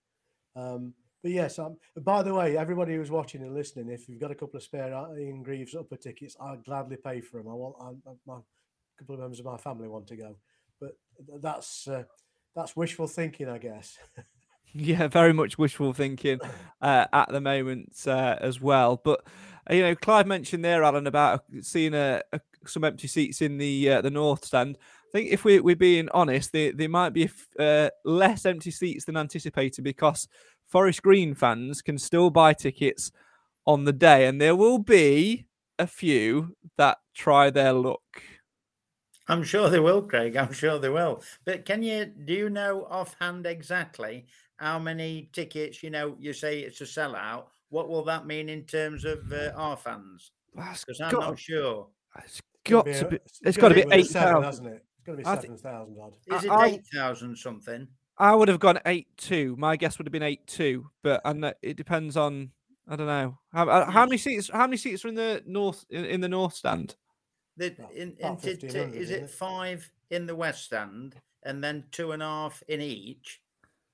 Um, 0.61 0.93
but 1.21 1.31
yes, 1.31 1.59
um, 1.59 1.77
by 1.97 2.23
the 2.23 2.33
way, 2.33 2.57
everybody 2.57 2.95
who's 2.95 3.11
watching 3.11 3.41
and 3.41 3.53
listening, 3.53 3.89
if 3.89 4.07
you've 4.07 4.21
got 4.21 4.31
a 4.31 4.35
couple 4.35 4.57
of 4.57 4.63
spare 4.63 4.93
Ian 5.17 5.43
Greaves 5.43 5.75
upper 5.75 5.97
tickets, 5.97 6.37
I'll 6.39 6.57
gladly 6.57 6.95
pay 6.95 7.19
for 7.19 7.37
them. 7.37 7.49
I 7.49 7.53
want 7.53 7.75
I, 7.81 8.11
my 8.25 8.35
a 8.35 8.41
couple 8.97 9.15
of 9.15 9.21
members 9.21 9.39
of 9.39 9.45
my 9.45 9.57
family 9.57 9.87
want 9.87 10.07
to 10.07 10.15
go, 10.15 10.35
but 10.79 10.91
that's 11.41 11.87
uh, 11.87 12.03
that's 12.55 12.75
wishful 12.75 13.07
thinking, 13.07 13.49
I 13.49 13.57
guess. 13.57 13.97
yeah, 14.73 15.07
very 15.07 15.33
much 15.33 15.57
wishful 15.57 15.93
thinking 15.93 16.39
uh, 16.81 17.05
at 17.11 17.29
the 17.29 17.41
moment 17.41 17.93
uh, 18.07 18.35
as 18.39 18.61
well. 18.61 18.99
But 19.03 19.25
uh, 19.25 19.58
you 19.69 19.81
know, 19.81 19.95
Clive 19.95 20.27
mentioned 20.27 20.65
there, 20.65 20.83
Alan, 20.83 21.07
about 21.07 21.43
seeing 21.61 21.93
a, 21.93 22.21
a 22.33 22.39
some 22.65 22.83
empty 22.83 23.07
seats 23.07 23.41
in 23.41 23.57
the 23.57 23.89
uh, 23.89 24.01
the 24.01 24.09
north 24.11 24.45
stand. 24.45 24.77
I 24.81 25.11
think 25.11 25.31
if 25.31 25.43
we, 25.43 25.59
we're 25.59 25.75
being 25.75 26.07
honest, 26.13 26.51
there, 26.51 26.71
there 26.71 26.89
might 26.89 27.13
be 27.13 27.29
uh, 27.57 27.89
less 28.05 28.45
empty 28.45 28.69
seats 28.69 29.05
than 29.05 29.17
anticipated 29.17 29.83
because 29.83 30.27
Forest 30.67 31.01
Green 31.01 31.33
fans 31.33 31.81
can 31.81 31.97
still 31.97 32.29
buy 32.29 32.53
tickets 32.53 33.11
on 33.65 33.85
the 33.85 33.93
day, 33.93 34.27
and 34.27 34.39
there 34.39 34.55
will 34.55 34.79
be 34.79 35.45
a 35.79 35.87
few 35.87 36.55
that 36.77 36.97
try 37.15 37.49
their 37.49 37.73
luck. 37.73 38.01
I'm 39.27 39.43
sure 39.43 39.69
they 39.69 39.79
will, 39.79 40.01
Craig. 40.01 40.35
I'm 40.35 40.51
sure 40.51 40.79
they 40.79 40.89
will. 40.89 41.23
But 41.45 41.65
can 41.65 41.83
you 41.83 42.05
do 42.05 42.33
you 42.33 42.49
know 42.49 42.87
offhand 42.89 43.45
exactly 43.45 44.25
how 44.57 44.79
many 44.79 45.29
tickets? 45.33 45.83
You 45.83 45.91
know, 45.91 46.15
you 46.19 46.33
say 46.33 46.59
it's 46.61 46.81
a 46.81 46.85
sellout. 46.85 47.45
What 47.69 47.89
will 47.89 48.03
that 48.05 48.25
mean 48.25 48.49
in 48.49 48.63
terms 48.63 49.05
of 49.05 49.31
uh, 49.31 49.51
our 49.55 49.77
fans? 49.77 50.31
Because 50.55 51.01
I'm 51.01 51.11
got, 51.11 51.21
not 51.21 51.39
sure. 51.39 51.87
It's 52.23 52.41
got 52.63 52.85
to 52.85 53.05
be. 53.05 53.19
It's 53.43 53.57
got 53.57 53.69
to 53.69 53.75
be 53.75 53.85
eight 53.91 54.07
thousand, 54.07 54.43
hasn't 54.43 54.67
it? 54.67 54.85
It's 54.97 55.05
got 55.05 55.11
to 55.11 55.17
be 55.17 55.23
seven 55.23 55.57
thousand 55.57 55.97
odd. 56.01 56.13
Is 56.27 56.43
it 56.45 56.51
eight 56.61 56.81
thousand 56.93 57.37
something? 57.37 57.87
I 58.17 58.35
would 58.35 58.47
have 58.47 58.59
gone 58.59 58.79
eight 58.85 59.07
two. 59.17 59.55
My 59.57 59.75
guess 59.75 59.97
would 59.97 60.07
have 60.07 60.11
been 60.11 60.23
eight 60.23 60.45
two, 60.47 60.89
but 61.03 61.21
and 61.23 61.53
it 61.61 61.77
depends 61.77 62.17
on 62.17 62.51
I 62.87 62.95
don't 62.95 63.07
know 63.07 63.37
how, 63.53 63.69
uh, 63.69 63.89
how 63.89 64.05
many 64.05 64.17
seats. 64.17 64.49
How 64.51 64.65
many 64.65 64.77
seats 64.77 65.05
are 65.05 65.09
in 65.09 65.15
the 65.15 65.43
north 65.45 65.85
in, 65.91 66.05
in 66.05 66.21
the 66.21 66.27
north 66.27 66.55
stand? 66.55 66.95
The, 67.57 67.75
in, 67.93 68.15
in, 68.19 68.37
is 68.93 69.11
it 69.11 69.29
five 69.29 69.89
in 70.09 70.25
the 70.25 70.35
west 70.35 70.63
stand 70.63 71.15
and 71.43 71.63
then 71.63 71.83
two 71.91 72.13
and 72.13 72.23
a 72.23 72.25
half 72.25 72.63
in 72.67 72.81
each? 72.81 73.41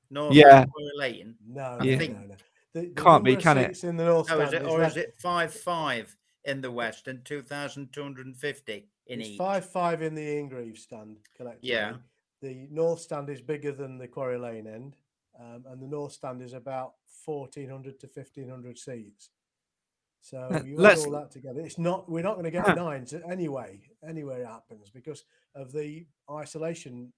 North 0.10 0.34
yeah. 0.34 0.66
Lane. 0.96 1.36
No, 1.46 1.78
I 1.80 1.84
yeah. 1.84 1.98
think 1.98 2.20
no, 2.20 2.28
no. 2.28 2.36
The, 2.76 2.82
the 2.94 3.02
Can't 3.02 3.24
be, 3.24 3.38
can 3.38 3.58
it? 3.58 3.70
It's 3.70 3.86
in 3.86 3.96
the 3.96 4.04
north 4.04 4.28
no, 4.28 4.42
is 4.42 4.52
it, 4.52 4.64
or 4.64 4.84
is 4.84 4.98
it 4.98 5.16
five 5.18 5.54
five 5.54 6.14
in 6.44 6.60
the 6.60 6.70
west 6.70 7.08
and 7.08 7.24
two 7.24 7.42
thousand 7.42 7.94
two 7.94 8.04
hundred 8.04 8.26
and 8.26 8.36
fifty 8.36 8.90
in 9.08 9.22
it's 9.22 9.30
each? 9.30 9.38
Five 9.38 9.72
five 9.72 10.02
in 10.02 10.14
the 10.14 10.22
Ian 10.22 10.50
Greaves 10.50 10.82
stand 10.82 11.16
collectively. 11.38 11.70
Yeah. 11.70 11.94
The 12.42 12.68
north 12.70 13.00
stand 13.00 13.30
is 13.30 13.40
bigger 13.40 13.72
than 13.72 13.98
the 13.98 14.10
Quarry 14.10 14.38
Lane 14.38 14.68
end, 14.68 14.98
um, 15.40 15.64
and 15.70 15.82
the 15.82 15.88
north 15.88 16.12
stand 16.12 16.42
is 16.42 16.52
about 16.52 16.96
fourteen 17.24 17.70
hundred 17.70 17.98
to 18.02 18.10
fifteen 18.10 18.50
hundred 18.50 18.78
seats. 18.78 19.30
So 20.20 20.62
you 20.66 20.86
add 20.86 20.98
all 20.98 21.12
that 21.12 21.32
together. 21.32 21.62
It's 21.62 21.80
not. 21.80 22.12
We're 22.12 22.24
not 22.24 22.34
going 22.34 22.44
to 22.44 22.52
get 22.52 22.76
nines 22.76 23.14
anyway. 23.32 23.80
Anywhere 24.06 24.42
it 24.42 24.48
happens 24.48 24.90
because 24.90 25.24
of 25.56 25.72
the 25.72 26.06
isolation. 26.30 27.14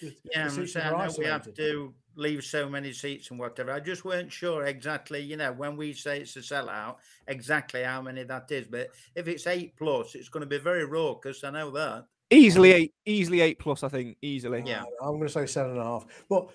Yeah, 0.00 0.44
I'm 0.46 0.66
saying 0.66 1.14
we 1.18 1.24
have 1.24 1.52
to 1.54 1.94
leave 2.16 2.44
so 2.44 2.68
many 2.68 2.92
seats 2.92 3.30
and 3.30 3.38
whatever. 3.38 3.72
I 3.72 3.80
just 3.80 4.04
weren't 4.04 4.32
sure 4.32 4.64
exactly. 4.64 5.20
You 5.20 5.36
know, 5.36 5.52
when 5.52 5.76
we 5.76 5.92
say 5.92 6.20
it's 6.20 6.36
a 6.36 6.40
sellout, 6.40 6.96
exactly 7.26 7.82
how 7.82 8.02
many 8.02 8.24
that 8.24 8.50
is. 8.50 8.66
But 8.66 8.88
if 9.14 9.28
it's 9.28 9.46
eight 9.46 9.76
plus, 9.76 10.14
it's 10.14 10.28
going 10.28 10.42
to 10.42 10.46
be 10.46 10.58
very 10.58 10.84
raucous. 10.84 11.44
I 11.44 11.50
know 11.50 11.70
that. 11.72 12.06
Easily 12.30 12.72
eight. 12.72 12.94
Easily 13.06 13.40
eight 13.40 13.58
plus. 13.58 13.82
I 13.82 13.88
think 13.88 14.16
easily. 14.22 14.62
Yeah, 14.64 14.84
I'm 15.02 15.16
going 15.16 15.28
to 15.28 15.28
say 15.28 15.46
seven 15.46 15.72
and 15.72 15.80
a 15.80 15.84
half. 15.84 16.06
But 16.28 16.48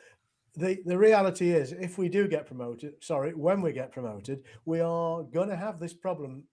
the 0.55 0.79
the 0.85 0.97
reality 0.97 1.51
is, 1.51 1.71
if 1.71 1.97
we 1.97 2.09
do 2.09 2.27
get 2.27 2.45
promoted, 2.47 2.93
sorry, 3.01 3.33
when 3.33 3.61
we 3.61 3.71
get 3.71 3.91
promoted, 3.91 4.43
we 4.65 4.79
are 4.81 5.23
going 5.23 5.49
to 5.49 5.55
have 5.55 5.79
this 5.79 5.93
problem 5.93 6.43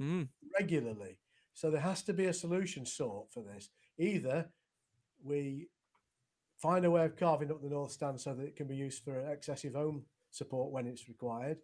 mm. 0.00 0.28
regularly. 0.58 1.18
So 1.54 1.70
there 1.70 1.80
has 1.80 2.02
to 2.02 2.12
be 2.12 2.26
a 2.26 2.34
solution 2.34 2.84
sought 2.84 3.32
for 3.32 3.42
this. 3.42 3.70
Either 3.98 4.50
we 5.24 5.68
find 6.66 6.84
a 6.84 6.90
way 6.90 7.04
of 7.04 7.16
carving 7.16 7.50
up 7.50 7.62
the 7.62 7.68
north 7.68 7.92
stand 7.92 8.20
so 8.20 8.34
that 8.34 8.44
it 8.44 8.56
can 8.56 8.66
be 8.66 8.74
used 8.74 9.04
for 9.04 9.20
excessive 9.30 9.74
home 9.74 10.02
support 10.32 10.72
when 10.72 10.86
it's 10.86 11.08
required, 11.08 11.58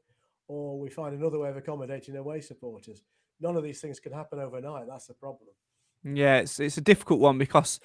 or 0.46 0.78
we 0.78 0.88
find 0.88 1.12
another 1.14 1.40
way 1.40 1.48
of 1.48 1.56
accommodating 1.56 2.16
away 2.16 2.40
supporters. 2.40 3.02
None 3.40 3.56
of 3.56 3.64
these 3.64 3.80
things 3.80 3.98
can 3.98 4.12
happen 4.12 4.38
overnight. 4.38 4.86
That's 4.88 5.06
the 5.06 5.14
problem. 5.14 5.50
Yeah, 6.04 6.38
it's 6.38 6.60
it's 6.60 6.78
a 6.78 6.82
difficult 6.82 7.18
one 7.18 7.36
because 7.36 7.80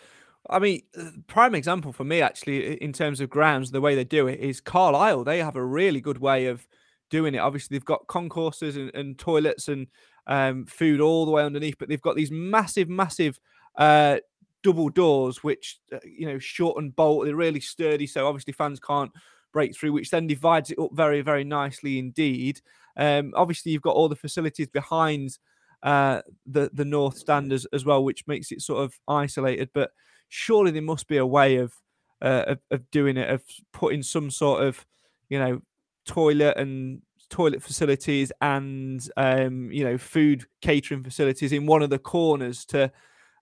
I 0.47 0.59
mean, 0.59 0.83
prime 1.25 1.55
example 1.55 1.91
for 1.91 2.03
me 2.03 2.21
actually 2.21 2.75
in 2.75 2.93
terms 2.93 3.19
of 3.19 3.31
grounds, 3.31 3.71
the 3.71 3.81
way 3.81 3.95
they 3.95 4.03
do 4.03 4.27
it 4.27 4.39
is 4.39 4.61
Carlisle. 4.61 5.23
They 5.23 5.39
have 5.39 5.55
a 5.55 5.65
really 5.65 6.01
good 6.01 6.19
way 6.19 6.45
of 6.45 6.67
doing 7.09 7.33
it. 7.33 7.39
Obviously, 7.39 7.75
they've 7.75 7.85
got 7.85 8.05
concourses 8.07 8.77
and, 8.77 8.93
and 8.93 9.17
toilets 9.17 9.69
and 9.69 9.87
um, 10.27 10.65
food 10.65 11.01
all 11.01 11.25
the 11.25 11.31
way 11.31 11.43
underneath, 11.43 11.77
but 11.79 11.89
they've 11.89 12.01
got 12.01 12.15
these 12.15 12.31
massive, 12.31 12.89
massive 12.89 13.39
uh, 13.75 14.17
double 14.63 14.89
doors, 14.89 15.43
which 15.43 15.79
uh, 15.93 15.99
you 16.03 16.27
know 16.27 16.39
short 16.39 16.81
and 16.81 16.95
bolt. 16.95 17.25
They're 17.25 17.35
really 17.35 17.59
sturdy, 17.59 18.07
so 18.07 18.27
obviously 18.27 18.53
fans 18.53 18.79
can't 18.79 19.11
break 19.53 19.75
through, 19.75 19.93
which 19.93 20.09
then 20.09 20.27
divides 20.27 20.71
it 20.71 20.79
up 20.79 20.91
very, 20.93 21.21
very 21.21 21.43
nicely 21.43 21.99
indeed. 21.99 22.61
Um, 22.95 23.33
obviously, 23.35 23.71
you've 23.71 23.81
got 23.81 23.95
all 23.95 24.09
the 24.09 24.15
facilities 24.15 24.67
behind 24.67 25.37
uh, 25.83 26.21
the 26.45 26.69
the 26.73 26.85
north 26.85 27.17
stand 27.17 27.53
as, 27.53 27.65
as 27.73 27.85
well, 27.85 28.03
which 28.03 28.27
makes 28.27 28.51
it 28.51 28.61
sort 28.61 28.83
of 28.83 28.93
isolated, 29.07 29.69
but 29.73 29.91
surely 30.29 30.71
there 30.71 30.81
must 30.81 31.07
be 31.07 31.17
a 31.17 31.25
way 31.25 31.57
of, 31.57 31.73
uh, 32.21 32.43
of, 32.47 32.59
of 32.71 32.91
doing 32.91 33.17
it, 33.17 33.29
of 33.29 33.43
putting 33.71 34.03
some 34.03 34.29
sort 34.29 34.63
of, 34.63 34.85
you 35.29 35.39
know, 35.39 35.61
toilet 36.05 36.57
and 36.57 37.01
toilet 37.29 37.61
facilities 37.61 38.31
and 38.41 39.09
um, 39.17 39.69
you 39.71 39.83
know 39.83 39.97
food 39.97 40.45
catering 40.61 41.03
facilities 41.03 41.51
in 41.51 41.65
one 41.65 41.81
of 41.81 41.89
the 41.89 41.99
corners 41.99 42.65
to 42.65 42.91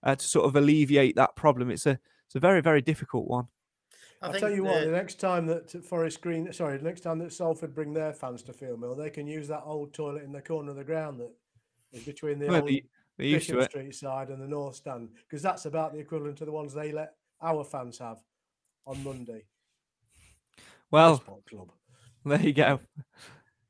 uh, 0.02 0.14
to 0.14 0.24
sort 0.24 0.46
of 0.46 0.56
alleviate 0.56 1.16
that 1.16 1.36
problem. 1.36 1.70
It's 1.70 1.86
a 1.86 1.98
it's 2.26 2.34
a 2.34 2.40
very 2.40 2.60
very 2.60 2.82
difficult 2.82 3.28
one. 3.28 3.48
I 4.22 4.28
will 4.28 4.40
tell 4.40 4.50
you 4.50 4.56
the... 4.56 4.62
what. 4.62 4.84
The 4.84 4.90
next 4.90 5.20
time 5.20 5.46
that 5.46 5.84
Forest 5.84 6.20
Green, 6.20 6.52
sorry, 6.52 6.78
the 6.78 6.84
next 6.84 7.02
time 7.02 7.18
that 7.18 7.32
Salford 7.32 7.74
bring 7.74 7.92
their 7.92 8.12
fans 8.12 8.42
to 8.44 8.52
Field 8.52 8.80
Mill, 8.80 8.94
they 8.94 9.10
can 9.10 9.26
use 9.26 9.48
that 9.48 9.62
old 9.64 9.92
toilet 9.92 10.24
in 10.24 10.32
the 10.32 10.40
corner 10.40 10.70
of 10.70 10.76
the 10.76 10.84
ground 10.84 11.20
that 11.20 11.32
is 11.92 12.04
between 12.04 12.38
the 12.38 12.46
well, 12.46 12.62
old 12.62 12.70
they're 13.18 13.38
Bishop. 13.38 13.62
Street 13.70 13.94
side 13.94 14.28
and 14.28 14.42
the 14.42 14.46
North 14.46 14.76
Stand 14.76 15.10
because 15.26 15.42
that's 15.42 15.64
about 15.64 15.92
the 15.92 15.98
equivalent 15.98 16.36
to 16.38 16.44
the 16.44 16.52
ones 16.52 16.74
they 16.74 16.92
let 16.92 17.14
our 17.42 17.64
fans 17.64 17.98
have 17.98 18.18
on 18.86 19.02
Monday. 19.02 19.44
Well, 20.90 21.22
there 22.24 22.40
you 22.40 22.52
go. 22.52 22.80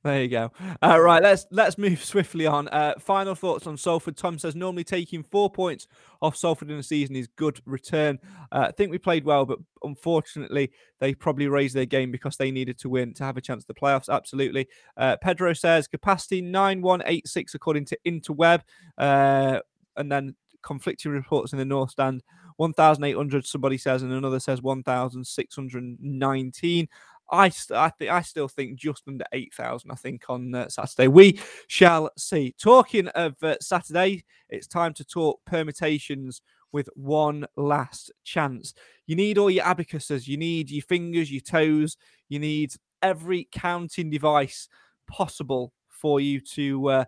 There 0.06 0.22
you 0.22 0.28
go. 0.28 0.52
Uh, 0.80 1.00
right, 1.00 1.20
let's 1.20 1.48
let's 1.50 1.76
move 1.78 2.04
swiftly 2.04 2.46
on. 2.46 2.68
Uh, 2.68 2.94
final 3.00 3.34
thoughts 3.34 3.66
on 3.66 3.76
Salford. 3.76 4.16
Tom 4.16 4.38
says 4.38 4.54
normally 4.54 4.84
taking 4.84 5.24
four 5.24 5.50
points 5.50 5.88
off 6.22 6.36
Salford 6.36 6.70
in 6.70 6.78
a 6.78 6.82
season 6.82 7.16
is 7.16 7.26
good 7.34 7.60
return. 7.66 8.20
Uh, 8.52 8.66
I 8.68 8.70
think 8.70 8.92
we 8.92 8.98
played 8.98 9.24
well, 9.24 9.44
but 9.44 9.58
unfortunately 9.82 10.70
they 11.00 11.12
probably 11.12 11.48
raised 11.48 11.74
their 11.74 11.86
game 11.86 12.12
because 12.12 12.36
they 12.36 12.52
needed 12.52 12.78
to 12.78 12.88
win 12.88 13.14
to 13.14 13.24
have 13.24 13.36
a 13.36 13.40
chance 13.40 13.64
at 13.64 13.66
the 13.66 13.74
playoffs. 13.74 14.08
Absolutely. 14.08 14.68
Uh, 14.96 15.16
Pedro 15.20 15.52
says 15.54 15.88
capacity 15.88 16.40
nine 16.40 16.82
one 16.82 17.02
eight 17.06 17.26
six 17.26 17.56
according 17.56 17.86
to 17.86 17.98
Interweb, 18.06 18.60
uh, 18.98 19.58
and 19.96 20.12
then 20.12 20.36
conflicting 20.62 21.10
reports 21.10 21.52
in 21.52 21.58
the 21.58 21.64
North 21.64 21.90
Stand. 21.90 22.22
1,800, 22.58 23.44
somebody 23.44 23.76
says, 23.76 24.02
and 24.02 24.10
another 24.12 24.40
says 24.40 24.62
1,619. 24.62 26.88
I 27.30 27.48
st- 27.48 27.76
I 27.76 27.88
think 27.90 28.10
I 28.10 28.22
still 28.22 28.48
think 28.48 28.78
just 28.78 29.02
under 29.08 29.24
eight 29.32 29.52
thousand. 29.54 29.90
I 29.90 29.96
think 29.96 30.24
on 30.28 30.54
uh, 30.54 30.68
Saturday 30.68 31.08
we 31.08 31.40
shall 31.66 32.10
see. 32.16 32.54
Talking 32.60 33.08
of 33.08 33.34
uh, 33.42 33.56
Saturday, 33.60 34.24
it's 34.48 34.66
time 34.66 34.94
to 34.94 35.04
talk 35.04 35.40
permutations 35.44 36.40
with 36.72 36.88
one 36.94 37.46
last 37.56 38.12
chance. 38.24 38.74
You 39.06 39.16
need 39.16 39.38
all 39.38 39.50
your 39.50 39.64
abacuses. 39.66 40.28
You 40.28 40.36
need 40.36 40.70
your 40.70 40.82
fingers, 40.82 41.32
your 41.32 41.40
toes. 41.40 41.96
You 42.28 42.38
need 42.38 42.74
every 43.02 43.48
counting 43.52 44.10
device 44.10 44.68
possible 45.08 45.72
for 45.88 46.20
you 46.20 46.40
to 46.40 46.88
uh, 46.90 47.04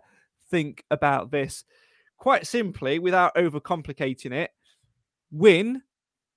think 0.49 0.83
about 0.91 1.31
this. 1.31 1.63
Quite 2.17 2.47
simply, 2.47 2.99
without 2.99 3.35
overcomplicating 3.35 4.31
it, 4.31 4.51
win 5.31 5.81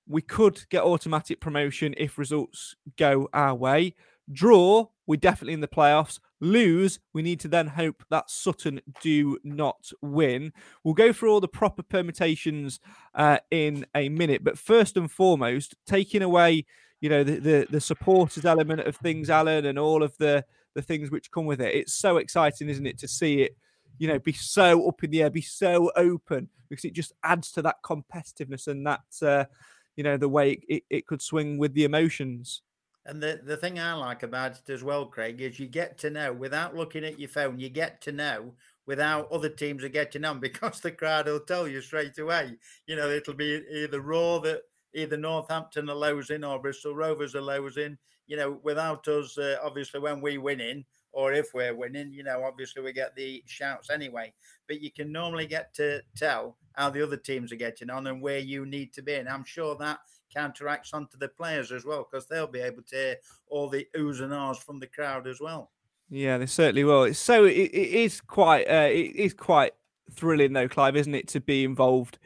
we 0.07 0.21
could 0.21 0.67
get 0.69 0.83
automatic 0.83 1.39
promotion 1.39 1.93
if 1.97 2.17
results 2.17 2.75
go 2.97 3.29
our 3.33 3.55
way. 3.55 3.95
Draw, 4.31 4.87
we're 5.05 5.17
definitely 5.17 5.53
in 5.53 5.61
the 5.61 5.67
playoffs. 5.67 6.19
Lose, 6.39 6.99
we 7.13 7.21
need 7.21 7.39
to 7.41 7.47
then 7.47 7.67
hope 7.67 8.03
that 8.09 8.29
Sutton 8.29 8.81
do 9.01 9.37
not 9.43 9.91
win. 10.01 10.53
We'll 10.83 10.93
go 10.93 11.13
through 11.13 11.31
all 11.31 11.41
the 11.41 11.47
proper 11.47 11.83
permutations 11.83 12.79
uh, 13.15 13.39
in 13.51 13.85
a 13.95 14.09
minute, 14.09 14.43
but 14.43 14.57
first 14.57 14.97
and 14.97 15.11
foremost, 15.11 15.75
taking 15.85 16.21
away, 16.21 16.65
you 17.01 17.09
know, 17.09 17.23
the, 17.23 17.39
the 17.39 17.67
the 17.69 17.81
supporters 17.81 18.45
element 18.45 18.81
of 18.81 18.95
things, 18.95 19.29
Alan, 19.29 19.65
and 19.65 19.77
all 19.77 20.03
of 20.03 20.17
the 20.17 20.45
the 20.73 20.81
things 20.81 21.11
which 21.11 21.31
come 21.31 21.45
with 21.45 21.61
it. 21.61 21.75
It's 21.75 21.93
so 21.93 22.17
exciting, 22.17 22.69
isn't 22.69 22.87
it, 22.87 22.97
to 22.99 23.07
see 23.07 23.41
it, 23.41 23.57
you 23.97 24.07
know, 24.07 24.19
be 24.19 24.33
so 24.33 24.87
up 24.87 25.03
in 25.03 25.11
the 25.11 25.21
air, 25.23 25.29
be 25.29 25.41
so 25.41 25.91
open, 25.95 26.49
because 26.69 26.85
it 26.85 26.93
just 26.93 27.13
adds 27.23 27.51
to 27.53 27.61
that 27.61 27.83
competitiveness 27.83 28.67
and 28.67 28.85
that. 28.87 29.01
Uh, 29.21 29.45
you 29.95 30.03
know 30.03 30.17
the 30.17 30.29
way 30.29 30.59
it, 30.67 30.83
it 30.89 31.07
could 31.07 31.21
swing 31.21 31.57
with 31.57 31.73
the 31.73 31.83
emotions 31.83 32.61
and 33.05 33.21
the, 33.21 33.41
the 33.43 33.57
thing 33.57 33.79
I 33.79 33.93
like 33.93 34.23
about 34.23 34.51
it 34.51 34.71
as 34.71 34.83
well, 34.83 35.05
Craig, 35.05 35.41
is 35.41 35.59
you 35.59 35.67
get 35.67 35.97
to 35.99 36.09
know 36.09 36.31
without 36.31 36.75
looking 36.75 37.03
at 37.03 37.19
your 37.19 37.29
phone, 37.29 37.59
you 37.59 37.67
get 37.69 37.99
to 38.01 38.13
know 38.13 38.53
without 38.85 39.31
other 39.31 39.49
teams 39.49 39.83
are 39.83 39.89
getting 39.89 40.23
on 40.23 40.39
because 40.39 40.79
the 40.79 40.91
crowd 40.91 41.27
will 41.27 41.41
tell 41.41 41.67
you 41.67 41.81
straight 41.81 42.17
away. 42.17 42.53
You 42.87 42.95
know, 42.95 43.09
it'll 43.09 43.33
be 43.33 43.61
either 43.71 43.99
Raw 43.99 44.39
that 44.39 44.61
either 44.93 45.17
Northampton 45.17 45.89
allows 45.89 46.29
in 46.29 46.43
or 46.43 46.61
Bristol 46.61 46.95
Rovers 46.95 47.35
allows 47.35 47.77
in. 47.77 47.97
You 48.27 48.37
know, 48.37 48.59
without 48.63 49.05
us, 49.09 49.37
uh, 49.37 49.57
obviously, 49.61 49.99
when 49.99 50.21
we 50.21 50.37
win 50.37 50.61
in 50.61 50.85
or 51.13 51.31
if 51.31 51.53
we're 51.53 51.75
winning, 51.75 52.11
you 52.11 52.23
know, 52.23 52.43
obviously 52.43 52.81
we 52.81 52.91
get 52.91 53.15
the 53.15 53.43
shouts 53.45 53.89
anyway. 53.89 54.33
But 54.67 54.81
you 54.81 54.91
can 54.91 55.11
normally 55.11 55.45
get 55.45 55.73
to 55.75 56.01
tell 56.17 56.57
how 56.73 56.89
the 56.89 57.03
other 57.03 57.17
teams 57.17 57.51
are 57.51 57.57
getting 57.57 57.89
on 57.89 58.07
and 58.07 58.21
where 58.21 58.39
you 58.39 58.65
need 58.65 58.93
to 58.93 59.01
be. 59.01 59.13
And 59.13 59.29
I'm 59.29 59.45
sure 59.45 59.75
that 59.77 59.99
counteracts 60.33 60.93
onto 60.93 61.17
the 61.17 61.27
players 61.27 61.71
as 61.71 61.85
well 61.85 62.07
because 62.09 62.27
they'll 62.27 62.47
be 62.47 62.59
able 62.59 62.81
to 62.81 62.95
hear 62.95 63.15
all 63.47 63.69
the 63.69 63.87
oohs 63.95 64.21
and 64.21 64.33
ahs 64.33 64.57
from 64.57 64.79
the 64.79 64.87
crowd 64.87 65.27
as 65.27 65.39
well. 65.39 65.71
Yeah, 66.09 66.37
they 66.37 66.47
certainly 66.47 66.83
will. 66.83 67.13
So 67.13 67.45
it, 67.45 67.51
it 67.51 67.93
is 67.93 68.19
quite 68.19 68.65
uh, 68.67 68.89
it 68.89 69.15
is 69.15 69.33
quite 69.33 69.73
thrilling 70.11 70.53
though, 70.53 70.67
Clive, 70.67 70.95
isn't 70.95 71.15
it, 71.15 71.27
to 71.29 71.39
be 71.39 71.63
involved 71.63 72.17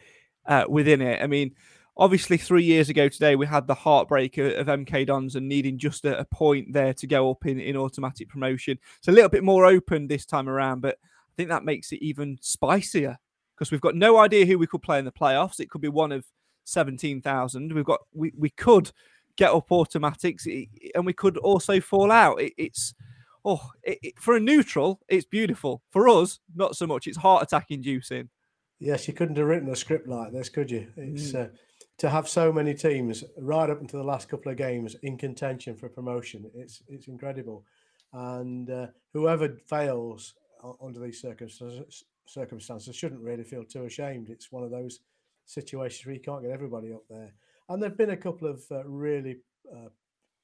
uh, 0.46 0.66
within 0.68 1.02
it? 1.02 1.22
I 1.22 1.28
mean, 1.28 1.54
obviously, 1.98 2.38
three 2.38 2.64
years 2.64 2.90
ago 2.90 3.10
today, 3.10 3.36
we 3.36 3.46
had 3.46 3.68
the 3.68 3.74
heartbreak 3.74 4.38
of, 4.38 4.54
of 4.54 4.68
MK 4.68 5.08
Dons 5.08 5.36
and 5.36 5.48
needing 5.48 5.78
just 5.78 6.06
a, 6.06 6.20
a, 6.20 6.26
point 6.26 6.72
there 6.72 6.94
to 6.94 7.08
go 7.08 7.32
up 7.32 7.46
in, 7.46 7.60
in 7.60 7.76
automatic 7.76 8.30
promotion. 8.30 8.78
It's 9.00 9.08
a 9.08 9.12
little 9.12 9.30
bit 9.30 9.44
more 9.44 9.66
open 9.66 10.08
this 10.08 10.26
time 10.26 10.48
around, 10.48 10.82
but 10.82 10.98
I 11.02 11.34
think 11.36 11.50
that 11.50 11.66
makes 11.66 11.92
it 11.92 12.04
even 12.04 12.38
spicier 12.42 13.18
because 13.56 13.72
we've 13.72 13.82
got 13.82 13.96
no 13.96 14.18
idea 14.18 14.46
who 14.46 14.60
we 14.60 14.68
could 14.68 14.84
play 14.84 15.00
in 15.00 15.06
the 15.06 15.12
playoffs. 15.12 15.60
It 15.60 15.70
could 15.70 15.82
be 15.82 15.88
one 15.88 16.12
of 16.12 16.26
17,000. 16.66 17.74
We've 17.74 17.84
got, 17.84 18.02
we, 18.14 18.32
we 18.38 18.52
could 18.52 18.92
get 19.36 19.52
up 19.52 19.72
automatics 19.72 20.46
and 20.96 21.06
we 21.06 21.14
could 21.14 21.38
also 21.38 21.80
fall 21.80 22.12
out. 22.12 22.40
It, 22.40 22.54
it's, 22.58 22.94
oh, 23.44 23.72
it, 23.84 24.00
it, 24.04 24.20
for 24.20 24.36
a 24.36 24.40
neutral, 24.40 25.00
it's 25.08 25.26
beautiful. 25.26 25.82
For 25.90 26.08
us, 26.08 26.40
not 26.56 26.76
so 26.76 26.86
much. 26.86 27.08
It's 27.08 27.18
heart 27.18 27.44
attack 27.44 27.68
inducing. 27.70 28.30
Yes, 28.80 29.08
you 29.08 29.14
couldn't 29.14 29.38
have 29.38 29.48
written 29.48 29.70
a 29.70 29.76
script 29.76 30.08
like 30.08 30.32
this, 30.32 30.50
could 30.50 30.70
you? 30.70 30.88
It's 30.98 31.32
mm. 31.32 31.46
uh, 31.46 31.50
to 31.98 32.10
have 32.10 32.28
so 32.28 32.52
many 32.52 32.74
teams 32.74 33.24
right 33.38 33.70
up 33.70 33.82
until 33.82 34.00
the 34.00 34.06
last 34.06 34.30
couple 34.30 34.52
of 34.52 34.58
games 34.58 34.96
in 35.02 35.18
contention 35.18 35.76
for 35.76 35.90
promotion. 35.90 36.50
It's 36.54 36.82
it's 36.88 37.08
incredible, 37.08 37.66
and 38.14 38.70
uh, 38.70 38.88
whoever 39.14 39.58
fails 39.68 40.36
under 40.82 41.00
these 41.00 41.22
circumstances 41.22 42.04
circumstances 42.28 42.96
shouldn't 42.96 43.22
really 43.22 43.44
feel 43.44 43.64
too 43.64 43.86
ashamed. 43.86 44.30
It's 44.30 44.52
one 44.52 44.64
of 44.64 44.72
those 44.72 45.00
situations 45.46 46.06
where 46.06 46.16
you 46.16 46.22
can't 46.22 46.42
get 46.42 46.52
everybody 46.52 46.92
up 46.92 47.04
there. 47.10 47.34
And 47.70 47.82
there've 47.82 47.98
been 47.98 48.12
a 48.12 48.18
couple 48.18 48.50
of 48.50 48.64
uh, 48.70 48.84
really 48.86 49.38
uh, 49.74 49.90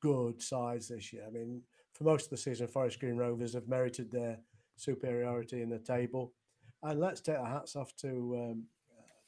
good 0.01 0.41
sides 0.41 0.88
this 0.88 1.12
year. 1.14 1.24
I 1.28 1.30
mean, 1.30 1.62
for 1.93 2.06
most 2.06 2.26
of 2.26 2.30
the 2.32 2.38
season, 2.38 2.68
Forest 2.68 2.99
Green 2.99 3.18
Rovers 3.18 3.54
have 3.54 3.68
merited 3.68 4.12
their 4.12 4.39
superiority 4.76 5.62
in 5.62 5.70
the 5.70 5.80
table. 5.80 6.34
And 6.82 6.99
let's 6.99 7.22
take 7.22 7.38
our 7.38 7.45
hats 7.47 7.76
off 7.76 7.95
to 7.97 8.10
um, 8.51 8.64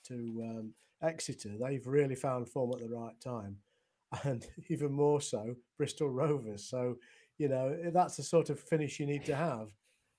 to 0.07 0.43
um, 0.43 0.73
Exeter. 1.05 1.57
They've 1.57 1.85
really 1.85 2.15
found 2.15 2.49
form 2.49 2.71
at 2.73 2.79
the 2.79 2.95
right 2.95 3.19
time, 3.21 3.57
and 4.23 4.45
even 4.69 4.91
more 4.91 5.21
so 5.21 5.55
Bristol 5.77 6.09
Rovers. 6.09 6.67
So 6.67 6.97
you 7.37 7.49
know 7.49 7.75
that's 7.93 8.17
the 8.17 8.23
sort 8.23 8.49
of 8.49 8.59
finish 8.59 8.99
you 8.99 9.05
need 9.05 9.25
to 9.25 9.35
have. 9.35 9.69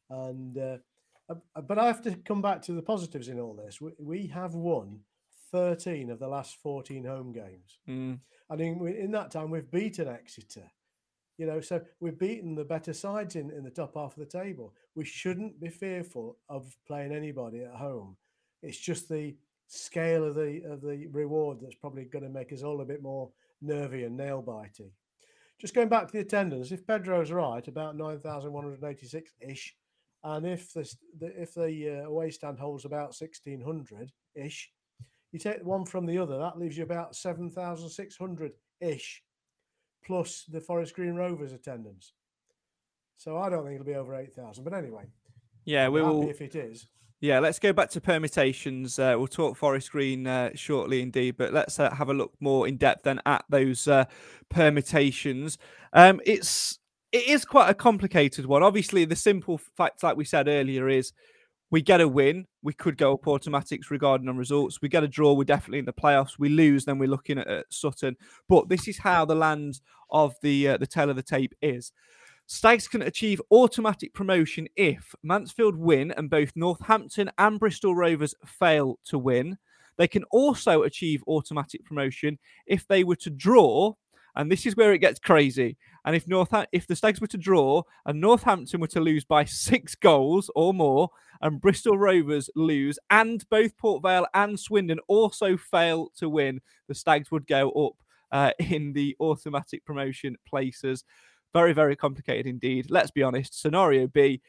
And 0.08 0.56
uh, 0.56 0.76
uh, 1.28 1.34
uh, 1.54 1.60
but 1.60 1.78
I 1.78 1.86
have 1.86 2.02
to 2.02 2.14
come 2.16 2.42
back 2.42 2.62
to 2.62 2.72
the 2.72 2.82
positives 2.82 3.28
in 3.28 3.40
all 3.40 3.54
this. 3.54 3.80
We, 3.80 3.92
we 3.98 4.26
have 4.28 4.54
won 4.54 5.00
13 5.52 6.10
of 6.10 6.18
the 6.18 6.28
last 6.28 6.56
14 6.62 7.04
home 7.04 7.32
games. 7.32 7.78
Mm. 7.88 8.20
And 8.50 8.60
in, 8.60 8.86
in 8.88 9.10
that 9.12 9.30
time, 9.30 9.50
we've 9.50 9.70
beaten 9.70 10.08
Exeter. 10.08 10.70
You 11.38 11.46
know, 11.46 11.60
so 11.60 11.82
we've 12.00 12.18
beaten 12.18 12.54
the 12.54 12.64
better 12.64 12.94
sides 12.94 13.36
in, 13.36 13.50
in 13.50 13.62
the 13.62 13.70
top 13.70 13.94
half 13.94 14.16
of 14.16 14.18
the 14.18 14.38
table. 14.38 14.74
We 14.94 15.04
shouldn't 15.04 15.60
be 15.60 15.68
fearful 15.68 16.38
of 16.48 16.74
playing 16.86 17.12
anybody 17.12 17.62
at 17.62 17.74
home. 17.74 18.16
It's 18.62 18.78
just 18.78 19.08
the 19.08 19.36
scale 19.68 20.24
of 20.24 20.34
the 20.34 20.62
of 20.68 20.80
the 20.80 21.06
reward 21.08 21.58
that's 21.60 21.74
probably 21.74 22.04
going 22.04 22.24
to 22.24 22.30
make 22.30 22.52
us 22.52 22.62
all 22.62 22.80
a 22.80 22.84
bit 22.84 23.02
more 23.02 23.30
nervy 23.60 24.04
and 24.04 24.16
nail 24.16 24.42
bitey. 24.42 24.90
Just 25.58 25.74
going 25.74 25.88
back 25.88 26.06
to 26.06 26.12
the 26.12 26.20
attendance, 26.20 26.70
if 26.70 26.86
Pedro's 26.86 27.32
right, 27.32 27.66
about 27.66 27.96
9,186 27.96 29.32
ish 29.40 29.74
and 30.26 30.44
if 30.44 30.72
the, 30.72 30.92
if 31.20 31.54
the 31.54 32.00
uh, 32.02 32.08
away 32.08 32.30
stand 32.30 32.58
holds 32.58 32.84
about 32.84 33.14
1600 33.14 34.10
ish, 34.34 34.72
you 35.30 35.38
take 35.38 35.64
one 35.64 35.84
from 35.84 36.04
the 36.04 36.18
other, 36.18 36.36
that 36.36 36.58
leaves 36.58 36.76
you 36.76 36.82
about 36.82 37.14
7,600 37.14 38.52
ish, 38.80 39.22
plus 40.04 40.44
the 40.48 40.60
Forest 40.60 40.94
Green 40.94 41.14
Rovers 41.14 41.52
attendance. 41.52 42.12
So 43.18 43.38
I 43.38 43.48
don't 43.48 43.62
think 43.62 43.76
it'll 43.76 43.86
be 43.86 43.94
over 43.94 44.16
8,000. 44.16 44.64
But 44.64 44.74
anyway, 44.74 45.04
yeah, 45.64 45.88
we 45.88 46.02
will. 46.02 46.28
If 46.28 46.40
it 46.40 46.56
is. 46.56 46.88
Yeah, 47.20 47.38
let's 47.38 47.58
go 47.58 47.72
back 47.72 47.88
to 47.90 48.00
permutations. 48.00 48.98
Uh, 48.98 49.14
we'll 49.16 49.26
talk 49.26 49.56
Forest 49.56 49.90
Green 49.92 50.26
uh, 50.26 50.50
shortly, 50.54 51.00
indeed, 51.00 51.36
but 51.38 51.52
let's 51.52 51.80
uh, 51.80 51.94
have 51.94 52.10
a 52.10 52.14
look 52.14 52.34
more 52.40 52.68
in 52.68 52.76
depth 52.76 53.04
then 53.04 53.20
at 53.24 53.44
those 53.48 53.88
uh, 53.88 54.04
permutations. 54.50 55.56
Um, 55.94 56.20
it's 56.26 56.78
it 57.12 57.26
is 57.26 57.46
quite 57.46 57.70
a 57.70 57.74
complicated 57.74 58.44
one. 58.44 58.62
Obviously, 58.62 59.06
the 59.06 59.16
simple 59.16 59.56
fact, 59.56 60.02
like 60.02 60.18
we 60.18 60.24
said 60.26 60.46
earlier, 60.46 60.90
is 60.90 61.14
we 61.70 61.80
get 61.80 62.02
a 62.02 62.08
win, 62.08 62.46
we 62.62 62.74
could 62.74 62.98
go 62.98 63.14
up 63.14 63.26
automatics 63.26 63.90
regarding 63.90 64.28
on 64.28 64.36
results. 64.36 64.82
We 64.82 64.88
get 64.90 65.02
a 65.02 65.08
draw, 65.08 65.32
we're 65.32 65.44
definitely 65.44 65.80
in 65.80 65.84
the 65.86 65.92
playoffs. 65.94 66.38
We 66.38 66.50
lose, 66.50 66.84
then 66.84 66.98
we're 66.98 67.08
looking 67.08 67.38
at, 67.38 67.48
at 67.48 67.66
Sutton. 67.70 68.16
But 68.46 68.68
this 68.68 68.86
is 68.88 68.98
how 68.98 69.24
the 69.24 69.34
land 69.34 69.80
of 70.10 70.34
the 70.42 70.68
uh, 70.68 70.76
the 70.76 70.86
tail 70.86 71.08
of 71.08 71.16
the 71.16 71.22
tape 71.22 71.54
is. 71.62 71.92
Stags 72.46 72.86
can 72.86 73.02
achieve 73.02 73.40
automatic 73.50 74.14
promotion 74.14 74.68
if 74.76 75.14
Mansfield 75.22 75.76
win 75.76 76.12
and 76.12 76.30
both 76.30 76.52
Northampton 76.54 77.30
and 77.38 77.58
Bristol 77.58 77.94
Rovers 77.94 78.34
fail 78.44 78.98
to 79.06 79.18
win. 79.18 79.58
They 79.96 80.06
can 80.06 80.24
also 80.30 80.82
achieve 80.82 81.24
automatic 81.26 81.84
promotion 81.84 82.38
if 82.66 82.86
they 82.86 83.02
were 83.02 83.16
to 83.16 83.30
draw 83.30 83.94
and 84.36 84.52
this 84.52 84.66
is 84.66 84.76
where 84.76 84.92
it 84.92 84.98
gets 84.98 85.18
crazy. 85.18 85.76
And 86.04 86.14
if 86.14 86.28
North 86.28 86.54
if 86.70 86.86
the 86.86 86.94
Stags 86.94 87.20
were 87.20 87.26
to 87.28 87.38
draw 87.38 87.82
and 88.04 88.20
Northampton 88.20 88.80
were 88.80 88.86
to 88.88 89.00
lose 89.00 89.24
by 89.24 89.44
six 89.44 89.94
goals 89.94 90.50
or 90.54 90.72
more, 90.72 91.08
and 91.40 91.60
Bristol 91.60 91.98
Rovers 91.98 92.48
lose, 92.54 92.98
and 93.10 93.44
both 93.48 93.76
Port 93.76 94.02
Vale 94.02 94.26
and 94.34 94.60
Swindon 94.60 95.00
also 95.08 95.56
fail 95.56 96.10
to 96.18 96.28
win, 96.28 96.60
the 96.86 96.94
Stags 96.94 97.30
would 97.30 97.46
go 97.46 97.70
up 97.70 97.94
uh, 98.30 98.52
in 98.58 98.92
the 98.92 99.16
automatic 99.20 99.84
promotion 99.84 100.36
places. 100.46 101.04
Very, 101.52 101.72
very 101.72 101.96
complicated 101.96 102.46
indeed. 102.46 102.90
Let's 102.90 103.10
be 103.10 103.22
honest. 103.22 103.60
Scenario 103.60 104.06
B 104.06 104.40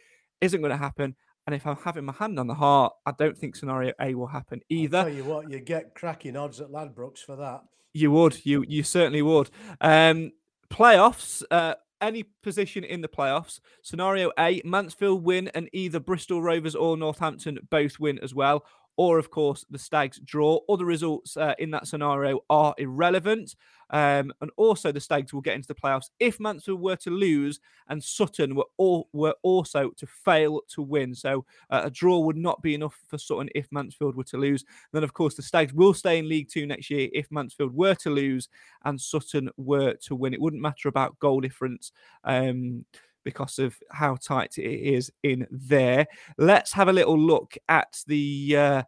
isn't 0.41 0.61
going 0.61 0.71
to 0.71 0.77
happen. 0.77 1.15
And 1.45 1.55
if 1.55 1.65
I'm 1.65 1.77
having 1.77 2.03
my 2.03 2.13
hand 2.13 2.39
on 2.39 2.47
the 2.47 2.53
heart, 2.53 2.93
I 3.05 3.13
don't 3.17 3.37
think 3.37 3.55
scenario 3.55 3.93
A 4.01 4.13
will 4.15 4.27
happen 4.27 4.61
either. 4.69 4.97
I'll 4.97 5.05
tell 5.05 5.13
you 5.13 5.23
what, 5.23 5.49
you 5.49 5.59
get 5.59 5.95
cracking 5.95 6.35
odds 6.35 6.59
at 6.59 6.67
Ladbrokes 6.67 7.19
for 7.19 7.37
that. 7.37 7.61
You 7.93 8.11
would. 8.11 8.45
You 8.45 8.65
you 8.67 8.83
certainly 8.83 9.21
would. 9.21 9.49
Um, 9.79 10.31
playoffs. 10.69 11.43
Uh, 11.49 11.75
any 12.01 12.23
position 12.43 12.83
in 12.83 13.01
the 13.01 13.07
playoffs. 13.07 13.59
Scenario 13.81 14.31
A: 14.37 14.61
Mansfield 14.65 15.23
win, 15.23 15.49
and 15.55 15.69
either 15.73 15.99
Bristol 15.99 16.41
Rovers 16.41 16.75
or 16.75 16.97
Northampton 16.97 17.57
both 17.69 17.99
win 17.99 18.19
as 18.19 18.35
well. 18.35 18.65
Or, 18.97 19.19
of 19.19 19.29
course, 19.29 19.63
the 19.69 19.77
Stags 19.77 20.19
draw. 20.25 20.59
Other 20.67 20.85
results 20.85 21.37
uh, 21.37 21.53
in 21.59 21.69
that 21.71 21.87
scenario 21.87 22.39
are 22.49 22.73
irrelevant. 22.79 23.55
Um, 23.91 24.33
and 24.41 24.51
also, 24.57 24.91
the 24.91 24.99
Stags 24.99 25.33
will 25.33 25.41
get 25.41 25.53
into 25.53 25.67
the 25.67 25.75
playoffs 25.75 26.09
if 26.19 26.39
Mansfield 26.39 26.81
were 26.81 26.95
to 26.97 27.11
lose 27.11 27.59
and 27.89 28.03
Sutton 28.03 28.55
were 28.55 28.65
all 28.77 29.07
were 29.13 29.35
also 29.43 29.91
to 29.91 30.07
fail 30.07 30.61
to 30.69 30.81
win. 30.81 31.13
So 31.13 31.45
uh, 31.69 31.81
a 31.85 31.91
draw 31.91 32.19
would 32.19 32.37
not 32.37 32.61
be 32.61 32.73
enough 32.73 32.99
for 33.07 33.17
Sutton 33.17 33.49
if 33.55 33.67
Mansfield 33.71 34.15
were 34.15 34.23
to 34.25 34.37
lose. 34.37 34.65
Then, 34.91 35.03
of 35.03 35.13
course, 35.13 35.35
the 35.35 35.43
Stags 35.43 35.73
will 35.73 35.93
stay 35.93 36.17
in 36.17 36.27
League 36.27 36.49
Two 36.49 36.65
next 36.65 36.89
year 36.89 37.07
if 37.13 37.31
Mansfield 37.31 37.73
were 37.73 37.95
to 37.95 38.09
lose 38.09 38.49
and 38.83 38.99
Sutton 38.99 39.49
were 39.57 39.93
to 39.93 40.15
win. 40.15 40.33
It 40.33 40.41
wouldn't 40.41 40.61
matter 40.61 40.89
about 40.89 41.19
goal 41.19 41.39
difference. 41.39 41.91
Um, 42.23 42.83
because 43.27 43.59
of 43.59 43.77
how 43.91 44.15
tight 44.15 44.57
it 44.57 44.63
is 44.63 45.11
in 45.21 45.45
there. 45.51 46.07
Let's 46.37 46.71
have 46.71 46.87
a 46.87 46.93
little 46.93 47.19
look 47.19 47.57
at 47.67 48.01
the 48.07 48.55
uh, 48.55 48.83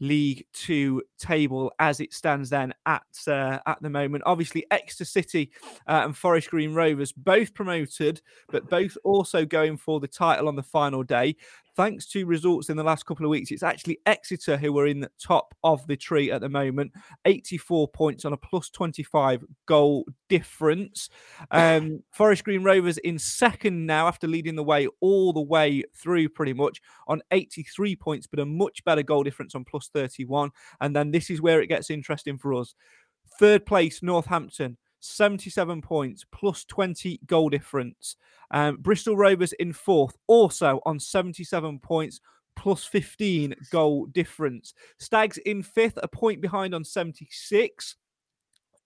League 0.00 0.44
Two 0.52 1.00
table 1.16 1.72
as 1.78 2.00
it 2.00 2.12
stands 2.12 2.50
then 2.50 2.74
at 2.86 3.04
uh, 3.28 3.60
at 3.66 3.80
the 3.80 3.88
moment. 3.88 4.24
Obviously, 4.26 4.66
Exeter 4.72 5.04
City 5.04 5.52
uh, 5.86 6.02
and 6.06 6.16
Forest 6.16 6.50
Green 6.50 6.74
Rovers 6.74 7.12
both 7.12 7.54
promoted, 7.54 8.20
but 8.48 8.68
both 8.68 8.98
also 9.04 9.44
going 9.44 9.76
for 9.76 10.00
the 10.00 10.08
title 10.08 10.48
on 10.48 10.56
the 10.56 10.62
final 10.64 11.04
day. 11.04 11.36
Thanks 11.76 12.06
to 12.06 12.24
results 12.24 12.68
in 12.68 12.76
the 12.76 12.84
last 12.84 13.04
couple 13.04 13.26
of 13.26 13.30
weeks, 13.30 13.50
it's 13.50 13.64
actually 13.64 13.98
Exeter 14.06 14.56
who 14.56 14.78
are 14.78 14.86
in 14.86 15.00
the 15.00 15.10
top 15.20 15.54
of 15.64 15.84
the 15.88 15.96
tree 15.96 16.30
at 16.30 16.40
the 16.40 16.48
moment, 16.48 16.92
84 17.24 17.88
points 17.88 18.24
on 18.24 18.32
a 18.32 18.36
plus 18.36 18.70
25 18.70 19.44
goal 19.66 20.06
difference. 20.28 21.08
Um, 21.50 22.02
Forest 22.12 22.44
Green 22.44 22.62
Rovers 22.62 22.98
in 22.98 23.18
second 23.18 23.86
now 23.86 24.06
after 24.06 24.28
leading 24.28 24.54
the 24.54 24.62
way 24.62 24.86
all 25.00 25.32
the 25.32 25.40
way 25.40 25.82
through 25.96 26.28
pretty 26.28 26.52
much 26.52 26.80
on 27.08 27.22
83 27.32 27.96
points, 27.96 28.28
but 28.28 28.38
a 28.38 28.46
much 28.46 28.84
better 28.84 29.02
goal 29.02 29.24
difference 29.24 29.56
on 29.56 29.64
plus 29.64 29.88
31. 29.92 30.50
And 30.80 30.94
then 30.94 31.10
this 31.10 31.28
is 31.28 31.42
where 31.42 31.60
it 31.60 31.66
gets 31.66 31.90
interesting 31.90 32.38
for 32.38 32.54
us. 32.54 32.74
Third 33.40 33.66
place, 33.66 34.00
Northampton. 34.00 34.76
77 35.04 35.82
points, 35.82 36.24
plus 36.32 36.64
20 36.64 37.20
goal 37.26 37.50
difference. 37.50 38.16
Um, 38.50 38.76
Bristol 38.76 39.16
Rovers 39.16 39.52
in 39.54 39.72
fourth, 39.72 40.16
also 40.26 40.80
on 40.86 40.98
77 40.98 41.78
points, 41.80 42.20
plus 42.56 42.84
15 42.84 43.54
goal 43.70 44.06
difference. 44.06 44.74
Stags 44.98 45.38
in 45.38 45.62
fifth, 45.62 45.98
a 46.02 46.08
point 46.08 46.40
behind 46.40 46.74
on 46.74 46.84
76 46.84 47.96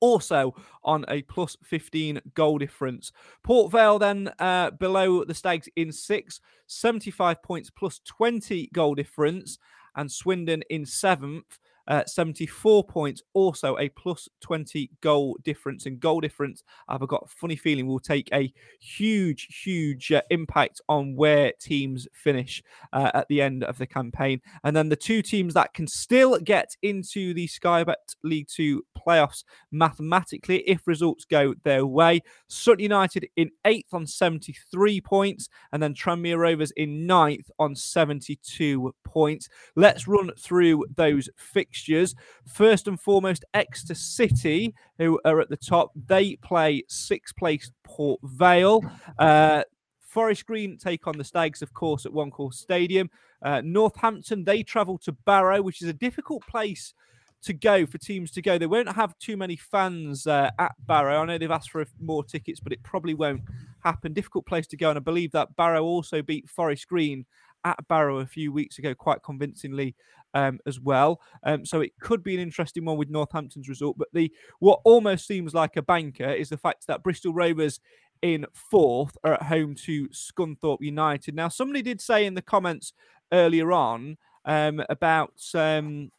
also 0.01 0.55
on 0.85 1.05
a 1.09 1.23
plus 1.23 1.57
15 1.65 2.21
goal 2.35 2.59
difference. 2.59 3.13
Port 3.43 3.73
Vale 3.73 3.99
then 3.99 4.31
uh, 4.39 4.71
below 4.71 5.25
the 5.25 5.35
Stags 5.35 5.69
in 5.77 5.91
six, 5.91 6.41
75 6.67 7.43
points 7.43 7.71
plus 7.71 8.01
20 8.05 8.71
goal 8.73 8.95
difference, 8.95 9.59
and 9.97 10.11
Swindon 10.11 10.63
in 10.71 10.87
seventh, 10.87 11.59
uh, 11.89 12.05
74 12.07 12.85
points, 12.85 13.23
also 13.33 13.77
a 13.79 13.89
plus 13.89 14.29
20 14.41 14.91
goal 15.01 15.37
difference. 15.43 15.87
And 15.87 15.99
goal 15.99 16.21
difference, 16.21 16.63
I've 16.89 17.07
got 17.09 17.25
a 17.25 17.29
funny 17.29 17.57
feeling, 17.57 17.87
will 17.87 17.99
take 17.99 18.29
a 18.33 18.53
huge, 18.79 19.61
huge 19.65 20.13
uh, 20.13 20.23
impact 20.31 20.81
on 20.89 21.17
where 21.17 21.53
teams 21.61 22.07
finish 22.13 22.63
uh, 22.93 23.11
at 23.15 23.27
the 23.29 23.41
end 23.41 23.65
of 23.65 23.79
the 23.79 23.87
campaign. 23.87 24.41
And 24.65 24.77
then 24.77 24.91
the 24.91 24.97
two 24.97 25.23
teams 25.23 25.55
that 25.55 25.73
can 25.73 25.87
still 25.87 26.39
get 26.39 26.77
into 26.83 27.33
the 27.33 27.47
Sky 27.47 27.85
Bet 27.85 28.15
League 28.23 28.49
Two 28.49 28.85
playoffs 28.97 29.45
mathematically, 29.73 30.59
if 30.69 30.87
results 30.87 31.25
go 31.25 31.55
their 31.65 31.87
way, 31.87 32.21
Sutton 32.49 32.83
United 32.83 33.29
in 33.37 33.51
eighth 33.65 33.95
on 33.95 34.07
73 34.07 35.01
points, 35.01 35.49
and 35.73 35.83
then 35.83 35.95
Tranmere 35.95 36.39
Rovers 36.39 36.71
in 36.73 37.07
ninth 37.07 37.51
on 37.59 37.75
72 37.75 38.95
points. 39.05 39.49
Let's 39.75 40.07
run 40.07 40.31
through 40.39 40.85
those 40.95 41.29
fixtures 41.37 41.78
fixtures. 41.79 42.15
First 42.47 42.89
and 42.89 43.01
foremost, 43.01 43.45
Exeter 43.55 43.95
City, 43.95 44.75
who 44.99 45.21
are 45.25 45.41
at 45.41 45.49
the 45.49 45.57
top, 45.57 45.93
they 46.07 46.37
play 46.37 46.85
sixth 46.89 47.37
place 47.37 47.71
Port 47.85 48.21
Vale. 48.23 48.83
Uh, 49.19 49.63
Forest 50.01 50.47
Green 50.47 50.79
take 50.79 51.07
on 51.07 51.19
the 51.19 51.25
Stags, 51.25 51.63
of 51.63 51.73
course, 51.75 52.07
at 52.07 52.13
One 52.13 52.31
Call 52.31 52.51
Stadium. 52.51 53.11
Uh, 53.43 53.61
Northampton, 53.65 54.45
they 54.45 54.63
travel 54.63 54.99
to 54.99 55.13
Barrow, 55.13 55.63
which 55.63 55.83
is 55.83 55.89
a 55.89 55.93
difficult 55.93 56.43
place 56.47 56.95
to 57.43 57.53
go 57.53 57.87
for 57.87 57.99
teams 57.99 58.33
to 58.33 58.43
go. 58.43 58.59
They 58.59 58.67
won't 58.67 58.91
have 58.91 59.17
too 59.19 59.37
many 59.37 59.55
fans 59.55 60.27
uh, 60.27 60.51
at 60.59 60.73
Barrow. 60.87 61.21
I 61.21 61.25
know 61.25 61.39
they've 61.39 61.51
asked 61.51 61.71
for 61.71 61.87
more 62.01 62.25
tickets, 62.25 62.59
but 62.59 62.73
it 62.73 62.83
probably 62.83 63.15
won't 63.15 63.43
happen. 63.85 64.13
Difficult 64.13 64.45
place 64.47 64.67
to 64.69 64.77
go. 64.77 64.89
And 64.91 64.99
I 64.99 65.01
believe 65.01 65.31
that 65.33 65.55
Barrow 65.55 65.85
also 65.85 66.21
beat 66.21 66.49
Forest 66.49 66.89
Green 66.89 67.27
at 67.65 67.87
Barrow 67.89 68.19
a 68.19 68.27
few 68.27 68.53
weeks 68.53 68.79
ago 68.79 68.95
quite 68.95 69.23
convincingly 69.23 69.95
um, 70.35 70.59
as 70.67 70.81
well. 70.81 71.21
Um, 71.45 71.65
so 71.65 71.81
it 71.81 71.93
could 72.01 72.23
be 72.23 72.35
an 72.35 72.41
interesting 72.41 72.85
one 72.85 72.97
with 72.97 73.11
Northampton's 73.11 73.69
result. 73.69 73.99
But 73.99 74.09
the 74.13 74.33
what 74.59 74.81
almost 74.85 75.27
seems 75.27 75.55
like 75.55 75.77
a 75.77 75.83
banker 75.83 76.31
is 76.31 76.49
the 76.49 76.57
fact 76.57 76.87
that 76.87 77.03
Bristol 77.03 77.33
Rovers 77.33 77.81
in 78.23 78.47
fourth 78.53 79.17
are 79.25 79.35
at 79.35 79.43
home 79.45 79.75
to 79.75 80.09
Scunthorpe 80.09 80.81
United. 80.81 81.35
Now, 81.35 81.49
somebody 81.49 81.83
did 81.83 82.01
say 82.01 82.27
in 82.27 82.35
the 82.35 82.43
comments 82.43 82.93
earlier 83.33 83.73
on 83.73 84.17
um, 84.45 84.83
about 84.89 85.35
um, 85.55 86.11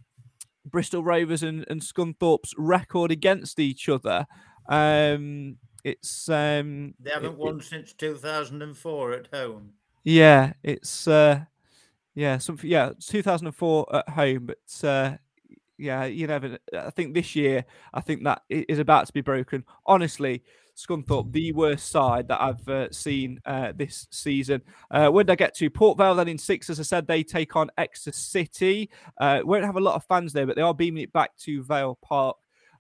Bristol 0.66 1.04
Rovers 1.04 1.44
and, 1.44 1.66
and 1.70 1.82
Scunthorpe's 1.82 2.54
record 2.58 3.12
against 3.12 3.60
each 3.60 3.90
other. 3.90 4.28
Um, 4.68 5.58
it's 5.84 6.30
um, 6.30 6.94
they 7.00 7.12
haven't 7.12 7.34
it, 7.34 7.38
won 7.38 7.60
it, 7.60 7.64
since 7.64 7.94
2004 7.94 9.14
at 9.14 9.28
home. 9.34 9.72
Yeah, 10.04 10.54
it's 10.64 11.08
uh, 11.08 11.42
yeah, 12.20 12.38
something. 12.38 12.70
Yeah, 12.70 12.92
2004 13.00 13.96
at 13.96 14.10
home, 14.10 14.48
but 14.48 14.88
uh, 14.88 15.16
yeah, 15.78 16.04
you 16.04 16.28
never. 16.28 16.58
I 16.78 16.90
think 16.90 17.14
this 17.14 17.34
year, 17.34 17.64
I 17.94 18.02
think 18.02 18.26
that 18.26 18.42
is 18.50 18.80
about 18.80 19.08
to 19.08 19.14
be 19.14 19.22
broken. 19.22 19.64
Honestly, 19.86 20.44
Scunthorpe, 20.76 21.32
the 21.32 21.54
worst 21.54 21.88
side 21.88 22.28
that 22.28 22.42
I've 22.42 22.68
uh, 22.68 22.92
seen 22.92 23.40
uh, 23.46 23.72
this 23.74 24.06
season. 24.12 24.62
Uh, 24.92 25.10
did 25.10 25.30
I 25.30 25.36
get 25.36 25.56
to? 25.56 25.70
Port 25.70 25.98
Vale 25.98 26.16
then 26.16 26.28
in 26.28 26.38
six, 26.38 26.70
as 26.70 26.82
I 26.82 26.84
said, 26.84 27.08
they 27.08 27.24
take 27.24 27.56
on 27.56 27.72
Exeter 27.78 28.12
City. 28.12 28.90
Uh, 29.18 29.40
won't 29.46 29.64
have 29.64 29.78
a 29.78 29.80
lot 29.80 29.96
of 29.96 30.04
fans 30.04 30.34
there, 30.34 30.46
but 30.46 30.58
they 30.58 30.62
are 30.62 30.74
beaming 30.74 31.04
it 31.04 31.14
back 31.14 31.38
to 31.38 31.64
Vale 31.64 31.98
Park 32.02 32.36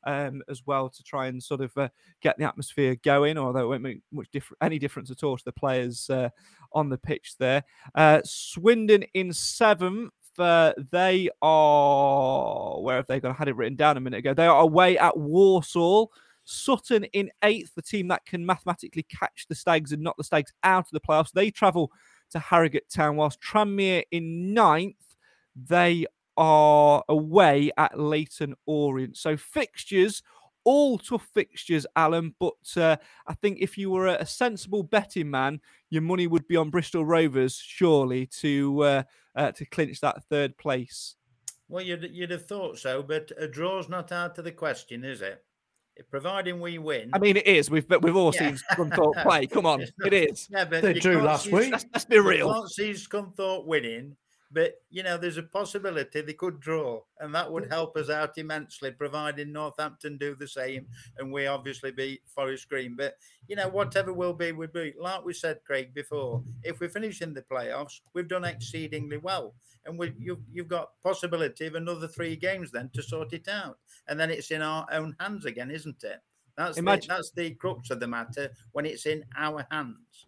um, 0.05 0.41
as 0.49 0.65
well 0.65 0.89
to 0.89 1.03
try 1.03 1.27
and 1.27 1.41
sort 1.41 1.61
of 1.61 1.75
uh, 1.77 1.89
get 2.21 2.37
the 2.37 2.45
atmosphere 2.45 2.95
going. 3.03 3.37
Although 3.37 3.59
it 3.59 3.67
won't 3.67 3.81
make 3.81 4.01
much 4.11 4.29
different 4.31 4.57
any 4.61 4.79
difference 4.79 5.11
at 5.11 5.23
all 5.23 5.37
to 5.37 5.45
the 5.45 5.51
players 5.51 6.09
uh, 6.09 6.29
on 6.73 6.89
the 6.89 6.97
pitch 6.97 7.35
there. 7.37 7.63
Uh, 7.95 8.21
Swindon 8.23 9.03
in 9.13 9.33
seventh. 9.33 10.11
Uh, 10.37 10.73
they 10.91 11.29
are 11.41 12.79
where 12.81 12.95
have 12.95 13.07
they 13.07 13.19
got? 13.19 13.31
I 13.31 13.33
had 13.33 13.49
it 13.49 13.55
written 13.55 13.75
down 13.75 13.97
a 13.97 13.99
minute 13.99 14.19
ago. 14.19 14.33
They 14.33 14.47
are 14.47 14.61
away 14.61 14.97
at 14.97 15.17
Walsall. 15.17 16.11
Sutton 16.45 17.03
in 17.13 17.29
eighth, 17.43 17.75
the 17.75 17.81
team 17.81 18.07
that 18.07 18.25
can 18.25 18.43
mathematically 18.43 19.03
catch 19.03 19.45
the 19.47 19.55
Stags 19.55 19.91
and 19.91 20.01
knock 20.01 20.17
the 20.17 20.23
Stags 20.23 20.51
out 20.63 20.85
of 20.85 20.91
the 20.91 20.99
playoffs. 20.99 21.31
They 21.31 21.51
travel 21.51 21.91
to 22.31 22.39
Harrogate 22.39 22.89
Town, 22.89 23.17
whilst 23.17 23.39
Tranmere 23.41 24.03
in 24.11 24.53
ninth. 24.53 24.95
They 25.55 26.05
are 26.39 27.03
away 27.09 27.69
at 27.77 27.99
Leyton 27.99 28.55
Orient. 28.65 29.17
So 29.17 29.35
fixtures, 29.35 30.23
all 30.63 30.97
tough 30.97 31.27
fixtures, 31.33 31.85
Alan. 31.97 32.33
But 32.39 32.77
uh, 32.77 32.95
I 33.27 33.33
think 33.33 33.59
if 33.59 33.77
you 33.77 33.91
were 33.91 34.07
a, 34.07 34.25
sensible 34.25 34.81
betting 34.81 35.29
man, 35.29 35.59
your 35.89 36.01
money 36.01 36.27
would 36.27 36.47
be 36.47 36.55
on 36.55 36.69
Bristol 36.69 37.05
Rovers, 37.05 37.55
surely, 37.55 38.25
to 38.39 38.83
uh, 38.83 39.03
uh, 39.35 39.51
to 39.51 39.65
clinch 39.65 39.99
that 39.99 40.23
third 40.23 40.57
place. 40.57 41.15
Well, 41.67 41.83
you'd, 41.83 42.09
you'd 42.13 42.31
have 42.31 42.47
thought 42.47 42.79
so, 42.79 43.03
but 43.03 43.31
a 43.37 43.47
draw's 43.47 43.89
not 43.89 44.11
out 44.11 44.37
of 44.39 44.45
the 44.45 44.51
question, 44.51 45.03
is 45.03 45.21
it? 45.21 45.43
Providing 46.09 46.61
we 46.61 46.77
win. 46.77 47.09
I 47.11 47.19
mean, 47.19 47.35
it 47.35 47.45
is. 47.45 47.69
We've 47.69 47.85
but 47.85 48.01
we've 48.01 48.15
all 48.15 48.33
yeah. 48.33 48.55
seen 48.55 48.59
Scunthorpe 48.71 49.21
play. 49.21 49.45
Come 49.45 49.65
on, 49.65 49.81
it 50.05 50.13
is. 50.13 50.47
Yeah, 50.49 50.63
but 50.63 50.81
they 50.81 50.93
drew 50.93 51.21
last 51.21 51.43
see, 51.43 51.51
week. 51.51 51.71
Let's, 51.73 51.85
let's 51.91 52.05
be 52.05 52.17
real. 52.17 52.53
Can't 52.53 52.71
see 52.71 52.91
Scunthorpe 52.91 53.65
winning 53.65 54.15
but 54.51 54.81
you 54.89 55.03
know, 55.03 55.17
there's 55.17 55.37
a 55.37 55.43
possibility 55.43 56.21
they 56.21 56.33
could 56.33 56.59
draw, 56.59 57.01
and 57.19 57.33
that 57.35 57.51
would 57.51 57.69
help 57.69 57.95
us 57.97 58.09
out 58.09 58.37
immensely, 58.37 58.91
providing 58.91 59.51
Northampton 59.51 60.17
do 60.17 60.35
the 60.35 60.47
same, 60.47 60.87
and 61.17 61.31
we 61.31 61.47
obviously 61.47 61.91
beat 61.91 62.21
Forest 62.27 62.67
Green. 62.69 62.95
But 62.95 63.15
you 63.47 63.55
know, 63.55 63.67
whatever 63.69 64.11
will 64.11 64.33
be, 64.33 64.51
will 64.51 64.67
be. 64.67 64.93
Like 64.99 65.23
we 65.23 65.33
said, 65.33 65.59
Craig, 65.65 65.93
before, 65.93 66.43
if 66.63 66.79
we 66.79 66.87
finish 66.87 67.21
in 67.21 67.33
the 67.33 67.43
playoffs, 67.43 68.01
we've 68.13 68.27
done 68.27 68.45
exceedingly 68.45 69.17
well, 69.17 69.53
and 69.85 69.99
we 69.99 70.13
you've 70.17 70.41
you've 70.51 70.67
got 70.67 70.99
possibility 71.03 71.67
of 71.67 71.75
another 71.75 72.07
three 72.07 72.35
games 72.35 72.71
then 72.71 72.89
to 72.93 73.03
sort 73.03 73.33
it 73.33 73.47
out, 73.47 73.77
and 74.07 74.19
then 74.19 74.31
it's 74.31 74.51
in 74.51 74.61
our 74.63 74.87
own 74.91 75.15
hands 75.19 75.45
again, 75.45 75.69
isn't 75.69 76.03
it? 76.03 76.19
That's 76.57 76.77
Imagine- 76.77 77.07
the, 77.07 77.13
that's 77.13 77.31
the 77.31 77.51
crux 77.51 77.89
of 77.89 77.99
the 77.99 78.07
matter 78.07 78.49
when 78.71 78.85
it's 78.85 79.05
in 79.05 79.23
our 79.37 79.65
hands. 79.71 80.25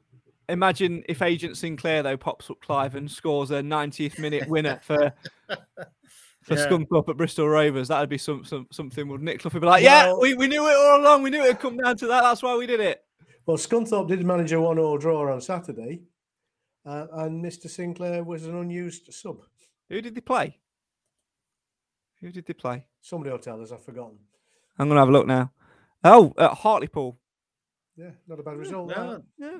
Imagine 0.50 1.04
if 1.08 1.22
Agent 1.22 1.58
Sinclair 1.58 2.04
though 2.04 2.18
pops 2.18 2.50
up 2.50 2.60
Clive 2.62 2.96
and 2.96 3.10
scores 3.10 3.52
a 3.52 3.62
90th 3.62 4.20
minute 4.20 4.48
winner 4.50 4.80
for 4.84 5.14
for 5.48 6.56
Yeah. 6.56 6.68
Scunthorpe 6.68 7.10
at 7.10 7.18
Bristol 7.18 7.48
Rovers. 7.48 7.88
That'd 7.88 8.10
be 8.10 8.18
some, 8.18 8.44
some 8.44 8.68
something. 8.72 9.08
Would 9.08 9.22
Nick 9.22 9.40
Clough 9.40 9.52
be 9.60 9.66
like, 9.66 9.84
"Yeah, 9.84 10.08
Well- 10.08 10.22
we, 10.22 10.34
we 10.34 10.48
knew 10.48 10.68
it 10.68 10.76
all 10.76 11.02
along. 11.02 11.24
We 11.24 11.30
knew 11.30 11.42
it'd 11.44 11.60
come 11.60 11.78
down 11.78 11.96
to 11.98 12.08
that. 12.08 12.22
That's 12.22 12.44
why 12.44 12.56
we 12.58 12.66
did 12.68 12.80
it." 12.80 13.04
Well, 13.46 13.58
Scunthorpe 13.58 14.08
did 14.08 14.26
manage 14.26 14.52
a 14.52 14.60
one-all 14.62 14.98
draw 14.98 15.32
on 15.34 15.42
Saturday, 15.42 16.02
uh, 16.86 17.08
and 17.14 17.44
Mr. 17.44 17.70
Sinclair 17.70 18.24
was 18.24 18.46
an 18.46 18.56
unused 18.56 19.12
sub. 19.14 19.38
Who 19.90 20.02
did 20.02 20.14
they 20.16 20.22
play? 20.22 20.60
Who 22.22 22.32
did 22.32 22.46
they 22.46 22.54
play? 22.54 22.86
Somebody 23.02 23.32
will 23.32 23.40
tell 23.40 23.62
us. 23.62 23.72
I've 23.72 23.84
forgotten. 23.84 24.18
I'm 24.78 24.88
gonna 24.88 25.00
have 25.00 25.10
a 25.10 25.12
look 25.14 25.28
now. 25.28 25.52
Oh, 26.04 26.34
at 26.38 26.52
Hartlepool. 26.54 27.18
Yeah, 27.96 28.12
not 28.28 28.40
a 28.40 28.44
bad 28.44 28.58
result. 28.58 28.90
No. 28.90 29.24
Yeah, 29.38 29.60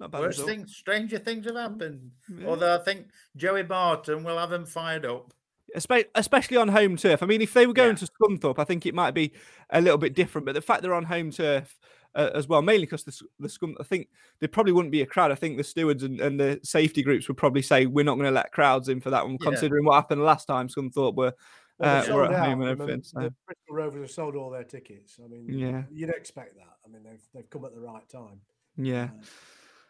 not 0.00 0.06
a 0.06 0.08
bad. 0.08 0.20
Worse 0.20 0.38
result. 0.38 0.48
things, 0.48 0.76
stranger 0.76 1.18
things 1.18 1.46
have 1.46 1.56
happened. 1.56 2.10
Yeah. 2.36 2.46
Although 2.48 2.74
I 2.74 2.78
think 2.78 3.06
Joey 3.36 3.62
Barton 3.62 4.24
will 4.24 4.38
have 4.38 4.50
them 4.50 4.66
fired 4.66 5.04
up. 5.06 5.32
Espe- 5.76 6.06
especially 6.14 6.56
on 6.56 6.68
home 6.68 6.96
turf. 6.96 7.22
I 7.22 7.26
mean, 7.26 7.42
if 7.42 7.52
they 7.54 7.66
were 7.66 7.72
going 7.72 7.96
Yeah. 7.96 8.06
to 8.06 8.06
Scunthorpe, 8.20 8.58
I 8.58 8.64
think 8.64 8.86
it 8.86 8.94
might 8.94 9.12
be 9.12 9.32
a 9.70 9.80
little 9.80 9.98
bit 9.98 10.14
different. 10.14 10.44
But 10.46 10.54
the 10.54 10.60
fact 10.60 10.82
they're 10.82 10.94
on 10.94 11.04
home 11.04 11.30
turf 11.30 11.76
uh, 12.14 12.30
as 12.34 12.46
well, 12.46 12.62
mainly 12.62 12.86
because 12.86 13.02
the 13.02 13.10
S- 13.10 13.22
the 13.40 13.48
Scun, 13.48 13.74
I 13.80 13.82
think 13.82 14.08
there 14.38 14.48
probably 14.48 14.70
wouldn't 14.72 14.92
be 14.92 15.02
a 15.02 15.06
crowd. 15.06 15.32
I 15.32 15.34
think 15.34 15.56
the 15.56 15.64
stewards 15.64 16.04
and, 16.04 16.20
and 16.20 16.38
the 16.38 16.60
safety 16.62 17.02
groups 17.02 17.26
would 17.26 17.36
probably 17.36 17.62
say 17.62 17.86
we're 17.86 18.04
not 18.04 18.14
going 18.14 18.26
to 18.26 18.30
let 18.30 18.52
crowds 18.52 18.88
in 18.88 19.00
for 19.00 19.10
that 19.10 19.24
one, 19.24 19.36
Yeah. 19.40 19.48
considering 19.50 19.84
what 19.84 19.94
happened 19.94 20.22
last 20.22 20.44
time 20.46 20.68
Scunthorpe 20.68 21.16
were 21.16 21.34
Well, 21.78 22.08
uh, 22.08 22.14
were 22.14 22.24
at 22.26 22.34
out. 22.34 22.38
home 22.46 22.50
and 22.52 22.60
Remember, 22.60 22.82
everything. 22.84 23.02
So. 23.02 23.18
The 23.20 23.34
Bristol 23.46 23.74
Rovers 23.74 24.00
have 24.02 24.10
sold 24.12 24.36
all 24.36 24.50
their 24.50 24.62
tickets. 24.62 25.18
I 25.24 25.26
mean, 25.26 25.46
Yeah. 25.48 25.82
you'd 25.90 26.10
expect 26.10 26.54
that. 26.54 26.76
I 26.84 26.88
mean, 26.88 27.02
they've 27.02 27.22
they've 27.34 27.50
come 27.50 27.64
at 27.64 27.74
the 27.74 27.80
right 27.80 28.08
time. 28.08 28.42
Yeah, 28.76 29.08
Uh, 29.12 29.24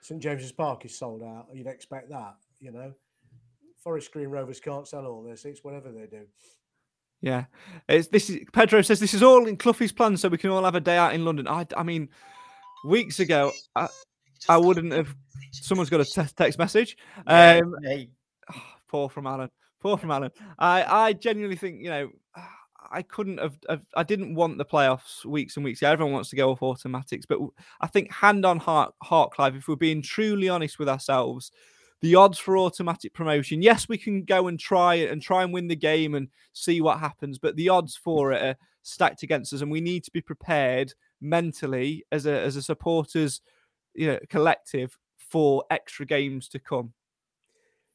St 0.04 0.20
James's 0.20 0.52
Park 0.52 0.84
is 0.84 0.98
sold 0.98 1.22
out. 1.22 1.46
You'd 1.54 1.66
expect 1.66 2.10
that. 2.10 2.34
You 2.60 2.72
know, 2.72 2.92
Forest 3.82 4.12
Green 4.12 4.28
Rovers 4.28 4.60
can't 4.60 4.86
sell 4.86 5.06
all 5.06 5.22
their 5.22 5.34
seats, 5.36 5.64
whatever 5.64 5.90
they 5.90 6.04
do. 6.06 6.26
yeah. 7.22 7.46
It's, 7.88 8.08
this 8.08 8.28
is 8.28 8.40
Pedro 8.52 8.82
says 8.82 9.00
this 9.00 9.14
is 9.14 9.22
all 9.22 9.46
in 9.46 9.56
Cloughie's 9.56 9.92
plan, 9.92 10.18
so 10.18 10.28
we 10.28 10.36
can 10.36 10.50
all 10.50 10.62
have 10.64 10.74
a 10.74 10.80
day 10.80 10.98
out 10.98 11.14
in 11.14 11.24
London. 11.24 11.48
I, 11.48 11.66
I 11.74 11.82
mean, 11.84 12.10
weeks 12.86 13.18
ago, 13.18 13.50
I, 13.74 13.88
I 14.46 14.58
wouldn't 14.58 14.92
have. 14.92 15.14
Someone's 15.52 15.88
got 15.88 16.00
a 16.00 16.04
te- 16.04 16.34
text 16.36 16.58
message. 16.58 16.98
Yeah, 17.26 17.60
Um, 17.64 17.74
hey, 17.82 18.10
Oh, 18.54 18.62
poor 18.88 19.08
from 19.08 19.26
Alan. 19.26 19.48
Poor 19.80 19.96
from 19.96 20.10
Alan. 20.10 20.32
I, 20.58 20.84
I 20.84 21.12
genuinely 21.14 21.56
think, 21.56 21.80
you 21.82 21.88
know, 21.88 22.10
I 22.90 23.02
couldn't 23.02 23.38
have, 23.38 23.58
have. 23.68 23.82
I 23.96 24.02
didn't 24.02 24.34
want 24.34 24.58
the 24.58 24.64
playoffs 24.64 25.24
weeks 25.24 25.56
and 25.56 25.64
weeks. 25.64 25.82
Yeah, 25.82 25.90
everyone 25.90 26.14
wants 26.14 26.30
to 26.30 26.36
go 26.36 26.50
off 26.50 26.62
automatics, 26.62 27.26
but 27.26 27.38
I 27.80 27.86
think 27.86 28.12
hand 28.12 28.44
on 28.44 28.58
heart, 28.58 28.94
heart, 29.02 29.32
Clive. 29.32 29.56
If 29.56 29.68
we're 29.68 29.76
being 29.76 30.02
truly 30.02 30.48
honest 30.48 30.78
with 30.78 30.88
ourselves, 30.88 31.50
the 32.00 32.14
odds 32.14 32.38
for 32.38 32.58
automatic 32.58 33.14
promotion. 33.14 33.62
Yes, 33.62 33.88
we 33.88 33.96
can 33.96 34.24
go 34.24 34.48
and 34.48 34.60
try 34.60 34.94
and 34.96 35.22
try 35.22 35.42
and 35.42 35.52
win 35.52 35.68
the 35.68 35.76
game 35.76 36.14
and 36.14 36.28
see 36.52 36.80
what 36.80 36.98
happens, 37.00 37.38
but 37.38 37.56
the 37.56 37.68
odds 37.68 37.96
for 37.96 38.32
it 38.32 38.42
are 38.42 38.56
stacked 38.82 39.22
against 39.22 39.52
us, 39.52 39.62
and 39.62 39.70
we 39.70 39.80
need 39.80 40.04
to 40.04 40.10
be 40.10 40.20
prepared 40.20 40.92
mentally 41.20 42.04
as 42.12 42.26
a 42.26 42.40
as 42.40 42.56
a 42.56 42.62
supporters, 42.62 43.40
you 43.94 44.06
know, 44.06 44.18
collective 44.28 44.98
for 45.18 45.64
extra 45.70 46.04
games 46.04 46.48
to 46.48 46.58
come. 46.58 46.92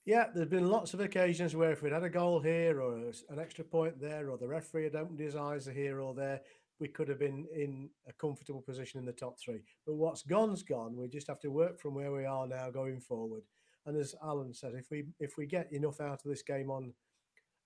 Yeah, 0.10 0.26
there's 0.34 0.47
been 0.47 0.72
lots 0.72 0.95
of 0.95 1.01
occasions 1.01 1.55
where 1.55 1.72
if 1.72 1.84
we'd 1.84 1.93
had 1.93 2.01
a 2.01 2.10
goal 2.10 2.39
here 2.39 2.82
or 2.82 2.95
an 2.95 3.38
extra 3.38 3.64
point 3.64 4.01
there, 4.01 4.32
or 4.32 4.39
the 4.39 4.47
referee 4.47 4.86
had 4.86 4.95
opened 4.95 5.20
his 5.20 5.36
eyes 5.36 5.70
here 5.72 6.01
or 6.01 6.16
there, 6.16 6.41
we 6.80 6.88
could 6.88 7.07
have 7.10 7.20
been 7.20 7.45
in 7.55 7.91
a 8.07 8.14
comfortable 8.14 8.64
position 8.64 8.99
in 8.99 9.05
the 9.05 9.12
top 9.12 9.39
three. 9.39 9.62
But 9.86 9.97
what's 9.97 10.24
gone's 10.24 10.64
gone. 10.64 10.97
We 10.97 11.10
just 11.10 11.28
have 11.28 11.39
to 11.41 11.51
work 11.51 11.80
from 11.80 11.93
where 11.93 12.12
we 12.12 12.26
are 12.26 12.47
now 12.47 12.72
going 12.72 13.01
forward. 13.01 13.43
And 13.86 13.95
as 13.95 14.16
Alan 14.24 14.51
said, 14.51 14.74
if 14.74 14.89
we 14.89 15.05
if 15.20 15.38
we 15.38 15.45
get 15.45 15.72
enough 15.72 16.01
out 16.01 16.26
of 16.26 16.32
this 16.32 16.41
game 16.41 16.72
on 16.72 16.91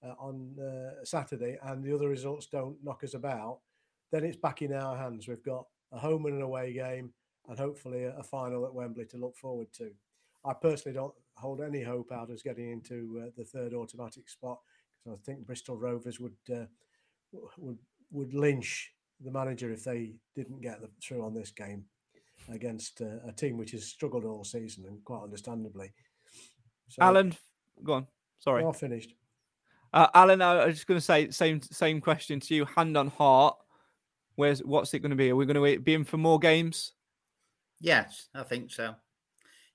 uh, 0.05 0.15
on 0.19 0.59
uh, 0.59 1.05
Saturday 1.05 1.57
and 1.63 1.81
the 1.81 1.95
other 1.95 2.09
results 2.09 2.47
don't 2.47 2.75
knock 2.83 3.05
us 3.05 3.13
about, 3.13 3.59
then 4.11 4.25
it's 4.25 4.35
back 4.35 4.61
in 4.61 4.73
our 4.73 4.97
hands. 4.97 5.29
We've 5.29 5.45
got 5.45 5.65
a 5.93 5.97
home 5.97 6.25
and 6.25 6.35
an 6.35 6.41
away 6.41 6.73
game, 6.73 7.13
and 7.47 7.57
hopefully 7.57 8.03
a, 8.03 8.17
a 8.17 8.23
final 8.23 8.65
at 8.65 8.73
Wembley 8.73 9.05
to 9.05 9.17
look 9.17 9.37
forward 9.37 9.71
to. 9.77 9.91
I 10.45 10.51
personally 10.53 10.93
don't 10.93 11.13
hold 11.35 11.61
any 11.61 11.81
hope 11.81 12.11
out 12.11 12.29
as 12.31 12.43
getting 12.43 12.71
into 12.71 13.23
uh, 13.23 13.29
the 13.37 13.45
third 13.45 13.73
automatic 13.73 14.29
spot 14.29 14.59
because 15.03 15.19
I 15.19 15.21
think 15.25 15.45
Bristol 15.45 15.77
Rovers 15.77 16.19
would 16.19 16.35
uh, 16.51 16.65
would 17.57 17.77
would 18.11 18.33
lynch 18.33 18.91
the 19.23 19.31
manager 19.31 19.71
if 19.71 19.83
they 19.83 20.13
didn't 20.35 20.61
get 20.61 20.81
the, 20.81 20.89
through 21.01 21.23
on 21.23 21.33
this 21.33 21.51
game 21.51 21.85
against 22.51 23.01
uh, 23.01 23.27
a 23.27 23.31
team 23.31 23.57
which 23.57 23.71
has 23.71 23.85
struggled 23.85 24.25
all 24.25 24.43
season 24.43 24.85
and 24.85 25.03
quite 25.05 25.23
understandably. 25.23 25.93
So, 26.89 27.01
Alan, 27.01 27.35
go 27.83 27.93
on. 27.93 28.07
Sorry. 28.39 28.63
all 28.63 28.73
finished. 28.73 29.13
Uh, 29.93 30.07
Alan, 30.13 30.41
I 30.41 30.65
was 30.65 30.75
just 30.75 30.87
going 30.87 30.97
to 30.97 31.05
say 31.05 31.29
same 31.29 31.61
same 31.61 32.01
question 32.01 32.39
to 32.41 32.55
you. 32.55 32.65
Hand 32.65 32.97
on 32.97 33.07
heart, 33.07 33.55
where's 34.35 34.59
what's 34.59 34.93
it 34.93 34.99
going 34.99 35.11
to 35.11 35.15
be? 35.15 35.29
Are 35.29 35.35
we 35.35 35.45
going 35.45 35.75
to 35.75 35.79
be 35.79 35.93
in 35.93 36.03
for 36.03 36.17
more 36.17 36.39
games? 36.39 36.93
yes, 37.79 38.29
I 38.33 38.43
think 38.43 38.71
so. 38.71 38.95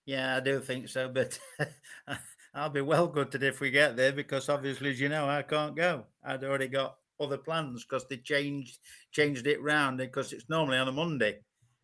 Yeah, 0.08 0.36
I 0.36 0.40
do 0.40 0.60
think 0.60 0.88
so. 0.88 1.08
But 1.08 1.38
I'll 2.54 2.70
be 2.70 2.80
well 2.80 3.08
gutted 3.08 3.42
if 3.42 3.60
we 3.60 3.70
get 3.70 3.96
there 3.96 4.12
because 4.12 4.48
obviously, 4.48 4.90
as 4.90 5.00
you 5.00 5.08
know, 5.08 5.28
I 5.28 5.42
can't 5.42 5.76
go. 5.76 6.06
I'd 6.24 6.44
already 6.44 6.68
got 6.68 6.96
other 7.20 7.38
plans 7.38 7.84
because 7.84 8.06
they 8.08 8.16
changed 8.18 8.78
changed 9.12 9.46
it 9.46 9.60
round 9.62 9.98
because 9.98 10.32
it's 10.32 10.48
normally 10.48 10.78
on 10.78 10.88
a 10.88 10.92
Monday 10.92 11.40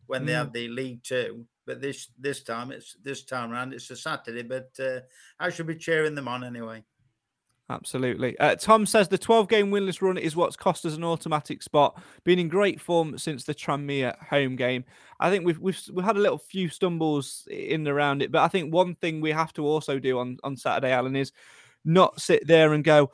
when 0.07 0.25
they 0.25 0.33
Mm. 0.33 0.37
have 0.37 0.53
the 0.53 0.67
League 0.69 1.03
Two. 1.03 1.47
But 1.67 1.81
this 1.81 2.09
this 2.17 2.43
time 2.43 2.71
it's 2.71 2.95
this 3.03 3.23
time 3.25 3.51
round 3.51 3.73
it's 3.73 3.91
a 3.91 3.95
Saturday. 3.95 4.43
But 4.43 4.71
uh, 4.79 5.01
I 5.39 5.49
should 5.49 5.67
be 5.67 5.75
cheering 5.77 6.15
them 6.15 6.27
on 6.27 6.43
anyway. 6.43 6.83
Absolutely. 7.69 8.37
Uh, 8.37 8.55
Tom 8.55 8.85
says 8.85 9.07
the 9.07 9.17
12 9.17 9.47
game 9.49 9.71
winless 9.71 9.99
run 10.01 10.19
is 10.19 10.35
what's 10.35 10.55
cost 10.55 10.85
us 10.85 10.95
an 10.95 11.03
automatic 11.03 11.63
spot. 11.63 11.99
Been 12.23 12.37
in 12.37 12.47
great 12.47 12.79
form 12.79 13.17
since 13.17 13.43
the 13.43 13.55
Tranmere 13.55 14.15
home 14.23 14.55
game. 14.55 14.85
I 15.19 15.31
think 15.31 15.45
we've 15.45 15.57
we've 15.59 15.81
we've 15.91 16.05
had 16.05 16.17
a 16.17 16.19
little 16.19 16.37
few 16.37 16.69
stumbles 16.69 17.47
in 17.49 17.81
and 17.81 17.87
around 17.87 18.21
it, 18.21 18.31
but 18.31 18.43
I 18.43 18.49
think 18.49 18.71
one 18.71 18.93
thing 18.95 19.19
we 19.19 19.31
have 19.31 19.51
to 19.53 19.65
also 19.65 19.97
do 19.97 20.19
on 20.19 20.37
on 20.43 20.55
Saturday, 20.55 20.91
Alan, 20.91 21.15
is 21.15 21.31
not 21.85 22.21
sit 22.21 22.45
there 22.45 22.73
and 22.73 22.83
go, 22.83 23.11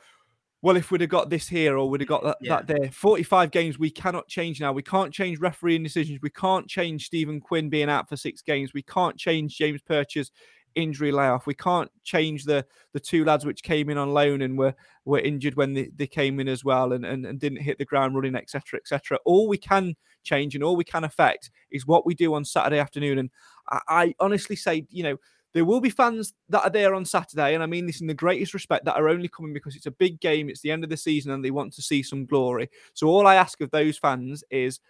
well, 0.60 0.76
if 0.76 0.90
we'd 0.90 1.00
have 1.00 1.10
got 1.10 1.30
this 1.30 1.48
here 1.48 1.78
or 1.78 1.88
we'd 1.88 2.02
have 2.02 2.08
got 2.08 2.22
that, 2.22 2.36
Yeah. 2.42 2.60
that 2.62 2.66
there. 2.66 2.90
45 2.90 3.50
games 3.52 3.78
we 3.78 3.90
cannot 3.90 4.28
change 4.28 4.60
now. 4.60 4.72
We 4.72 4.82
can't 4.82 5.14
change 5.14 5.40
refereeing 5.40 5.82
decisions. 5.82 6.20
We 6.22 6.30
can't 6.30 6.68
change 6.68 7.06
Stephen 7.06 7.40
Quinn 7.40 7.70
being 7.70 7.88
out 7.88 8.06
for 8.08 8.16
six 8.18 8.42
games. 8.42 8.74
We 8.74 8.82
can't 8.82 9.16
change 9.16 9.56
James 9.56 9.80
Perch's 9.82 10.30
injury 10.74 11.12
layoff. 11.12 11.46
We 11.46 11.54
can't 11.54 11.90
change 12.02 12.44
the 12.44 12.64
the 12.92 13.00
two 13.00 13.24
lads 13.24 13.44
which 13.44 13.62
came 13.62 13.90
in 13.90 13.98
on 13.98 14.12
loan 14.12 14.42
and 14.42 14.58
were 14.58 14.74
were 15.04 15.20
injured 15.20 15.56
when 15.56 15.74
they, 15.74 15.90
they 15.96 16.06
came 16.06 16.40
in 16.40 16.48
as 16.48 16.64
well 16.64 16.92
and, 16.92 17.04
and, 17.04 17.26
and 17.26 17.38
didn't 17.38 17.62
hit 17.62 17.78
the 17.78 17.84
ground 17.84 18.14
running, 18.14 18.36
etc. 18.36 18.78
etc. 18.78 19.18
All 19.24 19.48
we 19.48 19.58
can 19.58 19.94
change 20.24 20.54
and 20.54 20.62
all 20.62 20.76
we 20.76 20.84
can 20.84 21.04
affect 21.04 21.50
is 21.70 21.86
what 21.86 22.06
we 22.06 22.14
do 22.14 22.34
on 22.34 22.44
Saturday 22.44 22.78
afternoon. 22.78 23.18
And 23.18 23.30
I, 23.68 23.80
I 23.88 24.14
honestly 24.20 24.56
say, 24.56 24.86
you 24.90 25.02
know, 25.02 25.16
there 25.54 25.64
will 25.64 25.80
be 25.80 25.90
fans 25.90 26.32
that 26.48 26.62
are 26.62 26.70
there 26.70 26.94
on 26.94 27.04
Saturday, 27.04 27.54
and 27.54 27.62
I 27.62 27.66
mean 27.66 27.86
this 27.86 28.00
in 28.00 28.06
the 28.06 28.14
greatest 28.14 28.54
respect, 28.54 28.84
that 28.86 28.96
are 28.96 29.08
only 29.08 29.28
coming 29.28 29.52
because 29.52 29.76
it's 29.76 29.86
a 29.86 29.90
big 29.90 30.20
game, 30.20 30.48
it's 30.48 30.62
the 30.62 30.70
end 30.70 30.82
of 30.84 30.90
the 30.90 30.96
season, 30.96 31.32
and 31.32 31.44
they 31.44 31.50
want 31.50 31.74
to 31.74 31.82
see 31.82 32.02
some 32.02 32.24
glory. 32.24 32.70
So 32.94 33.08
all 33.08 33.26
I 33.26 33.34
ask 33.34 33.60
of 33.60 33.70
those 33.70 33.98
fans 33.98 34.42
is 34.50 34.80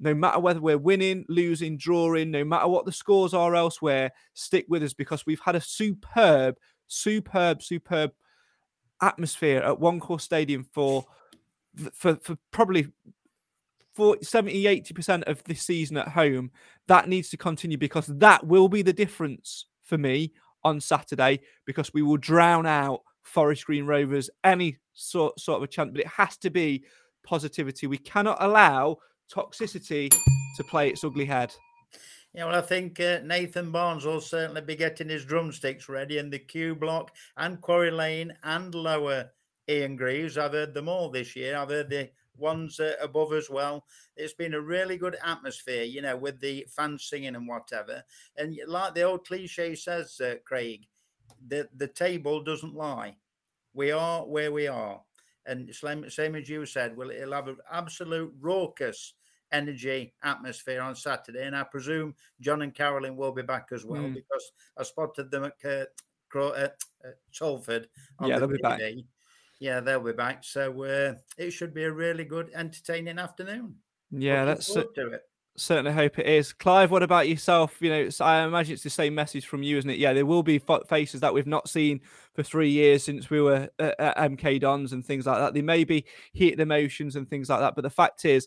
no 0.00 0.14
matter 0.14 0.38
whether 0.38 0.60
we're 0.60 0.78
winning, 0.78 1.24
losing, 1.28 1.76
drawing, 1.76 2.30
no 2.30 2.44
matter 2.44 2.68
what 2.68 2.84
the 2.84 2.92
scores 2.92 3.34
are 3.34 3.54
elsewhere, 3.54 4.12
stick 4.34 4.66
with 4.68 4.82
us 4.82 4.94
because 4.94 5.26
we've 5.26 5.40
had 5.40 5.56
a 5.56 5.60
superb, 5.60 6.56
superb, 6.86 7.62
superb 7.62 8.12
atmosphere 9.02 9.60
at 9.60 9.80
One 9.80 10.00
Call 10.00 10.18
Stadium 10.18 10.64
for 10.72 11.04
for 11.92 12.16
for 12.16 12.36
probably 12.50 12.88
40, 13.94 14.24
70 14.24 14.64
80% 14.64 15.24
of 15.24 15.42
this 15.44 15.62
season 15.62 15.96
at 15.96 16.08
home. 16.08 16.50
That 16.86 17.08
needs 17.08 17.30
to 17.30 17.36
continue 17.36 17.78
because 17.78 18.06
that 18.06 18.46
will 18.46 18.68
be 18.68 18.82
the 18.82 18.92
difference 18.92 19.66
for 19.82 19.98
me 19.98 20.32
on 20.64 20.80
Saturday 20.80 21.40
because 21.66 21.92
we 21.92 22.02
will 22.02 22.16
drown 22.16 22.66
out 22.66 23.00
Forest 23.22 23.66
Green 23.66 23.86
Rovers 23.86 24.30
any 24.44 24.78
sort 24.92 25.38
sort 25.40 25.58
of 25.58 25.62
a 25.64 25.66
chance 25.66 25.90
but 25.92 26.00
it 26.00 26.06
has 26.06 26.36
to 26.38 26.50
be 26.50 26.84
positivity. 27.24 27.86
We 27.86 27.98
cannot 27.98 28.38
allow 28.40 28.98
toxicity 29.34 30.10
to 30.56 30.64
play 30.64 30.88
its 30.88 31.04
ugly 31.04 31.24
head 31.24 31.54
Yeah, 32.34 32.46
well, 32.46 32.56
I 32.56 32.60
think 32.60 33.00
uh, 33.00 33.20
Nathan 33.24 33.70
Barnes 33.70 34.04
will 34.04 34.20
certainly 34.20 34.60
be 34.60 34.76
getting 34.76 35.08
his 35.08 35.24
drumsticks 35.24 35.88
ready, 35.88 36.18
in 36.18 36.30
the 36.30 36.38
Q 36.38 36.74
Block 36.74 37.14
and 37.36 37.60
Quarry 37.60 37.90
Lane 37.90 38.34
and 38.42 38.74
Lower 38.74 39.30
Ian 39.68 39.96
Greaves. 39.96 40.36
I've 40.36 40.52
heard 40.52 40.74
them 40.74 40.88
all 40.88 41.10
this 41.10 41.34
year. 41.34 41.56
I've 41.56 41.70
heard 41.70 41.90
the 41.90 42.10
ones 42.36 42.80
uh, 42.80 42.92
above 43.00 43.32
as 43.32 43.50
well. 43.50 43.84
It's 44.16 44.34
been 44.34 44.54
a 44.54 44.60
really 44.60 44.96
good 44.96 45.16
atmosphere, 45.24 45.82
you 45.82 46.02
know, 46.02 46.16
with 46.16 46.40
the 46.40 46.66
fans 46.68 47.04
singing 47.04 47.36
and 47.36 47.48
whatever. 47.48 48.02
And 48.36 48.58
like 48.66 48.94
the 48.94 49.02
old 49.02 49.26
cliche 49.26 49.74
says, 49.74 50.20
uh, 50.20 50.36
Craig, 50.44 50.86
the 51.46 51.68
the 51.76 51.88
table 51.88 52.42
doesn't 52.42 52.74
lie. 52.74 53.16
We 53.74 53.90
are 53.90 54.26
where 54.26 54.50
we 54.50 54.66
are, 54.66 55.00
and 55.46 55.72
same, 55.74 56.08
same 56.10 56.34
as 56.34 56.48
you 56.48 56.66
said, 56.66 56.96
well, 56.96 57.10
it'll 57.10 57.34
have 57.34 57.48
an 57.48 57.58
absolute 57.70 58.34
raucous 58.40 59.14
energy 59.52 60.14
atmosphere 60.22 60.80
on 60.82 60.94
Saturday. 60.94 61.46
And 61.46 61.56
I 61.56 61.62
presume 61.64 62.14
John 62.40 62.62
and 62.62 62.74
Carolyn 62.74 63.16
will 63.16 63.32
be 63.32 63.42
back 63.42 63.68
as 63.72 63.84
well 63.84 64.02
Mm. 64.02 64.14
because 64.14 64.52
I 64.76 64.82
spotted 64.82 65.30
them 65.30 65.44
at 65.44 65.64
uh, 65.64 65.84
Cro- 66.28 66.50
uh, 66.50 66.68
uh, 67.04 67.08
Salford. 67.32 67.88
Yeah, 68.22 68.38
the 68.38 68.46
they'll 68.46 68.56
be 68.56 68.62
back. 68.62 68.80
Yeah, 69.60 69.80
they'll 69.80 70.00
be 70.00 70.12
back. 70.12 70.44
So 70.44 70.82
uh, 70.84 71.14
it 71.36 71.50
should 71.50 71.74
be 71.74 71.84
a 71.84 71.92
really 71.92 72.24
good, 72.24 72.50
entertaining 72.54 73.18
afternoon. 73.18 73.76
Yeah, 74.10 74.40
Looking 74.42 74.46
that's 74.46 74.66
forward 74.72 74.94
to 74.94 75.06
it. 75.12 75.22
certainly 75.56 75.92
hope 75.92 76.18
it 76.18 76.26
is. 76.26 76.52
Clive, 76.52 76.90
what 76.92 77.02
about 77.02 77.28
yourself? 77.28 77.76
You 77.80 77.90
know, 77.90 77.98
it's- 77.98 78.20
I 78.20 78.44
imagine 78.44 78.74
it's 78.74 78.84
the 78.84 78.90
same 78.90 79.14
message 79.14 79.46
from 79.46 79.62
you, 79.64 79.76
isn't 79.78 79.90
it? 79.90 79.98
Yeah, 79.98 80.12
there 80.12 80.24
will 80.26 80.42
be 80.44 80.58
fa- 80.58 80.84
faces 80.88 81.20
that 81.22 81.34
we've 81.34 81.46
not 81.46 81.68
seen 81.68 82.00
for 82.34 82.42
three 82.44 82.70
years 82.70 83.02
since 83.02 83.28
we 83.30 83.40
were 83.40 83.68
at, 83.80 83.98
at 84.00 84.16
MK 84.30 84.60
Dons 84.60 84.92
and 84.92 85.04
things 85.04 85.26
like 85.26 85.38
that. 85.38 85.54
They 85.54 85.62
may 85.62 85.82
be 85.84 86.04
heated 86.32 86.60
emotions 86.60 87.16
and 87.16 87.28
things 87.28 87.48
like 87.50 87.58
that, 87.60 87.74
but 87.74 87.82
the 87.82 87.90
fact 87.90 88.24
is, 88.24 88.46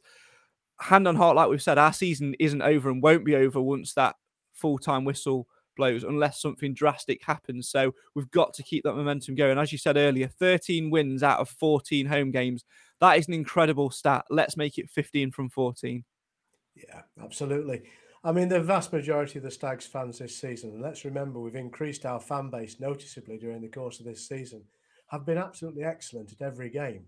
hand 0.81 1.07
on 1.07 1.15
heart, 1.15 1.35
like 1.35 1.49
we've 1.49 1.61
said, 1.61 1.77
our 1.77 1.93
season 1.93 2.35
isn't 2.39 2.61
over 2.61 2.89
and 2.89 3.01
won't 3.01 3.25
be 3.25 3.35
over 3.35 3.61
once 3.61 3.93
that 3.93 4.15
full 4.53 4.77
time 4.77 5.05
whistle 5.05 5.47
blows, 5.77 6.03
unless 6.03 6.41
something 6.41 6.73
drastic 6.73 7.23
happens. 7.23 7.69
So 7.69 7.93
we've 8.15 8.29
got 8.31 8.53
to 8.55 8.63
keep 8.63 8.83
that 8.83 8.95
momentum 8.95 9.35
going. 9.35 9.57
As 9.57 9.71
you 9.71 9.77
said 9.77 9.97
earlier, 9.97 10.27
13 10.27 10.89
wins 10.89 11.23
out 11.23 11.39
of 11.39 11.49
14 11.49 12.05
home 12.07 12.31
games. 12.31 12.65
That 12.99 13.17
is 13.17 13.27
an 13.27 13.33
incredible 13.33 13.89
stat. 13.89 14.25
Let's 14.29 14.57
make 14.57 14.77
it 14.77 14.89
15 14.89 15.31
from 15.31 15.49
14. 15.49 16.03
Yeah, 16.75 17.01
absolutely. 17.21 17.83
I 18.23 18.31
mean, 18.31 18.49
the 18.49 18.59
vast 18.59 18.93
majority 18.93 19.39
of 19.39 19.43
the 19.43 19.51
Stags 19.51 19.87
fans 19.87 20.19
this 20.19 20.39
season, 20.39 20.71
and 20.71 20.81
let's 20.81 21.05
remember 21.05 21.39
we've 21.39 21.55
increased 21.55 22.05
our 22.05 22.19
fan 22.19 22.49
base 22.49 22.79
noticeably 22.79 23.37
during 23.39 23.61
the 23.61 23.67
course 23.67 23.99
of 23.99 24.05
this 24.05 24.27
season, 24.27 24.63
have 25.07 25.25
been 25.25 25.39
absolutely 25.39 25.83
excellent 25.83 26.31
at 26.31 26.41
every 26.41 26.69
game. 26.69 27.05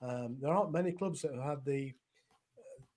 Um, 0.00 0.36
there 0.40 0.52
aren't 0.52 0.72
many 0.72 0.92
clubs 0.92 1.22
that 1.22 1.34
have 1.34 1.42
had 1.42 1.64
the 1.64 1.92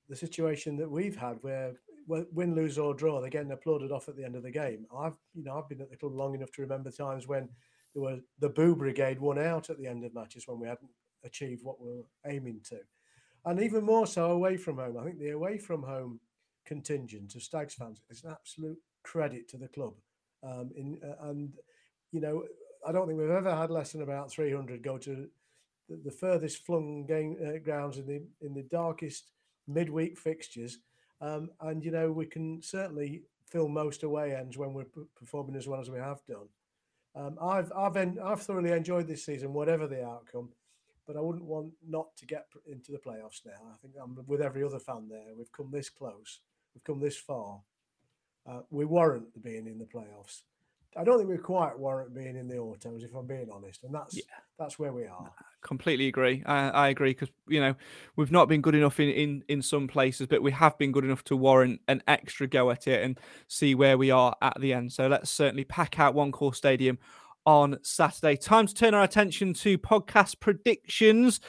the 0.09 0.15
situation 0.15 0.75
that 0.77 0.89
we've 0.89 1.15
had, 1.15 1.37
where 1.41 1.73
win, 2.07 2.55
lose 2.55 2.77
or 2.79 2.93
draw, 2.93 3.21
they're 3.21 3.29
getting 3.29 3.51
applauded 3.51 3.91
off 3.91 4.09
at 4.09 4.17
the 4.17 4.25
end 4.25 4.35
of 4.35 4.43
the 4.43 4.51
game. 4.51 4.85
I've 4.95 5.17
you 5.33 5.43
know 5.43 5.57
I've 5.57 5.69
been 5.69 5.81
at 5.81 5.89
the 5.89 5.97
club 5.97 6.15
long 6.15 6.33
enough 6.33 6.51
to 6.53 6.61
remember 6.61 6.91
times 6.91 7.27
when 7.27 7.49
there 7.93 8.03
were 8.03 8.19
the 8.39 8.49
Boo 8.49 8.75
Brigade 8.75 9.19
won 9.19 9.39
out 9.39 9.69
at 9.69 9.77
the 9.77 9.87
end 9.87 10.03
of 10.03 10.13
matches 10.13 10.47
when 10.47 10.59
we 10.59 10.67
hadn't 10.67 10.91
achieved 11.23 11.63
what 11.63 11.79
we 11.79 11.89
were 11.89 12.05
aiming 12.25 12.61
to 12.69 12.79
and 13.45 13.61
even 13.61 13.83
more 13.83 14.07
so 14.07 14.31
away 14.31 14.57
from 14.57 14.77
home. 14.77 14.97
I 14.97 15.03
think 15.03 15.19
the 15.19 15.31
away 15.31 15.57
from 15.57 15.83
home 15.83 16.19
contingent 16.65 17.35
of 17.35 17.43
Stags 17.43 17.73
fans 17.73 18.01
is 18.09 18.23
an 18.23 18.31
absolute 18.31 18.77
credit 19.03 19.47
to 19.49 19.57
the 19.57 19.67
club. 19.67 19.93
Um, 20.43 20.71
in 20.75 20.99
uh, 21.03 21.27
and 21.27 21.53
you 22.11 22.21
know, 22.21 22.43
I 22.87 22.91
don't 22.91 23.07
think 23.07 23.19
we've 23.19 23.29
ever 23.29 23.55
had 23.55 23.71
less 23.71 23.91
than 23.91 24.01
about 24.01 24.31
300 24.31 24.83
go 24.83 24.97
to 24.97 25.27
the, 25.87 26.01
the 26.03 26.11
furthest 26.11 26.65
flung 26.65 27.05
game 27.05 27.37
uh, 27.45 27.59
grounds 27.59 27.97
in 27.97 28.07
the 28.07 28.21
in 28.41 28.53
the 28.53 28.63
darkest 28.63 29.31
midweek 29.69 30.17
fixtures. 30.17 30.79
Um, 31.21 31.49
and 31.61 31.83
you 31.83 31.91
know, 31.91 32.11
we 32.11 32.25
can 32.25 32.61
certainly 32.61 33.23
fill 33.45 33.67
most 33.67 34.03
away 34.03 34.35
ends 34.35 34.57
when 34.57 34.73
we're 34.73 34.85
p- 34.85 35.01
performing 35.15 35.55
as 35.55 35.67
well 35.67 35.81
as 35.81 35.89
we 35.89 35.99
have 35.99 36.25
done. 36.27 36.47
Um, 37.15 37.37
I've 37.41 37.71
I've 37.75 37.97
en- 37.97 38.19
I've 38.23 38.41
thoroughly 38.41 38.71
enjoyed 38.71 39.07
this 39.07 39.25
season, 39.25 39.53
whatever 39.53 39.87
the 39.87 40.05
outcome 40.05 40.49
but 41.09 41.17
I 41.17 41.21
wouldn't 41.21 41.45
want 41.45 41.71
not 41.87 42.15
to 42.17 42.27
get 42.27 42.45
into 42.67 42.91
the 42.91 42.99
playoffs 42.99 43.43
now. 43.43 43.73
I 43.73 43.77
think 43.81 43.95
I'm 43.99 44.15
with 44.27 44.41
every 44.41 44.63
other 44.63 44.77
fan 44.77 45.07
there. 45.09 45.33
We've 45.35 45.51
come 45.51 45.71
this 45.71 45.89
close. 45.89 46.41
We've 46.75 46.83
come 46.83 46.99
this 46.99 47.17
far. 47.17 47.61
Uh, 48.47 48.59
we 48.69 48.85
warrant 48.85 49.41
being 49.41 49.65
in 49.65 49.79
the 49.79 49.85
playoffs. 49.85 50.43
I 50.97 51.03
don't 51.03 51.17
think 51.17 51.29
we 51.29 51.37
quite 51.37 51.77
warrant 51.77 52.13
being 52.13 52.35
in 52.35 52.47
the 52.47 52.57
autos, 52.57 53.03
if 53.03 53.13
I'm 53.13 53.27
being 53.27 53.49
honest, 53.53 53.83
and 53.83 53.93
that's 53.93 54.19
that's 54.57 54.79
where 54.79 54.91
we 54.91 55.05
are. 55.05 55.31
completely 55.61 56.07
agree. 56.07 56.43
I, 56.45 56.69
I 56.69 56.87
agree 56.89 57.11
because 57.11 57.29
you 57.47 57.59
know 57.59 57.75
we've 58.15 58.31
not 58.31 58.49
been 58.49 58.61
good 58.61 58.75
enough 58.75 58.99
in, 58.99 59.09
in 59.09 59.43
in 59.47 59.61
some 59.61 59.87
places, 59.87 60.27
but 60.27 60.41
we 60.41 60.51
have 60.51 60.77
been 60.77 60.91
good 60.91 61.05
enough 61.05 61.23
to 61.25 61.35
warrant 61.35 61.81
an 61.87 62.01
extra 62.07 62.47
go 62.47 62.71
at 62.71 62.87
it 62.87 63.03
and 63.03 63.19
see 63.47 63.75
where 63.75 63.97
we 63.97 64.09
are 64.09 64.35
at 64.41 64.59
the 64.59 64.73
end. 64.73 64.91
So 64.91 65.07
let's 65.07 65.29
certainly 65.29 65.63
pack 65.63 65.99
out 65.99 66.15
One 66.15 66.31
Call 66.31 66.53
Stadium 66.53 66.97
on 67.45 67.77
Saturday. 67.83 68.35
Time 68.35 68.67
to 68.67 68.73
turn 68.73 68.93
our 68.93 69.03
attention 69.03 69.53
to 69.55 69.77
podcast 69.77 70.39
predictions. 70.39 71.39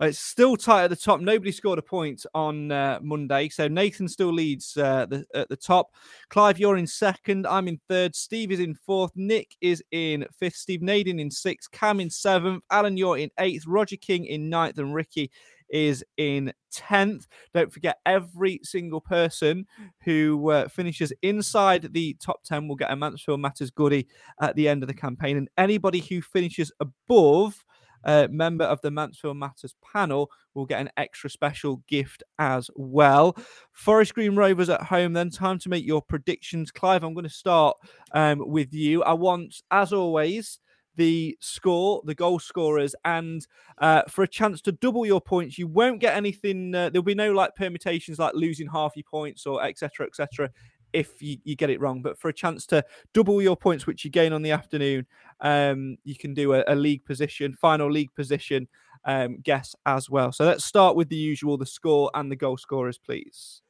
Uh, 0.00 0.06
It's 0.06 0.18
still 0.18 0.56
tight 0.56 0.84
at 0.84 0.90
the 0.90 0.96
top. 0.96 1.20
Nobody 1.20 1.52
scored 1.52 1.78
a 1.78 1.82
point 1.82 2.24
on 2.34 2.70
uh, 2.70 2.98
Monday, 3.02 3.48
so 3.48 3.68
Nathan 3.68 4.08
still 4.08 4.32
leads 4.32 4.76
uh, 4.76 5.06
the, 5.06 5.24
at 5.34 5.48
the 5.48 5.56
top. 5.56 5.92
Clive, 6.28 6.58
you're 6.58 6.76
in 6.76 6.86
second. 6.86 7.46
I'm 7.46 7.68
in 7.68 7.80
third. 7.88 8.14
Steve 8.14 8.52
is 8.52 8.60
in 8.60 8.74
fourth. 8.74 9.12
Nick 9.14 9.56
is 9.60 9.82
in 9.90 10.26
fifth. 10.38 10.56
Steve 10.56 10.82
Naden 10.82 11.18
in 11.18 11.30
sixth. 11.30 11.70
Cam 11.70 12.00
in 12.00 12.10
seventh. 12.10 12.62
Alan, 12.70 12.96
you're 12.96 13.18
in 13.18 13.30
eighth. 13.38 13.66
Roger 13.66 13.96
King 13.96 14.26
in 14.26 14.50
ninth, 14.50 14.78
and 14.78 14.94
Ricky 14.94 15.30
is 15.68 16.04
in 16.16 16.52
10th. 16.72 17.26
Don't 17.52 17.72
forget, 17.72 17.98
every 18.06 18.60
single 18.62 19.00
person 19.00 19.66
who 20.04 20.50
uh, 20.50 20.68
finishes 20.68 21.12
inside 21.22 21.92
the 21.92 22.14
top 22.20 22.42
10 22.44 22.68
will 22.68 22.76
get 22.76 22.90
a 22.90 22.96
Mansfield 22.96 23.40
Matters 23.40 23.70
goodie 23.70 24.06
at 24.40 24.54
the 24.54 24.68
end 24.68 24.82
of 24.82 24.86
the 24.86 24.94
campaign. 24.94 25.36
And 25.36 25.48
anybody 25.58 26.00
who 26.00 26.22
finishes 26.22 26.70
above 26.80 27.64
uh, 28.06 28.28
member 28.30 28.64
of 28.64 28.80
the 28.80 28.90
Mansfield 28.90 29.36
Matters 29.36 29.74
panel 29.92 30.30
will 30.54 30.64
get 30.64 30.80
an 30.80 30.90
extra 30.96 31.28
special 31.28 31.82
gift 31.88 32.22
as 32.38 32.70
well. 32.74 33.36
Forest 33.72 34.14
Green 34.14 34.36
Rovers 34.36 34.70
at 34.70 34.82
home, 34.82 35.12
then 35.12 35.28
time 35.28 35.58
to 35.58 35.68
make 35.68 35.84
your 35.84 36.00
predictions. 36.00 36.70
Clive, 36.70 37.02
I'm 37.02 37.12
going 37.12 37.24
to 37.24 37.30
start 37.30 37.76
um, 38.12 38.42
with 38.48 38.72
you. 38.72 39.02
I 39.02 39.12
want, 39.12 39.60
as 39.70 39.92
always, 39.92 40.60
the 40.94 41.36
score, 41.40 42.00
the 42.04 42.14
goal 42.14 42.38
scorers, 42.38 42.94
and 43.04 43.46
uh, 43.78 44.02
for 44.08 44.22
a 44.22 44.28
chance 44.28 44.62
to 44.62 44.72
double 44.72 45.04
your 45.04 45.20
points, 45.20 45.58
you 45.58 45.66
won't 45.66 46.00
get 46.00 46.16
anything. 46.16 46.74
Uh, 46.74 46.88
there'll 46.88 47.02
be 47.02 47.14
no 47.14 47.32
like 47.32 47.54
permutations 47.54 48.18
like 48.18 48.34
losing 48.34 48.68
half 48.68 48.96
your 48.96 49.04
points 49.04 49.46
or 49.46 49.62
etc. 49.62 50.06
etc. 50.06 50.50
if 50.96 51.20
you, 51.20 51.36
you 51.44 51.54
get 51.54 51.70
it 51.70 51.80
wrong. 51.80 52.00
But 52.02 52.18
for 52.18 52.28
a 52.28 52.32
chance 52.32 52.66
to 52.66 52.84
double 53.12 53.42
your 53.42 53.56
points, 53.56 53.86
which 53.86 54.04
you 54.04 54.10
gain 54.10 54.32
on 54.32 54.42
the 54.42 54.50
afternoon, 54.50 55.06
um, 55.40 55.98
you 56.04 56.16
can 56.16 56.34
do 56.34 56.54
a, 56.54 56.64
a 56.66 56.74
league 56.74 57.04
position, 57.04 57.54
final 57.54 57.90
league 57.90 58.14
position 58.14 58.66
um, 59.04 59.38
guess 59.42 59.76
as 59.84 60.08
well. 60.10 60.32
So 60.32 60.44
let's 60.44 60.64
start 60.64 60.96
with 60.96 61.08
the 61.08 61.16
usual, 61.16 61.56
the 61.56 61.66
score 61.66 62.10
and 62.14 62.30
the 62.30 62.36
goal 62.36 62.56
scorers, 62.56 62.98
please. 62.98 63.62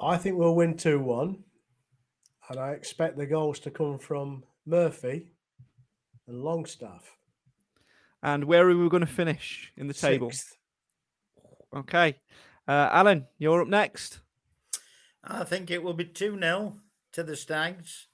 I 0.00 0.16
think 0.16 0.38
we'll 0.38 0.54
win 0.54 0.76
2 0.76 1.00
1. 1.00 1.44
And 2.48 2.60
I 2.60 2.70
expect 2.70 3.16
the 3.16 3.26
goals 3.26 3.58
to 3.60 3.70
come 3.70 3.98
from 3.98 4.42
Murphy 4.66 5.26
and 6.26 6.42
Longstaff. 6.42 7.16
And 8.22 8.44
where 8.44 8.68
are 8.68 8.76
we 8.76 8.88
going 8.88 9.00
to 9.00 9.06
finish 9.06 9.72
in 9.76 9.88
the 9.88 9.94
table? 9.94 10.30
Okay. 11.74 12.16
Uh, 12.68 12.88
Alan, 12.92 13.26
you're 13.38 13.60
up 13.60 13.68
next. 13.68 14.20
I 15.24 15.44
think 15.44 15.70
it 15.70 15.82
will 15.82 15.94
be 15.94 16.04
2 16.04 16.38
0 16.38 16.74
to 17.12 17.22
the 17.22 17.36
Stags, 17.36 18.08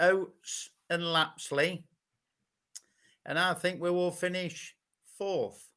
Oates 0.00 0.70
and 0.88 1.02
Lapsley. 1.02 1.84
And 3.24 3.38
I 3.38 3.54
think 3.54 3.80
we 3.80 3.90
will 3.90 4.10
finish 4.10 4.74
fourth. 5.18 5.68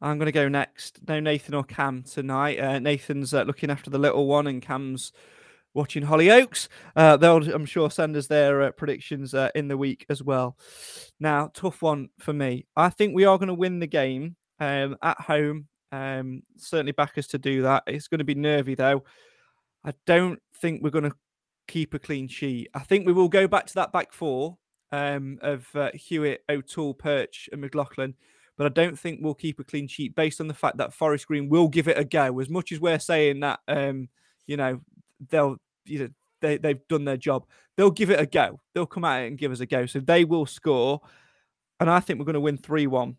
I'm 0.00 0.18
going 0.18 0.26
to 0.26 0.32
go 0.32 0.48
next. 0.48 1.00
No 1.08 1.18
Nathan 1.18 1.54
or 1.54 1.64
Cam 1.64 2.04
tonight. 2.04 2.60
Uh, 2.60 2.78
Nathan's 2.78 3.34
uh, 3.34 3.42
looking 3.42 3.70
after 3.70 3.90
the 3.90 3.98
little 3.98 4.26
one, 4.26 4.46
and 4.46 4.62
Cam's 4.62 5.12
watching 5.74 6.04
Hollyoaks. 6.04 6.68
Uh, 6.94 7.16
they'll, 7.16 7.42
I'm 7.52 7.66
sure, 7.66 7.90
send 7.90 8.16
us 8.16 8.28
their 8.28 8.62
uh, 8.62 8.70
predictions 8.70 9.34
uh, 9.34 9.50
in 9.54 9.68
the 9.68 9.76
week 9.76 10.06
as 10.08 10.22
well. 10.22 10.56
Now, 11.18 11.50
tough 11.52 11.82
one 11.82 12.10
for 12.18 12.32
me. 12.32 12.66
I 12.76 12.90
think 12.90 13.14
we 13.14 13.24
are 13.24 13.38
going 13.38 13.48
to 13.48 13.54
win 13.54 13.80
the 13.80 13.86
game 13.88 14.36
um, 14.60 14.96
at 15.02 15.20
home. 15.20 15.66
Um, 15.90 16.42
certainly 16.56 16.92
back 16.92 17.16
us 17.18 17.26
to 17.28 17.38
do 17.38 17.62
that. 17.62 17.84
It's 17.86 18.08
going 18.08 18.18
to 18.18 18.24
be 18.24 18.34
nervy 18.34 18.74
though. 18.74 19.04
I 19.84 19.94
don't 20.06 20.40
think 20.56 20.82
we're 20.82 20.90
going 20.90 21.10
to 21.10 21.16
keep 21.66 21.94
a 21.94 21.98
clean 21.98 22.28
sheet. 22.28 22.68
I 22.74 22.80
think 22.80 23.06
we 23.06 23.12
will 23.12 23.28
go 23.28 23.46
back 23.46 23.66
to 23.66 23.74
that 23.74 23.92
back 23.92 24.12
four 24.12 24.58
um, 24.92 25.38
of 25.42 25.68
uh, 25.74 25.90
Hewitt, 25.94 26.42
O'Toole, 26.48 26.94
Perch, 26.94 27.48
and 27.52 27.60
McLaughlin 27.60 28.14
but 28.58 28.66
I 28.66 28.70
don't 28.70 28.98
think 28.98 29.20
we'll 29.22 29.34
keep 29.34 29.60
a 29.60 29.64
clean 29.64 29.86
sheet 29.86 30.16
based 30.16 30.40
on 30.40 30.48
the 30.48 30.54
fact 30.54 30.78
that 30.78 30.92
Forest 30.92 31.28
Green 31.28 31.48
will 31.48 31.68
give 31.68 31.86
it 31.86 31.96
a 31.96 32.04
go. 32.04 32.40
As 32.40 32.50
much 32.50 32.72
as 32.72 32.80
we're 32.80 32.98
saying 32.98 33.40
that, 33.40 33.60
um, 33.68 34.08
you 34.48 34.56
know, 34.56 34.80
they'll, 35.30 35.58
you 35.84 36.00
know, 36.00 36.08
they 36.40 36.58
they've 36.58 36.86
done 36.88 37.04
their 37.04 37.16
job. 37.16 37.46
They'll 37.76 37.92
give 37.92 38.10
it 38.10 38.18
a 38.18 38.26
go. 38.26 38.60
They'll 38.74 38.84
come 38.84 39.04
at 39.04 39.22
it 39.22 39.28
and 39.28 39.38
give 39.38 39.52
us 39.52 39.60
a 39.60 39.66
go. 39.66 39.86
So 39.86 40.00
they 40.00 40.24
will 40.24 40.44
score, 40.44 41.00
and 41.78 41.88
I 41.88 42.00
think 42.00 42.18
we're 42.18 42.24
going 42.24 42.34
to 42.34 42.40
win 42.40 42.58
three 42.58 42.88
one. 42.88 43.16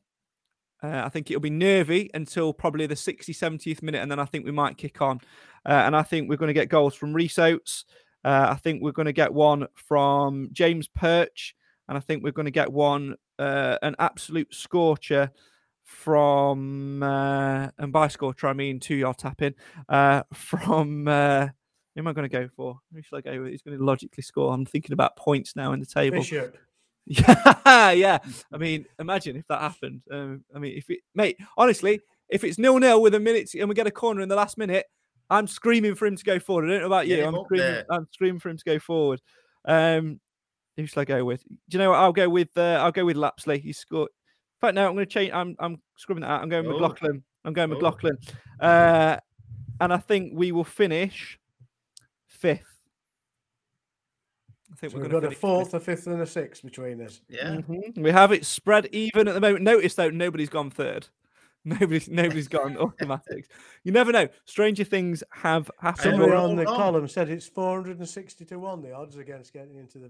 Uh, 0.81 1.01
I 1.05 1.09
think 1.09 1.29
it'll 1.29 1.41
be 1.41 1.49
nervy 1.49 2.09
until 2.13 2.53
probably 2.53 2.85
the 2.87 2.95
60, 2.95 3.33
70th 3.33 3.81
minute, 3.81 4.01
and 4.01 4.11
then 4.11 4.19
I 4.19 4.25
think 4.25 4.45
we 4.45 4.51
might 4.51 4.77
kick 4.77 5.01
on. 5.01 5.19
Uh, 5.65 5.73
and 5.73 5.95
I 5.95 6.03
think 6.03 6.29
we're 6.29 6.37
going 6.37 6.47
to 6.47 6.53
get 6.53 6.69
goals 6.69 6.95
from 6.95 7.13
Rhys 7.13 7.37
Oates. 7.37 7.85
Uh, 8.23 8.47
I 8.51 8.55
think 8.55 8.81
we're 8.81 8.91
going 8.91 9.05
to 9.05 9.13
get 9.13 9.33
one 9.33 9.67
from 9.75 10.49
James 10.53 10.87
Perch, 10.87 11.55
and 11.87 11.97
I 11.97 12.01
think 12.01 12.23
we're 12.23 12.31
going 12.31 12.45
to 12.45 12.51
get 12.51 12.71
one, 12.71 13.15
uh, 13.37 13.77
an 13.81 13.95
absolute 13.99 14.53
scorcher 14.53 15.31
from, 15.83 17.03
uh, 17.03 17.69
and 17.77 17.91
by 17.91 18.07
scorcher 18.07 18.47
I 18.47 18.53
mean 18.53 18.79
two 18.79 18.95
yard 18.95 19.17
tapping, 19.17 19.55
uh, 19.89 20.23
from, 20.33 21.07
who 21.07 21.11
am 21.11 22.07
I 22.07 22.13
going 22.13 22.29
to 22.29 22.29
go 22.29 22.47
for? 22.55 22.79
Who 22.93 23.01
should 23.01 23.17
I 23.17 23.21
go 23.21 23.41
with? 23.41 23.51
Who's 23.51 23.61
going 23.63 23.77
to 23.77 23.83
logically 23.83 24.23
score? 24.23 24.53
I'm 24.53 24.65
thinking 24.65 24.93
about 24.93 25.17
points 25.17 25.55
now 25.57 25.73
in 25.73 25.81
the 25.81 25.85
table. 25.85 26.19
Bishop. 26.19 26.57
Yeah, 27.09 27.91
yeah. 27.91 28.19
I 28.53 28.57
mean, 28.57 28.85
imagine 28.99 29.35
if 29.35 29.47
that 29.47 29.61
happened. 29.61 30.01
Um, 30.11 30.43
I 30.55 30.59
mean, 30.59 30.77
if 30.77 30.89
it, 30.89 30.99
mate, 31.15 31.37
honestly, 31.57 31.99
If 32.29 32.43
it's 32.43 32.59
nil 32.59 32.77
nil 32.77 33.01
with 33.01 33.15
a 33.15 33.19
minute 33.19 33.53
and 33.55 33.67
we 33.67 33.73
get 33.75 33.87
a 33.87 33.91
corner 33.91 34.21
in 34.21 34.29
the 34.29 34.35
last 34.35 34.57
minute, 34.57 34.85
I'm 35.31 35.47
screaming 35.47 35.95
for 35.95 36.05
him 36.05 36.15
to 36.15 36.23
go 36.23 36.39
forward. 36.39 36.65
I 36.65 36.73
don't 36.73 36.81
know 36.81 36.85
about 36.87 37.07
you. 37.07 37.17
Him 37.17 37.33
I'm 37.35 37.43
screaming. 37.45 37.83
I'm 37.89 38.07
screaming 38.11 38.39
for 38.39 38.49
him 38.49 38.57
to 38.57 38.63
go 38.65 38.79
forward. 38.79 39.21
Um, 39.65 40.19
who 40.77 40.85
shall 40.85 41.01
I 41.01 41.05
go 41.05 41.25
with? 41.25 41.43
Do 41.47 41.55
you 41.71 41.79
know 41.79 41.89
what? 41.89 41.97
I'll 41.99 42.13
go 42.13 42.29
with. 42.29 42.55
Uh, 42.55 42.79
I'll 42.81 42.91
go 42.91 43.05
with 43.05 43.17
Lapsley. 43.17 43.59
He 43.59 43.73
scored. 43.73 44.09
In 44.09 44.67
fact, 44.67 44.75
no, 44.75 44.87
I'm 44.87 44.93
going 44.93 45.05
to 45.07 45.11
change. 45.11 45.31
I'm 45.33 45.55
I'm 45.59 45.81
scrubbing 45.97 46.21
that 46.21 46.29
out. 46.29 46.41
I'm 46.43 46.49
going 46.49 46.65
Oh. 46.67 46.71
McLaughlin. 46.71 47.23
I'm 47.45 47.53
going 47.53 47.71
Oh. 47.71 47.75
McLaughlin. 47.75 48.17
Uh, 48.59 49.17
and 49.81 49.91
I 49.93 49.97
think 49.97 50.33
we 50.35 50.51
will 50.51 50.63
finish 50.63 51.39
fifth. 52.27 52.78
I 54.71 54.75
think 54.75 54.91
So 54.91 54.97
we're 54.97 55.03
we've 55.03 55.11
got 55.11 55.23
a 55.25 55.31
fourth, 55.31 55.73
a 55.73 55.79
fifth, 55.79 56.07
and 56.07 56.21
a 56.21 56.27
sixth 56.27 56.63
between 56.63 57.01
us. 57.01 57.21
Yeah. 57.27 57.55
Mm-hmm. 57.57 58.01
We 58.01 58.11
have 58.11 58.31
it 58.31 58.45
spread 58.45 58.87
even 58.91 59.27
at 59.27 59.33
the 59.33 59.41
moment. 59.41 59.63
Notice 59.63 59.95
though, 59.95 60.09
nobody's 60.09 60.49
gone 60.49 60.69
third. 60.69 61.07
Nobody's 61.65 62.07
nobody's 62.07 62.47
gone 62.47 62.77
automatics. 62.79 63.49
You 63.83 63.91
never 63.91 64.13
know. 64.13 64.29
Stranger 64.45 64.85
things 64.85 65.25
have 65.31 65.69
happened. 65.77 66.13
Somebody 66.13 66.31
we're 66.31 66.37
on 66.37 66.55
the 66.55 66.63
all 66.63 66.71
wrong. 66.71 66.81
column 66.81 67.07
said 67.09 67.29
it's 67.29 67.47
460 67.47 68.45
to 68.45 68.57
1 68.57 68.81
the 68.81 68.93
odds 68.93 69.17
against 69.17 69.51
getting 69.51 69.75
into 69.75 69.99
the 69.99 70.09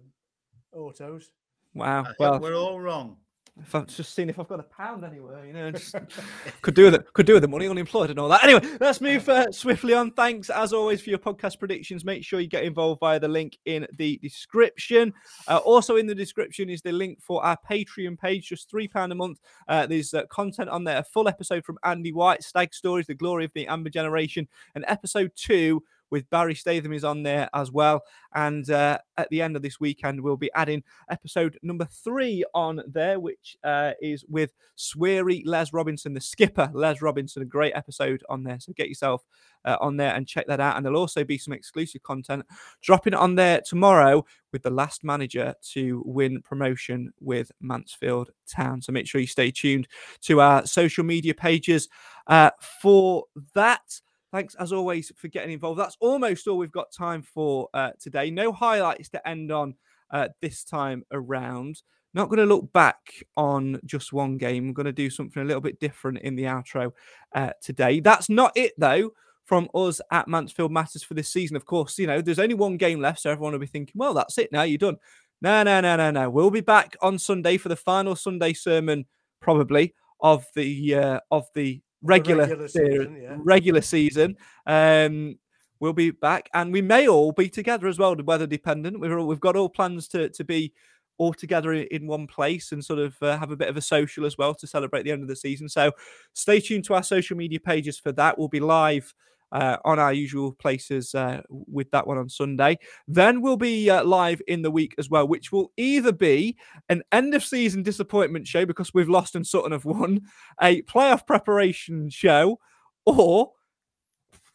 autos. 0.71 1.31
Wow. 1.73 2.01
I 2.01 2.03
think 2.03 2.19
Well, 2.19 2.39
we're 2.39 2.55
all 2.55 2.79
wrong. 2.79 3.17
If 3.61 3.75
I've 3.75 3.87
just 3.87 4.13
seen 4.13 4.29
if 4.29 4.39
I've 4.39 4.47
got 4.47 4.59
a 4.59 4.63
pound 4.63 5.03
anywhere, 5.03 5.45
you 5.45 5.53
know, 5.53 5.71
just 5.71 5.95
could 6.61 6.75
do 6.75 6.85
with 6.85 6.95
it. 6.95 7.13
Could 7.13 7.25
do 7.25 7.33
with 7.33 7.41
the 7.41 7.47
money, 7.47 7.67
unemployed 7.67 8.09
and 8.09 8.19
all 8.19 8.29
that. 8.29 8.43
Anyway, 8.43 8.61
let's 8.79 9.01
move 9.01 9.27
uh, 9.29 9.51
swiftly 9.51 9.93
on. 9.93 10.11
Thanks 10.11 10.49
as 10.49 10.73
always 10.73 11.01
for 11.01 11.09
your 11.09 11.19
podcast 11.19 11.59
predictions. 11.59 12.05
Make 12.05 12.23
sure 12.23 12.39
you 12.39 12.47
get 12.47 12.63
involved 12.63 12.99
via 12.99 13.19
the 13.19 13.27
link 13.27 13.57
in 13.65 13.87
the 13.97 14.17
description. 14.17 15.13
Uh, 15.47 15.57
also 15.57 15.97
in 15.97 16.07
the 16.07 16.15
description 16.15 16.69
is 16.69 16.81
the 16.81 16.91
link 16.91 17.21
for 17.21 17.43
our 17.43 17.57
Patreon 17.69 18.17
page, 18.17 18.47
just 18.47 18.69
three 18.69 18.87
pound 18.87 19.11
a 19.11 19.15
month. 19.15 19.39
Uh, 19.67 19.85
there's 19.85 20.13
uh, 20.13 20.25
content 20.27 20.69
on 20.69 20.83
there, 20.83 20.97
a 20.97 21.03
full 21.03 21.27
episode 21.27 21.65
from 21.65 21.77
Andy 21.83 22.11
White, 22.11 22.43
Stag 22.43 22.73
Stories, 22.73 23.07
the 23.07 23.13
glory 23.13 23.45
of 23.45 23.51
the 23.53 23.67
Amber 23.67 23.89
Generation, 23.89 24.47
and 24.75 24.85
episode 24.87 25.31
two 25.35 25.83
with 26.11 26.29
Barry 26.29 26.55
Statham 26.55 26.93
is 26.93 27.03
on 27.03 27.23
there 27.23 27.49
as 27.53 27.71
well. 27.71 28.01
And 28.33 28.69
uh, 28.69 28.99
at 29.17 29.29
the 29.29 29.41
end 29.41 29.55
of 29.55 29.61
this 29.61 29.79
weekend, 29.79 30.21
we'll 30.21 30.37
be 30.37 30.51
adding 30.53 30.83
episode 31.09 31.57
number 31.63 31.85
three 31.85 32.43
on 32.53 32.81
there, 32.87 33.19
which 33.19 33.57
uh, 33.63 33.93
is 34.01 34.23
with 34.27 34.53
Sweary 34.77 35.43
Les 35.45 35.73
Robinson, 35.73 36.13
the 36.13 36.21
skipper, 36.21 36.69
Les 36.73 37.01
Robinson. 37.01 37.41
A 37.41 37.45
great 37.45 37.73
episode 37.75 38.23
on 38.29 38.43
there. 38.43 38.59
So 38.59 38.73
get 38.73 38.87
yourself 38.87 39.23
uh, 39.65 39.77
on 39.81 39.97
there 39.97 40.13
and 40.13 40.27
check 40.27 40.47
that 40.47 40.59
out. 40.59 40.77
And 40.77 40.85
there'll 40.85 40.99
also 40.99 41.23
be 41.23 41.37
some 41.37 41.53
exclusive 41.53 42.03
content 42.03 42.45
dropping 42.81 43.13
on 43.13 43.35
there 43.35 43.61
tomorrow 43.65 44.25
with 44.51 44.63
the 44.63 44.69
last 44.69 45.03
manager 45.03 45.53
to 45.73 46.01
win 46.05 46.41
promotion 46.41 47.11
with 47.19 47.51
Mansfield 47.59 48.31
Town. 48.49 48.81
So 48.81 48.91
make 48.91 49.07
sure 49.07 49.21
you 49.21 49.27
stay 49.27 49.51
tuned 49.51 49.87
to 50.21 50.41
our 50.41 50.65
social 50.65 51.03
media 51.03 51.33
pages 51.33 51.89
uh, 52.27 52.51
for 52.81 53.25
that. 53.53 54.01
Thanks 54.31 54.55
as 54.55 54.71
always 54.71 55.11
for 55.15 55.27
getting 55.27 55.51
involved. 55.51 55.79
That's 55.79 55.97
almost 55.99 56.47
all 56.47 56.57
we've 56.57 56.71
got 56.71 56.91
time 56.91 57.23
for 57.23 57.67
uh, 57.73 57.91
today. 57.99 58.29
No 58.29 58.51
highlights 58.51 59.09
to 59.09 59.27
end 59.27 59.51
on 59.51 59.73
uh, 60.11 60.27
this 60.41 60.63
time 60.63 61.03
around. 61.11 61.81
Not 62.13 62.29
going 62.29 62.39
to 62.39 62.45
look 62.45 62.71
back 62.71 62.97
on 63.37 63.79
just 63.85 64.13
one 64.13 64.37
game. 64.37 64.67
I'm 64.67 64.73
going 64.73 64.85
to 64.85 64.91
do 64.91 65.09
something 65.09 65.41
a 65.41 65.45
little 65.45 65.61
bit 65.61 65.79
different 65.79 66.19
in 66.19 66.35
the 66.35 66.43
outro 66.43 66.91
uh, 67.35 67.51
today. 67.61 67.99
That's 67.99 68.29
not 68.29 68.51
it 68.55 68.73
though. 68.77 69.11
From 69.45 69.67
us 69.73 69.99
at 70.11 70.27
Mansfield 70.27 70.71
Matters 70.71 71.01
for 71.01 71.15
this 71.15 71.29
season, 71.29 71.55
of 71.55 71.65
course, 71.65 71.97
you 71.97 72.05
know 72.05 72.21
there's 72.21 72.37
only 72.37 72.53
one 72.53 72.77
game 72.77 73.01
left, 73.01 73.21
so 73.21 73.31
everyone 73.31 73.53
will 73.53 73.59
be 73.59 73.65
thinking, 73.65 73.95
"Well, 73.95 74.13
that's 74.13 74.37
it 74.37 74.51
now. 74.51 74.61
You're 74.61 74.77
done." 74.77 74.97
No, 75.41 75.63
no, 75.63 75.81
no, 75.81 75.95
no, 75.95 76.11
no. 76.11 76.29
We'll 76.29 76.51
be 76.51 76.61
back 76.61 76.95
on 77.01 77.17
Sunday 77.17 77.57
for 77.57 77.69
the 77.69 77.75
final 77.75 78.15
Sunday 78.15 78.53
sermon, 78.53 79.07
probably 79.39 79.95
of 80.21 80.45
the 80.53 80.93
uh, 80.93 81.19
of 81.31 81.47
the 81.55 81.81
regular 82.01 82.43
regular 82.43 82.67
season, 82.67 83.21
yeah. 83.21 83.37
regular 83.39 83.81
season. 83.81 84.37
Um, 84.65 85.37
we'll 85.79 85.93
be 85.93 86.11
back, 86.11 86.49
and 86.53 86.71
we 86.71 86.81
may 86.81 87.07
all 87.07 87.31
be 87.31 87.49
together 87.49 87.87
as 87.87 87.99
well, 87.99 88.15
weather 88.15 88.47
dependent. 88.47 88.99
We've 88.99 89.17
we've 89.25 89.39
got 89.39 89.55
all 89.55 89.69
plans 89.69 90.07
to 90.09 90.29
to 90.29 90.43
be 90.43 90.73
all 91.17 91.33
together 91.33 91.73
in 91.73 92.07
one 92.07 92.25
place 92.25 92.71
and 92.71 92.83
sort 92.83 92.97
of 92.97 93.15
uh, 93.21 93.37
have 93.37 93.51
a 93.51 93.55
bit 93.55 93.67
of 93.67 93.75
a 93.75 93.81
social 93.81 94.25
as 94.25 94.37
well 94.37 94.55
to 94.55 94.65
celebrate 94.65 95.03
the 95.03 95.11
end 95.11 95.21
of 95.21 95.27
the 95.27 95.35
season. 95.35 95.67
So 95.67 95.91
stay 96.33 96.61
tuned 96.61 96.85
to 96.85 96.93
our 96.93 97.03
social 97.03 97.35
media 97.35 97.59
pages 97.59 97.99
for 97.99 98.13
that. 98.13 98.39
We'll 98.39 98.47
be 98.47 98.61
live. 98.61 99.13
Uh, 99.51 99.77
on 99.83 99.97
our 99.97 100.13
usual 100.13 100.51
places 100.51 101.15
uh, 101.15 101.41
with 101.49 101.89
that 101.89 102.05
one 102.05 102.19
on 102.19 102.29
Sunday. 102.29 102.77
Then 103.07 103.41
we'll 103.41 103.57
be 103.57 103.89
uh, 103.89 104.03
live 104.03 104.43
in 104.47 104.61
the 104.61 104.69
week 104.69 104.93
as 104.99 105.09
well, 105.09 105.27
which 105.27 105.51
will 105.51 105.71
either 105.75 106.11
be 106.11 106.55
an 106.87 107.01
end 107.11 107.33
of 107.33 107.43
season 107.43 107.81
disappointment 107.81 108.47
show 108.47 108.67
because 108.67 108.93
we've 108.93 109.09
lost 109.09 109.33
and 109.35 109.47
Sutton 109.47 109.71
have 109.71 109.85
won, 109.85 110.21
a 110.61 110.83
playoff 110.83 111.25
preparation 111.25 112.11
show, 112.11 112.59
or 113.07 113.53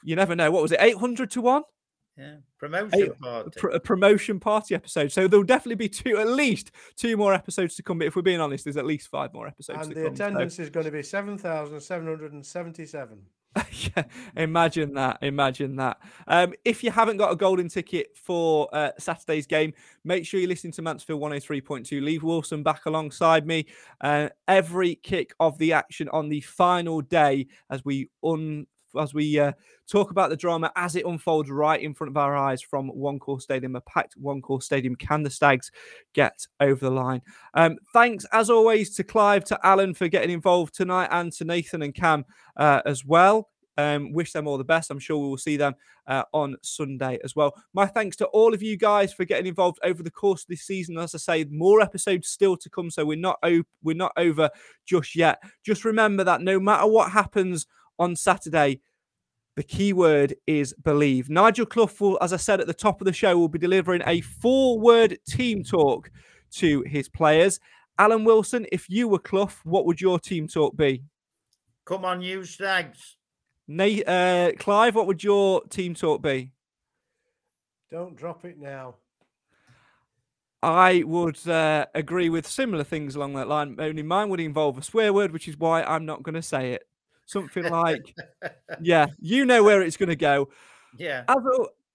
you 0.04 0.14
never 0.14 0.36
know. 0.36 0.52
What 0.52 0.62
was 0.62 0.70
it? 0.70 0.78
800 0.80 1.28
to 1.32 1.40
1? 1.40 1.62
Yeah. 2.16 2.36
Promotion 2.60 2.90
Hey, 3.00 3.08
party. 3.08 3.50
Pr- 3.58 3.70
a 3.70 3.80
promotion 3.80 4.38
party 4.38 4.76
episode. 4.76 5.10
So 5.10 5.26
there'll 5.26 5.42
definitely 5.44 5.74
be 5.74 5.88
two, 5.88 6.18
at 6.18 6.28
least 6.28 6.70
two 6.96 7.16
more 7.16 7.34
episodes 7.34 7.74
to 7.74 7.82
come. 7.82 7.98
But 7.98 8.06
if 8.06 8.14
we're 8.14 8.22
being 8.22 8.40
honest, 8.40 8.62
there's 8.62 8.76
at 8.76 8.86
least 8.86 9.08
five 9.08 9.34
more 9.34 9.48
episodes 9.48 9.80
And 9.80 9.88
to 9.88 9.94
the 9.96 10.04
come. 10.06 10.14
so- 10.16 10.24
attendance 10.26 10.60
is 10.60 10.70
going 10.70 10.86
to 10.86 10.92
be 10.92 11.02
7,777. 11.02 13.18
imagine 14.36 14.94
that. 14.94 15.18
Imagine 15.22 15.76
that. 15.76 15.98
Um, 16.26 16.54
if 16.64 16.82
you 16.82 16.90
haven't 16.90 17.16
got 17.16 17.32
a 17.32 17.36
golden 17.36 17.68
ticket 17.68 18.16
for 18.16 18.68
uh, 18.72 18.90
Saturday's 18.98 19.46
game, 19.46 19.72
make 20.04 20.26
sure 20.26 20.40
you 20.40 20.46
listen 20.46 20.72
to 20.72 20.82
Mansfield 20.82 21.20
103.2. 21.20 22.02
Leave 22.02 22.22
Wilson 22.22 22.62
back 22.62 22.86
alongside 22.86 23.46
me. 23.46 23.66
Uh, 24.00 24.28
every 24.48 24.96
kick 24.96 25.34
of 25.40 25.56
the 25.58 25.72
action 25.72 26.08
on 26.10 26.28
the 26.28 26.40
final 26.40 27.00
day 27.00 27.46
as 27.70 27.84
we 27.84 28.08
un 28.22 28.66
as 29.00 29.14
we 29.14 29.38
uh, 29.38 29.52
talk 29.86 30.10
about 30.10 30.30
the 30.30 30.36
drama 30.36 30.72
as 30.76 30.96
it 30.96 31.06
unfolds 31.06 31.50
right 31.50 31.80
in 31.80 31.94
front 31.94 32.10
of 32.10 32.16
our 32.16 32.36
eyes 32.36 32.62
from 32.62 32.88
One 32.88 33.18
Call 33.18 33.38
Stadium, 33.40 33.76
a 33.76 33.80
packed 33.82 34.16
One 34.16 34.40
Call 34.40 34.60
Stadium. 34.60 34.96
Can 34.96 35.22
the 35.22 35.30
Stags 35.30 35.70
get 36.12 36.46
over 36.60 36.84
the 36.84 36.90
line? 36.90 37.22
Um, 37.54 37.78
thanks 37.92 38.24
as 38.32 38.50
always 38.50 38.94
to 38.96 39.04
Clive, 39.04 39.44
to 39.44 39.58
Alan 39.66 39.94
for 39.94 40.08
getting 40.08 40.30
involved 40.30 40.74
tonight, 40.74 41.08
and 41.10 41.32
to 41.34 41.44
Nathan 41.44 41.82
and 41.82 41.94
Cam 41.94 42.24
uh, 42.56 42.82
as 42.86 43.04
well. 43.04 43.50
Um, 43.76 44.12
wish 44.12 44.32
them 44.32 44.46
all 44.46 44.58
the 44.58 44.64
best. 44.64 44.90
I'm 44.90 45.00
sure 45.00 45.18
we 45.18 45.28
will 45.28 45.36
see 45.36 45.56
them 45.56 45.74
uh, 46.06 46.22
on 46.32 46.56
Sunday 46.62 47.18
as 47.24 47.34
well. 47.34 47.54
My 47.72 47.86
thanks 47.86 48.16
to 48.18 48.26
all 48.26 48.54
of 48.54 48.62
you 48.62 48.76
guys 48.76 49.12
for 49.12 49.24
getting 49.24 49.46
involved 49.46 49.80
over 49.82 50.02
the 50.02 50.10
course 50.10 50.42
of 50.42 50.48
this 50.48 50.62
season. 50.62 50.96
As 50.98 51.14
I 51.14 51.18
say, 51.18 51.44
more 51.50 51.80
episodes 51.80 52.28
still 52.28 52.56
to 52.58 52.70
come, 52.70 52.90
so 52.90 53.04
we're 53.04 53.16
not 53.16 53.42
we're 53.82 53.96
not 53.96 54.12
over 54.16 54.50
just 54.84 55.16
yet. 55.16 55.42
Just 55.64 55.84
remember 55.84 56.24
that 56.24 56.40
no 56.40 56.60
matter 56.60 56.86
what 56.86 57.10
happens 57.10 57.66
on 57.98 58.16
Saturday, 58.16 58.80
the 59.56 59.62
key 59.62 59.92
word 59.92 60.34
is 60.46 60.74
believe. 60.82 61.30
Nigel 61.30 61.66
Clough 61.66 61.90
will, 62.00 62.18
as 62.20 62.32
I 62.32 62.36
said 62.36 62.60
at 62.60 62.66
the 62.66 62.74
top 62.74 63.00
of 63.00 63.04
the 63.04 63.12
show, 63.12 63.38
will 63.38 63.48
be 63.48 63.58
delivering 63.58 64.02
a 64.06 64.20
four-word 64.20 65.18
team 65.28 65.62
talk 65.62 66.10
to 66.52 66.82
his 66.82 67.08
players. 67.08 67.60
Alan 67.98 68.24
Wilson, 68.24 68.66
if 68.72 68.90
you 68.90 69.06
were 69.06 69.18
Clough, 69.18 69.52
what 69.62 69.86
would 69.86 70.00
your 70.00 70.18
team 70.18 70.48
talk 70.48 70.76
be? 70.76 71.04
Come 71.84 72.04
on, 72.04 72.20
you 72.20 72.44
stags. 72.44 73.16
Nate, 73.68 74.06
uh, 74.08 74.52
Clive, 74.58 74.94
what 74.94 75.06
would 75.06 75.22
your 75.22 75.62
team 75.64 75.94
talk 75.94 76.22
be? 76.22 76.50
Don't 77.90 78.16
drop 78.16 78.44
it 78.44 78.58
now. 78.58 78.96
I 80.62 81.02
would 81.06 81.46
uh, 81.46 81.86
agree 81.94 82.30
with 82.30 82.46
similar 82.46 82.84
things 82.84 83.14
along 83.14 83.34
that 83.34 83.48
line. 83.48 83.76
Only 83.78 84.02
mine 84.02 84.30
would 84.30 84.40
involve 84.40 84.78
a 84.78 84.82
swear 84.82 85.12
word, 85.12 85.30
which 85.30 85.46
is 85.46 85.58
why 85.58 85.82
I'm 85.82 86.06
not 86.06 86.22
going 86.22 86.34
to 86.34 86.42
say 86.42 86.72
it. 86.72 86.88
Something 87.26 87.70
like, 87.70 88.14
yeah, 88.80 89.06
you 89.18 89.44
know 89.44 89.62
where 89.62 89.82
it's 89.82 89.96
going 89.96 90.10
to 90.10 90.16
go. 90.16 90.48
Yeah. 90.96 91.24
As, 91.26 91.38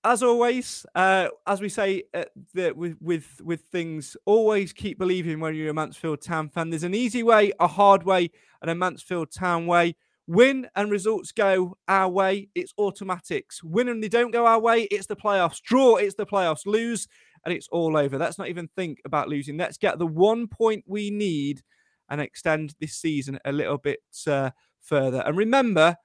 as 0.03 0.23
always, 0.23 0.85
uh, 0.93 1.29
as 1.47 1.61
we 1.61 1.69
say 1.69 2.03
uh, 2.13 2.25
the, 2.53 2.73
with 2.73 2.97
with 2.99 3.39
with 3.41 3.61
things, 3.71 4.17
always 4.25 4.73
keep 4.73 4.97
believing 4.97 5.39
when 5.39 5.55
you're 5.55 5.69
a 5.69 5.73
Mansfield 5.73 6.21
Town 6.21 6.49
fan. 6.49 6.69
There's 6.69 6.83
an 6.83 6.93
easy 6.93 7.23
way, 7.23 7.53
a 7.61 7.67
hard 7.67 8.03
way, 8.03 8.29
and 8.61 8.69
a 8.69 8.75
Mansfield 8.75 9.31
Town 9.31 9.67
way. 9.67 9.95
Win 10.27 10.67
and 10.75 10.91
results 10.91 11.31
go 11.31 11.77
our 11.87 12.09
way. 12.09 12.49
It's 12.53 12.73
automatics. 12.77 13.63
Win 13.63 13.87
and 13.87 14.03
they 14.03 14.09
don't 14.09 14.31
go 14.31 14.45
our 14.45 14.59
way. 14.59 14.83
It's 14.83 15.07
the 15.07 15.15
playoffs. 15.15 15.61
Draw. 15.61 15.95
It's 15.95 16.15
the 16.15 16.25
playoffs. 16.25 16.65
Lose 16.65 17.07
and 17.45 17.53
it's 17.53 17.67
all 17.69 17.97
over. 17.97 18.17
Let's 18.17 18.37
not 18.37 18.49
even 18.49 18.67
think 18.75 18.99
about 19.05 19.27
losing. 19.27 19.57
Let's 19.57 19.77
get 19.77 19.97
the 19.97 20.05
one 20.05 20.47
point 20.47 20.83
we 20.85 21.09
need 21.09 21.61
and 22.09 22.21
extend 22.21 22.75
this 22.79 22.93
season 22.93 23.39
a 23.45 23.51
little 23.51 23.77
bit 23.77 23.99
uh, 24.27 24.51
further. 24.81 25.23
And 25.25 25.37
remember, 25.37 25.97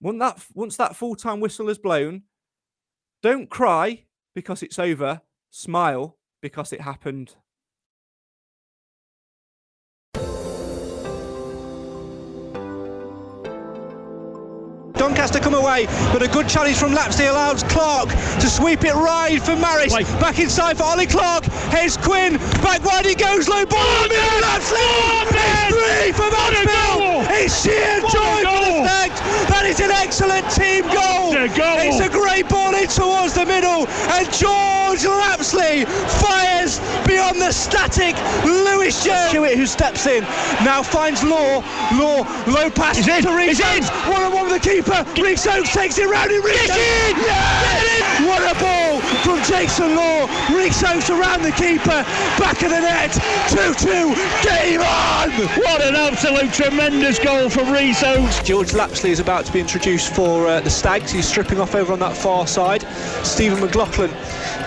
once 0.00 0.18
that 0.18 0.46
once 0.54 0.76
that 0.76 0.96
full 0.96 1.14
time 1.14 1.40
whistle 1.40 1.68
is 1.68 1.78
blown, 1.78 2.22
don't 3.22 3.48
cry 3.48 4.04
because 4.34 4.62
it's 4.62 4.78
over. 4.78 5.22
Smile 5.50 6.18
because 6.42 6.72
it 6.72 6.80
happened. 6.80 7.36
Doncaster 14.94 15.38
come 15.38 15.54
away, 15.54 15.86
but 16.12 16.22
a 16.22 16.28
good 16.28 16.48
challenge 16.48 16.76
from 16.76 16.92
Lapsley 16.92 17.28
allows 17.28 17.62
Clarke 17.64 18.08
to 18.08 18.48
sweep 18.48 18.84
it 18.84 18.94
right 18.94 19.38
for 19.42 19.54
Maris. 19.54 19.92
Back 19.92 20.38
inside 20.38 20.78
for 20.78 20.84
Ollie 20.84 21.06
Clarke. 21.06 21.44
Here's 21.70 21.96
Quinn. 21.96 22.38
Back 22.62 22.82
wide 22.84 23.04
he 23.04 23.14
goes. 23.14 23.48
Low 23.48 23.66
ball. 23.66 23.78
Oh, 23.78 24.40
Lapsley. 24.42 25.24
It's 25.36 25.74
three 25.74 26.12
for 26.12 26.30
Mansfield. 26.30 27.13
It's 27.36 27.62
sheer 27.62 28.00
joy 28.00 28.46
for 28.46 28.62
the 28.62 28.86
Stags. 28.86 29.20
That 29.50 29.66
is 29.66 29.80
an 29.80 29.90
excellent 29.90 30.46
team 30.50 30.86
goal. 30.86 31.34
It's 31.34 32.00
a 32.00 32.08
great 32.08 32.48
ball 32.48 32.74
in 32.74 32.86
towards 32.86 33.34
the 33.34 33.44
middle, 33.44 33.86
and 34.14 34.24
George 34.30 35.02
Lapsley 35.02 35.84
fires 36.22 36.78
beyond 37.06 37.40
the 37.40 37.50
static 37.50 38.14
Lewis 38.44 39.02
Jones. 39.04 39.32
Hewitt 39.32 39.56
who 39.56 39.66
steps 39.66 40.06
in 40.06 40.22
now 40.62 40.82
finds 40.82 41.22
Law. 41.24 41.62
Law 41.98 42.22
low 42.46 42.70
pass 42.70 42.98
in, 43.06 43.22
to 43.22 43.30
Rhys 43.34 43.60
One 44.06 44.22
on 44.22 44.32
one 44.32 44.46
with 44.50 44.62
the 44.62 44.68
keeper. 44.68 45.04
Rhys 45.20 45.46
Oates 45.46 45.72
takes 45.74 45.98
it 45.98 46.08
round 46.08 46.30
in 46.30 46.40
Rhys. 46.40 46.68
Yes! 46.68 48.26
What 48.26 48.42
a 48.44 48.54
ball 48.60 48.93
from 49.22 49.42
Jason 49.44 49.96
Law. 49.96 50.26
Rhys 50.50 50.82
Oates 50.82 51.10
around 51.10 51.42
the 51.42 51.52
keeper. 51.52 52.04
Back 52.38 52.62
of 52.62 52.70
the 52.70 52.80
net. 52.80 53.10
2-2. 53.48 54.14
Game 54.42 54.80
on. 54.80 55.30
What 55.62 55.82
an 55.82 55.94
absolute 55.94 56.52
tremendous 56.52 57.18
goal 57.18 57.48
from 57.48 57.72
Rhys 57.72 58.02
Oates. 58.02 58.42
George 58.42 58.72
Lapsley 58.72 59.10
is 59.10 59.20
about 59.20 59.44
to 59.46 59.52
be 59.52 59.60
introduced 59.60 60.14
for 60.14 60.46
uh, 60.46 60.60
the 60.60 60.70
Stags. 60.70 61.10
He's 61.10 61.28
stripping 61.28 61.60
off 61.60 61.74
over 61.74 61.92
on 61.92 61.98
that 62.00 62.16
far 62.16 62.46
side. 62.46 62.82
Stephen 63.24 63.60
McLaughlin 63.60 64.10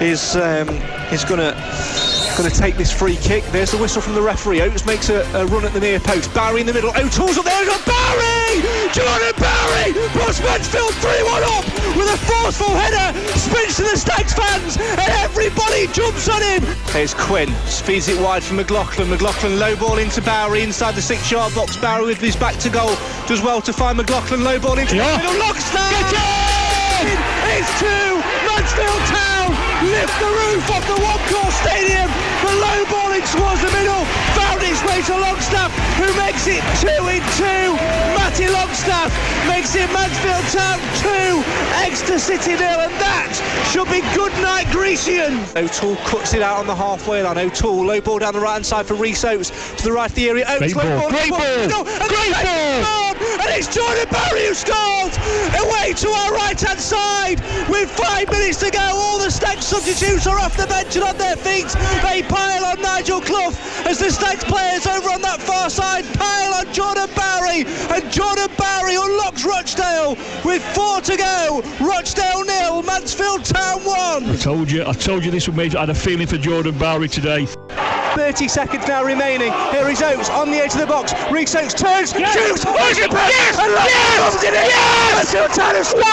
is 0.01 0.35
um, 0.35 0.69
is 1.11 1.23
going 1.25 1.39
to 1.39 2.26
going 2.37 2.49
to 2.49 2.55
take 2.55 2.77
this 2.77 2.91
free 2.91 3.15
kick. 3.17 3.43
There's 3.45 3.71
the 3.71 3.77
whistle 3.79 3.99
from 4.01 4.13
the 4.13 4.21
referee. 4.21 4.61
Oates 4.61 4.85
makes 4.85 5.09
a, 5.09 5.25
a 5.33 5.47
run 5.47 5.65
at 5.65 5.73
the 5.73 5.79
near 5.79 5.99
post. 5.99 6.31
Bowery 6.35 6.61
in 6.61 6.67
the 6.67 6.73
middle. 6.73 6.91
O'Toole's 6.91 7.35
up 7.37 7.45
there. 7.45 7.57
He's 7.57 7.67
got 7.67 7.83
Bowery. 7.83 8.61
Jordan 8.93 9.33
Bowery 9.41 9.93
puts 10.13 10.39
Mansfield 10.41 10.93
3-1 11.01 11.41
up 11.57 11.65
with 11.97 12.13
a 12.13 12.17
forceful 12.29 12.69
header. 12.77 13.17
Spins 13.33 13.77
to 13.77 13.83
the 13.89 13.97
Stags 13.97 14.33
fans 14.33 14.77
and 14.77 15.09
everybody 15.17 15.87
jumps 15.87 16.29
on 16.29 16.41
him. 16.43 16.63
There's 16.93 17.15
Quinn. 17.15 17.49
Feeds 17.83 18.07
it 18.07 18.21
wide 18.21 18.43
for 18.43 18.53
McLaughlin. 18.53 19.09
McLaughlin 19.09 19.57
low 19.57 19.75
ball 19.75 19.97
into 19.97 20.21
Bowery 20.21 20.61
inside 20.61 20.93
the 20.93 21.01
six-yard 21.01 21.55
box. 21.55 21.75
Bowery 21.75 22.05
with 22.05 22.21
his 22.21 22.35
back 22.35 22.57
to 22.57 22.69
goal 22.69 22.95
does 23.25 23.41
well 23.41 23.61
to 23.61 23.73
find 23.73 23.97
McLaughlin. 23.97 24.43
Low 24.43 24.59
ball 24.59 24.77
into 24.77 24.95
Yeah. 24.95 25.17
the 25.17 25.23
middle. 25.23 25.39
Lockstone. 25.39 25.81
It's 27.57 27.79
two. 27.79 28.21
Mansfield 28.45 29.01
Town 29.09 29.66
lift 29.85 30.15
the 30.19 30.31
roof 30.31 30.63
off 30.71 30.85
the 30.87 30.97
one 31.01 31.21
stadium. 31.51 32.09
The 32.41 32.53
low 32.53 32.79
ball 32.89 33.11
in 33.13 33.21
towards 33.33 33.61
the 33.61 33.71
middle 33.73 34.05
found 34.37 34.61
its 34.61 34.81
way 34.85 35.01
to 35.01 35.15
Longstaff, 35.17 35.73
who 35.97 36.07
makes 36.17 36.47
it 36.47 36.61
two 36.81 37.01
in 37.09 37.21
two. 37.37 37.73
Matty 38.17 38.47
Longstaff 38.47 39.09
makes 39.47 39.75
it 39.75 39.89
Mansfield 39.91 40.45
Town 40.53 40.79
two, 41.01 41.43
Exeter 41.81 42.19
City 42.19 42.53
nil, 42.53 42.79
and 42.85 42.93
that 43.01 43.33
should 43.71 43.89
be 43.89 44.01
good 44.15 44.31
night 44.41 44.67
Grecian. 44.71 45.39
O'Toole 45.55 45.97
cuts 46.07 46.33
it 46.33 46.41
out 46.41 46.57
on 46.59 46.67
the 46.67 46.75
halfway 46.75 47.23
line. 47.23 47.37
O'Toole 47.37 47.85
low 47.85 48.01
ball 48.01 48.19
down 48.19 48.33
the 48.33 48.39
right 48.39 48.53
hand 48.53 48.65
side 48.65 48.85
for 48.85 48.93
Rhys 48.95 49.23
Oates 49.25 49.51
to 49.77 49.83
the 49.83 49.91
right 49.91 50.09
of 50.09 50.15
the 50.15 50.29
area. 50.29 50.45
Oates 50.47 50.73
Great 50.73 50.85
low 50.85 50.99
ball, 50.99 51.09
great 51.09 51.23
in 51.23 51.29
towards 51.29 51.43
the 51.43 51.69
ball, 51.69 51.83
middle, 51.83 52.07
great 52.07 52.33
ball. 52.33 52.81
Oh, 52.85 53.06
and 53.47 53.55
it's 53.55 53.73
Jordan 53.73 54.07
Bowery 54.11 54.47
who 54.47 54.53
scores 54.53 55.15
away 55.55 55.93
to 55.95 56.09
our 56.09 56.31
right 56.33 56.59
hand 56.59 56.79
side 56.79 57.39
with 57.69 57.89
five 57.91 58.29
minutes 58.29 58.59
to 58.59 58.69
go. 58.69 58.79
All 58.79 59.19
the 59.19 59.31
Stags 59.31 59.65
substitutes 59.65 60.27
are 60.27 60.37
off 60.39 60.57
the 60.57 60.67
bench 60.67 60.95
and 60.95 61.05
on 61.05 61.17
their 61.17 61.37
feet. 61.37 61.67
They 62.03 62.23
pile 62.23 62.65
on 62.65 62.81
Nigel 62.81 63.21
Clough 63.21 63.55
as 63.85 63.99
the 63.99 64.11
Stags 64.11 64.43
players 64.43 64.85
over 64.85 65.09
on 65.09 65.21
that 65.21 65.39
far 65.41 65.69
side 65.69 66.05
pile 66.15 66.53
on 66.55 66.73
Jordan 66.73 67.09
Bowery, 67.15 67.63
and 67.95 68.11
Jordan 68.11 68.49
Bowery 68.57 68.95
unlocks 68.95 69.45
Rochdale 69.45 70.15
with 70.43 70.63
four 70.75 71.01
to 71.01 71.15
go. 71.15 71.61
Rochdale 71.79 72.43
nil, 72.43 72.83
Mansfield 72.83 73.45
Town 73.45 73.79
one. 73.83 74.25
I 74.25 74.35
told 74.35 74.69
you, 74.69 74.85
I 74.85 74.93
told 74.93 75.23
you 75.23 75.31
this 75.31 75.47
would 75.47 75.55
make. 75.55 75.75
I 75.75 75.81
had 75.81 75.89
a 75.89 75.95
feeling 75.95 76.27
for 76.27 76.37
Jordan 76.37 76.77
Bowery 76.77 77.07
today. 77.07 77.47
30 78.27 78.49
seconds 78.49 78.85
now 78.89 79.05
remaining. 79.05 79.53
Here 79.71 79.87
is 79.87 80.01
Oates 80.01 80.29
on 80.29 80.51
the 80.51 80.57
edge 80.57 80.73
of 80.73 80.81
the 80.81 80.85
box. 80.85 81.13
Rhys 81.31 81.55
Oates 81.55 81.73
turns, 81.73 82.11
shoots, 82.11 82.19
yes, 82.19 82.35
yes, 82.35 83.57
and 83.57 83.71
yes, 83.71 84.19
comes 84.19 84.43
it 84.43 84.47
in. 84.49 84.67
Yes, 84.67 85.31
have 85.31 85.87
scored. 85.87 86.03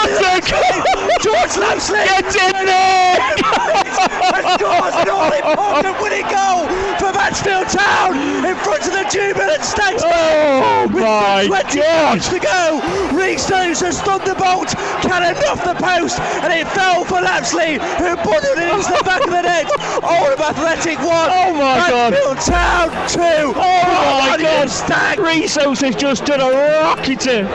George 1.21 1.57
Lapslie 1.57 2.05
Get 2.05 2.33
in 2.33 2.65
there! 2.67 4.11
Scores 4.25 4.95
an 4.95 5.09
all-important 5.09 6.01
winning 6.01 6.25
goal 6.33 6.65
for 6.97 7.13
Mansfield 7.13 7.67
Town 7.69 8.17
in 8.45 8.55
front 8.57 8.81
of 8.87 8.93
the 8.93 9.05
jubilant 9.11 9.63
Stags. 9.63 10.01
Oh 10.05 10.87
my 10.91 11.45
20 11.47 11.79
God! 11.79 12.21
to 12.21 12.39
go. 12.39 12.81
Rhys 13.13 13.49
Oates 13.51 13.81
has 13.81 14.01
thunderbolt 14.01 14.69
cannoned 15.01 15.37
off 15.45 15.63
the 15.63 15.75
post 15.75 16.19
and 16.41 16.51
it 16.53 16.67
fell 16.69 17.03
for 17.05 17.21
Lapslie 17.21 17.77
who 18.01 18.15
bundled 18.17 18.57
it 18.57 18.69
into 18.73 18.91
the 18.97 19.03
back 19.05 19.21
of 19.23 19.29
the 19.29 19.41
net. 19.41 19.69
Oldham 20.01 20.41
Athletic 20.41 20.97
one. 20.99 21.29
Oh 21.29 21.53
my 21.53 21.89
God. 21.89 22.13
Mansfield 22.13 22.39
Town 22.41 22.89
two. 23.09 23.53
Oh 23.55 24.29
my 24.29 24.37
God! 24.41 24.69
Stag. 24.69 25.19
Rhys 25.19 25.57
Oates 25.57 25.81
has 25.81 25.95
just 25.95 26.25
done 26.25 26.41
a 26.41 26.49
rocketer. 26.83 27.45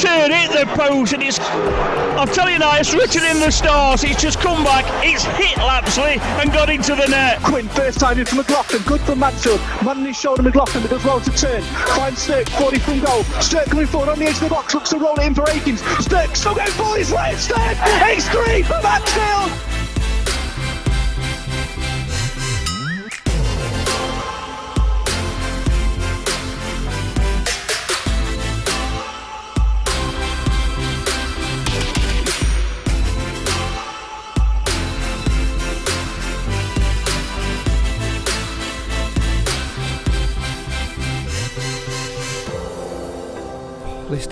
Turn 0.00 0.30
hit 0.30 0.50
the 0.52 0.66
post 0.74 1.12
and 1.12 1.22
it's. 1.22 1.38
I'm 1.40 2.28
telling 2.28 2.54
you 2.54 2.58
now, 2.60 2.76
it's 2.76 2.94
written 2.94 3.24
in 3.24 3.40
the 3.40 3.50
stars. 3.50 4.04
It's 4.04 4.22
just 4.22 4.40
come 4.40 4.62
back. 4.64 4.84
It's 5.04 5.24
hit 5.24 5.56
Lapslie 5.58 6.13
and 6.20 6.52
got 6.52 6.70
into 6.70 6.94
the 6.94 7.06
net. 7.08 7.40
Quinn 7.42 7.68
first 7.68 8.00
time 8.00 8.18
in 8.18 8.26
for 8.26 8.36
McLaughlin, 8.36 8.82
good 8.82 9.00
from 9.02 9.20
Mansfield. 9.20 9.60
Man 9.84 9.98
on 9.98 10.04
his 10.04 10.16
shoulder, 10.16 10.42
McLaughlin, 10.42 10.82
but 10.82 10.90
does 10.90 11.04
well 11.04 11.20
to 11.20 11.30
turn. 11.32 11.62
Finds 11.96 12.22
Stirk, 12.22 12.48
40 12.50 12.78
from 12.78 13.00
goal. 13.00 13.24
Stirk 13.40 13.66
coming 13.66 13.86
forward 13.86 14.10
on 14.10 14.18
the 14.18 14.26
edge 14.26 14.36
of 14.36 14.40
the 14.40 14.48
box, 14.48 14.74
looks 14.74 14.90
to 14.90 14.98
roll 14.98 15.14
it 15.16 15.26
in 15.26 15.34
for 15.34 15.48
Akins. 15.50 15.82
Stirk 16.04 16.34
still 16.36 16.54
going 16.54 16.70
for 16.72 16.96
his 16.96 17.10
right, 17.12 17.36
Stirk. 17.36 17.58
It's 17.58 18.28
three 18.28 18.62
for 18.62 18.80
Mansfield. 18.82 19.73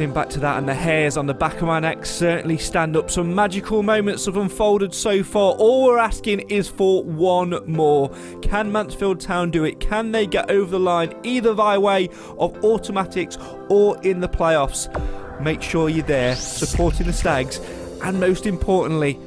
Listening 0.03 0.15
back 0.15 0.31
to 0.31 0.41
that, 0.41 0.59
and 0.59 0.69
the 0.69 0.75
hairs 0.75 1.17
on 1.17 1.27
the 1.27 1.33
back 1.33 1.59
of 1.59 1.69
my 1.69 1.79
neck 1.79 2.05
certainly 2.05 2.59
stand 2.59 2.97
up. 2.97 3.09
Some 3.09 3.33
magical 3.33 3.85
moments 3.85 4.27
have 4.27 4.37
unfolded 4.37 4.93
so 4.93 5.23
far. 5.23 5.53
All 5.53 5.85
we're 5.85 5.99
asking 5.99 6.41
is 6.51 6.67
for 6.67 7.05
one 7.05 7.61
more. 7.71 8.11
Can 8.43 8.73
Mansfield 8.73 9.21
Town 9.21 9.53
do 9.53 9.63
it? 9.63 9.79
Can 9.79 10.11
they 10.11 10.27
get 10.27 10.51
over 10.51 10.73
the 10.73 10.81
line 10.81 11.15
either 11.23 11.55
by 11.55 11.79
way 11.79 12.09
of 12.37 12.65
automatics 12.65 13.39
or 13.69 13.97
in 14.03 14.19
the 14.19 14.29
playoffs? 14.29 14.91
Make 15.41 15.63
sure 15.63 15.89
you're 15.89 16.05
there 16.05 16.35
supporting 16.35 17.07
the 17.07 17.13
Stags, 17.13 17.61
and 18.03 18.19
most 18.19 18.45
importantly, 18.45 19.21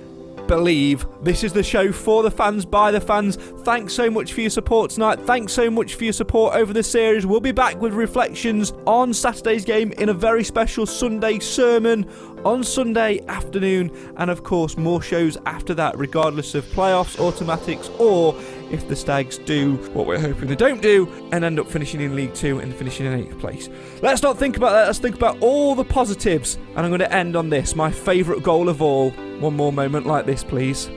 believe. 0.48 1.06
This 1.22 1.44
is 1.44 1.54
the 1.54 1.64
show 1.64 1.92
for 1.92 2.24
the 2.24 2.32
fans, 2.32 2.66
by 2.66 2.92
the 2.92 3.02
fans. 3.02 3.36
Thanks 3.36 3.94
so 3.94 4.10
much 4.10 4.34
for 4.34 4.42
your 4.42 4.50
support 4.50 4.92
tonight. 4.92 5.20
Thanks 5.22 5.54
so 5.54 5.70
much 5.70 5.96
for 5.96 6.04
your 6.04 6.14
support 6.14 6.56
over 6.56 6.74
the 6.74 6.84
series. 6.84 7.26
We'll 7.26 7.40
be 7.40 7.52
back 7.52 7.82
with 7.82 7.94
reflections 7.94 8.74
on 8.86 9.14
Saturday's 9.14 9.66
game 9.66 9.92
in 9.94 10.10
a 10.10 10.14
very 10.14 10.44
special 10.44 10.86
Sunday 10.86 11.40
sermon 11.40 12.10
on 12.46 12.64
Sunday 12.64 13.26
afternoon, 13.28 13.92
and 14.18 14.30
of 14.30 14.44
course, 14.44 14.78
more 14.78 15.02
shows 15.02 15.36
after 15.48 15.74
that, 15.74 15.98
regardless 15.98 16.54
of 16.54 16.64
playoffs, 16.66 17.20
automatics, 17.20 17.90
or 17.98 18.40
if 18.72 18.88
the 18.88 18.96
Stags 18.96 19.38
do 19.38 19.76
what 19.94 20.08
we're 20.08 20.20
hoping 20.20 20.48
they 20.48 20.56
don't 20.56 20.82
do 20.82 21.08
and 21.32 21.44
end 21.44 21.60
up 21.60 21.68
finishing 21.68 22.02
in 22.02 22.16
League 22.16 22.34
Two 22.34 22.60
and 22.60 22.74
finishing 22.74 23.06
in 23.06 23.14
eighth 23.14 23.40
place. 23.40 23.70
Let's 24.02 24.22
not 24.22 24.38
think 24.38 24.58
about 24.58 24.72
that. 24.72 24.88
Let's 24.88 25.00
think 25.00 25.16
about 25.16 25.38
all 25.42 25.76
the 25.76 25.86
positives. 25.86 26.56
And 26.76 26.80
I'm 26.80 26.90
going 26.90 27.00
to 27.00 27.14
end 27.14 27.36
on 27.36 27.50
this 27.50 27.76
my 27.76 27.92
favourite 27.92 28.44
goal 28.44 28.70
of 28.70 28.82
all. 28.82 29.12
One 29.40 29.56
more 29.56 29.72
moment 29.72 30.06
like 30.06 30.26
this, 30.26 30.44
please. 30.44 30.90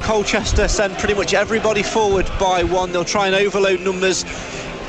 Colchester 0.00 0.66
send 0.66 0.98
pretty 0.98 1.14
much 1.14 1.34
everybody 1.34 1.84
forward 1.84 2.26
by 2.40 2.64
one. 2.64 2.90
They'll 2.90 3.04
try 3.04 3.28
and 3.28 3.36
overload 3.36 3.80
numbers 3.80 4.24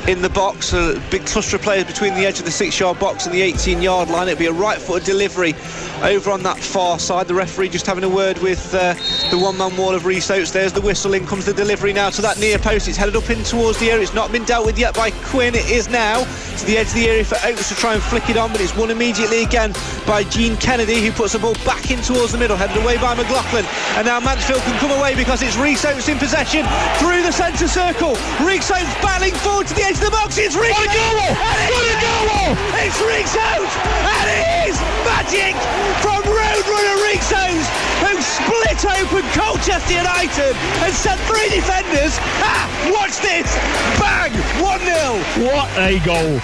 in 0.08 0.20
the 0.20 0.30
box. 0.30 0.72
A 0.72 1.00
big 1.10 1.24
cluster 1.26 1.56
of 1.56 1.62
players 1.62 1.84
between 1.84 2.14
the 2.14 2.26
edge 2.26 2.38
of 2.38 2.44
the 2.44 2.50
six-yard 2.50 2.98
box 2.98 3.26
and 3.26 3.34
the 3.34 3.40
18-yard 3.40 4.10
line. 4.10 4.28
It'll 4.28 4.38
be 4.38 4.46
a 4.46 4.52
right-footed 4.52 5.04
delivery 5.04 5.54
over 6.02 6.30
on 6.30 6.42
that 6.42 6.58
far 6.58 6.98
side. 6.98 7.28
The 7.28 7.34
referee 7.34 7.68
just 7.68 7.86
having 7.86 8.04
a 8.04 8.08
word 8.08 8.38
with 8.38 8.74
uh, 8.74 8.94
the 9.30 9.38
one-man 9.38 9.76
wall 9.76 9.94
of 9.94 10.04
Rhys 10.04 10.30
Oates. 10.30 10.50
There's 10.50 10.72
the 10.72 10.80
whistle. 10.80 11.14
In 11.14 11.26
comes 11.26 11.46
the 11.46 11.52
delivery 11.52 11.92
now 11.92 12.10
to 12.10 12.22
that 12.22 12.38
near 12.38 12.58
post. 12.58 12.88
It's 12.88 12.96
headed 12.96 13.16
up 13.16 13.30
in 13.30 13.42
towards 13.44 13.78
the 13.78 13.90
area. 13.90 14.02
It's 14.02 14.14
not 14.14 14.32
been 14.32 14.44
dealt 14.44 14.66
with 14.66 14.78
yet 14.78 14.94
by 14.94 15.10
Quinn. 15.30 15.54
It 15.54 15.70
is 15.70 15.88
now 15.88 16.24
to 16.58 16.66
the 16.66 16.76
edge 16.76 16.88
of 16.88 16.94
the 16.94 17.08
area 17.08 17.24
for 17.24 17.36
Oates 17.44 17.68
to 17.68 17.74
try 17.74 17.94
and 17.94 18.02
flick 18.02 18.28
it 18.28 18.36
on, 18.36 18.50
but 18.50 18.60
it's 18.60 18.76
won 18.76 18.90
immediately 18.90 19.42
again 19.42 19.72
by 20.06 20.24
Gene 20.24 20.56
Kennedy, 20.56 21.00
who 21.00 21.12
puts 21.12 21.32
the 21.32 21.38
ball 21.38 21.54
back 21.64 21.90
in 21.90 22.00
towards 22.02 22.32
the 22.32 22.38
middle, 22.38 22.56
headed 22.56 22.76
away 22.82 22.98
by 22.98 23.14
McLaughlin. 23.14 23.64
And 23.94 24.06
now 24.06 24.18
Mansfield 24.20 24.60
can 24.62 24.78
come 24.78 24.90
away 24.98 25.14
because 25.14 25.42
it's 25.42 25.56
Rhys 25.56 25.84
Oates 25.84 26.08
in 26.08 26.18
possession 26.18 26.66
through 26.98 27.22
the 27.22 27.32
centre 27.32 27.68
circle. 27.68 28.14
Rhys 28.42 28.70
Oates 28.70 28.94
battling 29.00 29.34
forward 29.34 29.66
to 29.68 29.74
the 29.74 29.82
edge 29.82 29.91
into 29.92 30.04
the 30.08 30.10
box. 30.10 30.38
It's 30.38 30.56
Rings 30.56 30.72
Got 30.72 30.88
a 30.88 30.96
goal! 30.96 31.36
Got 31.36 31.60
a 31.60 31.96
goal! 32.00 32.56
It's 32.80 33.00
Rings 33.04 33.36
out! 33.36 33.68
And 34.08 34.26
it 34.32 34.72
is 34.72 34.76
magic 35.04 35.52
from 36.00 36.24
Roadrunner 36.24 36.96
Rings 37.04 37.28
who 37.28 37.71
split 38.32 38.80
open 38.86 39.22
Colchester 39.36 39.92
United 39.92 40.56
and 40.80 40.92
sent 40.94 41.20
three 41.28 41.48
defenders. 41.50 42.16
Watch 42.92 43.20
this! 43.20 43.48
Bang! 44.00 44.32
1 44.60 44.80
0. 44.80 45.52
What 45.52 45.68
a 45.76 45.98
goal! 46.04 46.40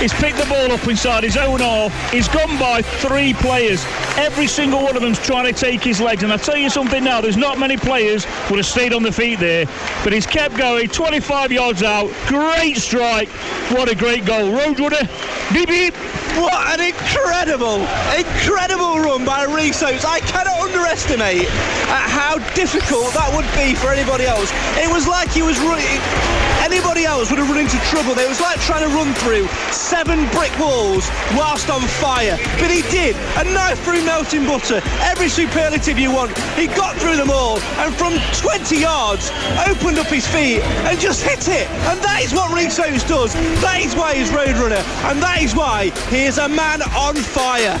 He's 0.00 0.12
picked 0.12 0.36
the 0.36 0.44
ball 0.44 0.72
up 0.72 0.86
inside 0.86 1.24
his 1.24 1.38
own 1.38 1.60
half. 1.60 2.12
He's 2.12 2.28
gone 2.28 2.58
by 2.58 2.82
three 2.82 3.32
players. 3.32 3.82
Every 4.16 4.46
single 4.46 4.82
one 4.82 4.94
of 4.94 5.00
them's 5.00 5.18
trying 5.18 5.52
to 5.52 5.58
take 5.58 5.82
his 5.82 6.00
legs. 6.00 6.22
And 6.22 6.32
I 6.32 6.36
tell 6.36 6.56
you 6.56 6.68
something 6.68 7.02
now, 7.02 7.22
there's 7.22 7.38
not 7.38 7.58
many 7.58 7.78
players 7.78 8.26
would 8.50 8.58
have 8.58 8.66
stayed 8.66 8.92
on 8.92 9.02
the 9.02 9.12
feet 9.12 9.38
there. 9.38 9.64
But 10.04 10.12
he's 10.12 10.26
kept 10.26 10.56
going, 10.56 10.88
25 10.88 11.50
yards 11.50 11.82
out. 11.82 12.10
Great 12.26 12.76
strike. 12.76 13.28
What 13.70 13.90
a 13.90 13.94
great 13.94 14.26
goal. 14.26 14.52
Roadrunner, 14.52 15.08
beep 15.54 15.68
beep. 15.68 15.94
What 16.36 16.78
an 16.78 16.86
incredible, 16.86 17.80
incredible 18.14 19.00
run 19.00 19.24
by 19.24 19.44
Rhys 19.44 19.82
Oates. 19.82 20.04
I 20.04 20.20
cannot 20.20 20.58
underestimate 20.60 21.48
at 21.88 22.08
how 22.10 22.38
difficult 22.52 23.14
that 23.14 23.32
would 23.34 23.48
be 23.56 23.74
for 23.74 23.88
anybody 23.88 24.26
else. 24.26 24.52
It 24.76 24.92
was 24.92 25.08
like 25.08 25.30
he 25.30 25.40
was 25.40 25.58
running. 25.60 26.55
Anybody 26.66 27.04
else 27.04 27.30
would 27.30 27.38
have 27.38 27.48
run 27.48 27.60
into 27.60 27.78
trouble. 27.86 28.18
It 28.18 28.28
was 28.28 28.40
like 28.40 28.58
trying 28.58 28.82
to 28.82 28.92
run 28.92 29.14
through 29.22 29.46
seven 29.70 30.26
brick 30.34 30.50
walls 30.58 31.08
whilst 31.38 31.70
on 31.70 31.80
fire. 32.02 32.36
But 32.58 32.72
he 32.72 32.82
did. 32.90 33.14
A 33.38 33.44
knife 33.44 33.78
through 33.84 34.04
melting 34.04 34.46
butter. 34.46 34.80
Every 34.98 35.28
superlative 35.28 35.96
you 35.96 36.10
want. 36.10 36.36
He 36.58 36.66
got 36.66 36.96
through 36.96 37.18
them 37.18 37.30
all 37.30 37.60
and 37.78 37.94
from 37.94 38.18
20 38.42 38.78
yards 38.78 39.30
opened 39.70 40.00
up 40.00 40.08
his 40.08 40.26
feet 40.26 40.58
and 40.90 40.98
just 40.98 41.22
hit 41.22 41.46
it. 41.46 41.70
And 41.86 42.02
that 42.02 42.22
is 42.24 42.32
what 42.34 42.50
Rhys 42.52 42.80
Oates 42.80 43.06
does. 43.06 43.32
That 43.62 43.78
is 43.82 43.94
why 43.94 44.16
he's 44.16 44.30
Roadrunner. 44.30 44.82
And 45.08 45.22
that 45.22 45.42
is 45.42 45.54
why 45.54 45.90
he 46.10 46.24
is 46.24 46.38
a 46.38 46.48
man 46.48 46.82
on 46.82 47.14
fire. 47.14 47.80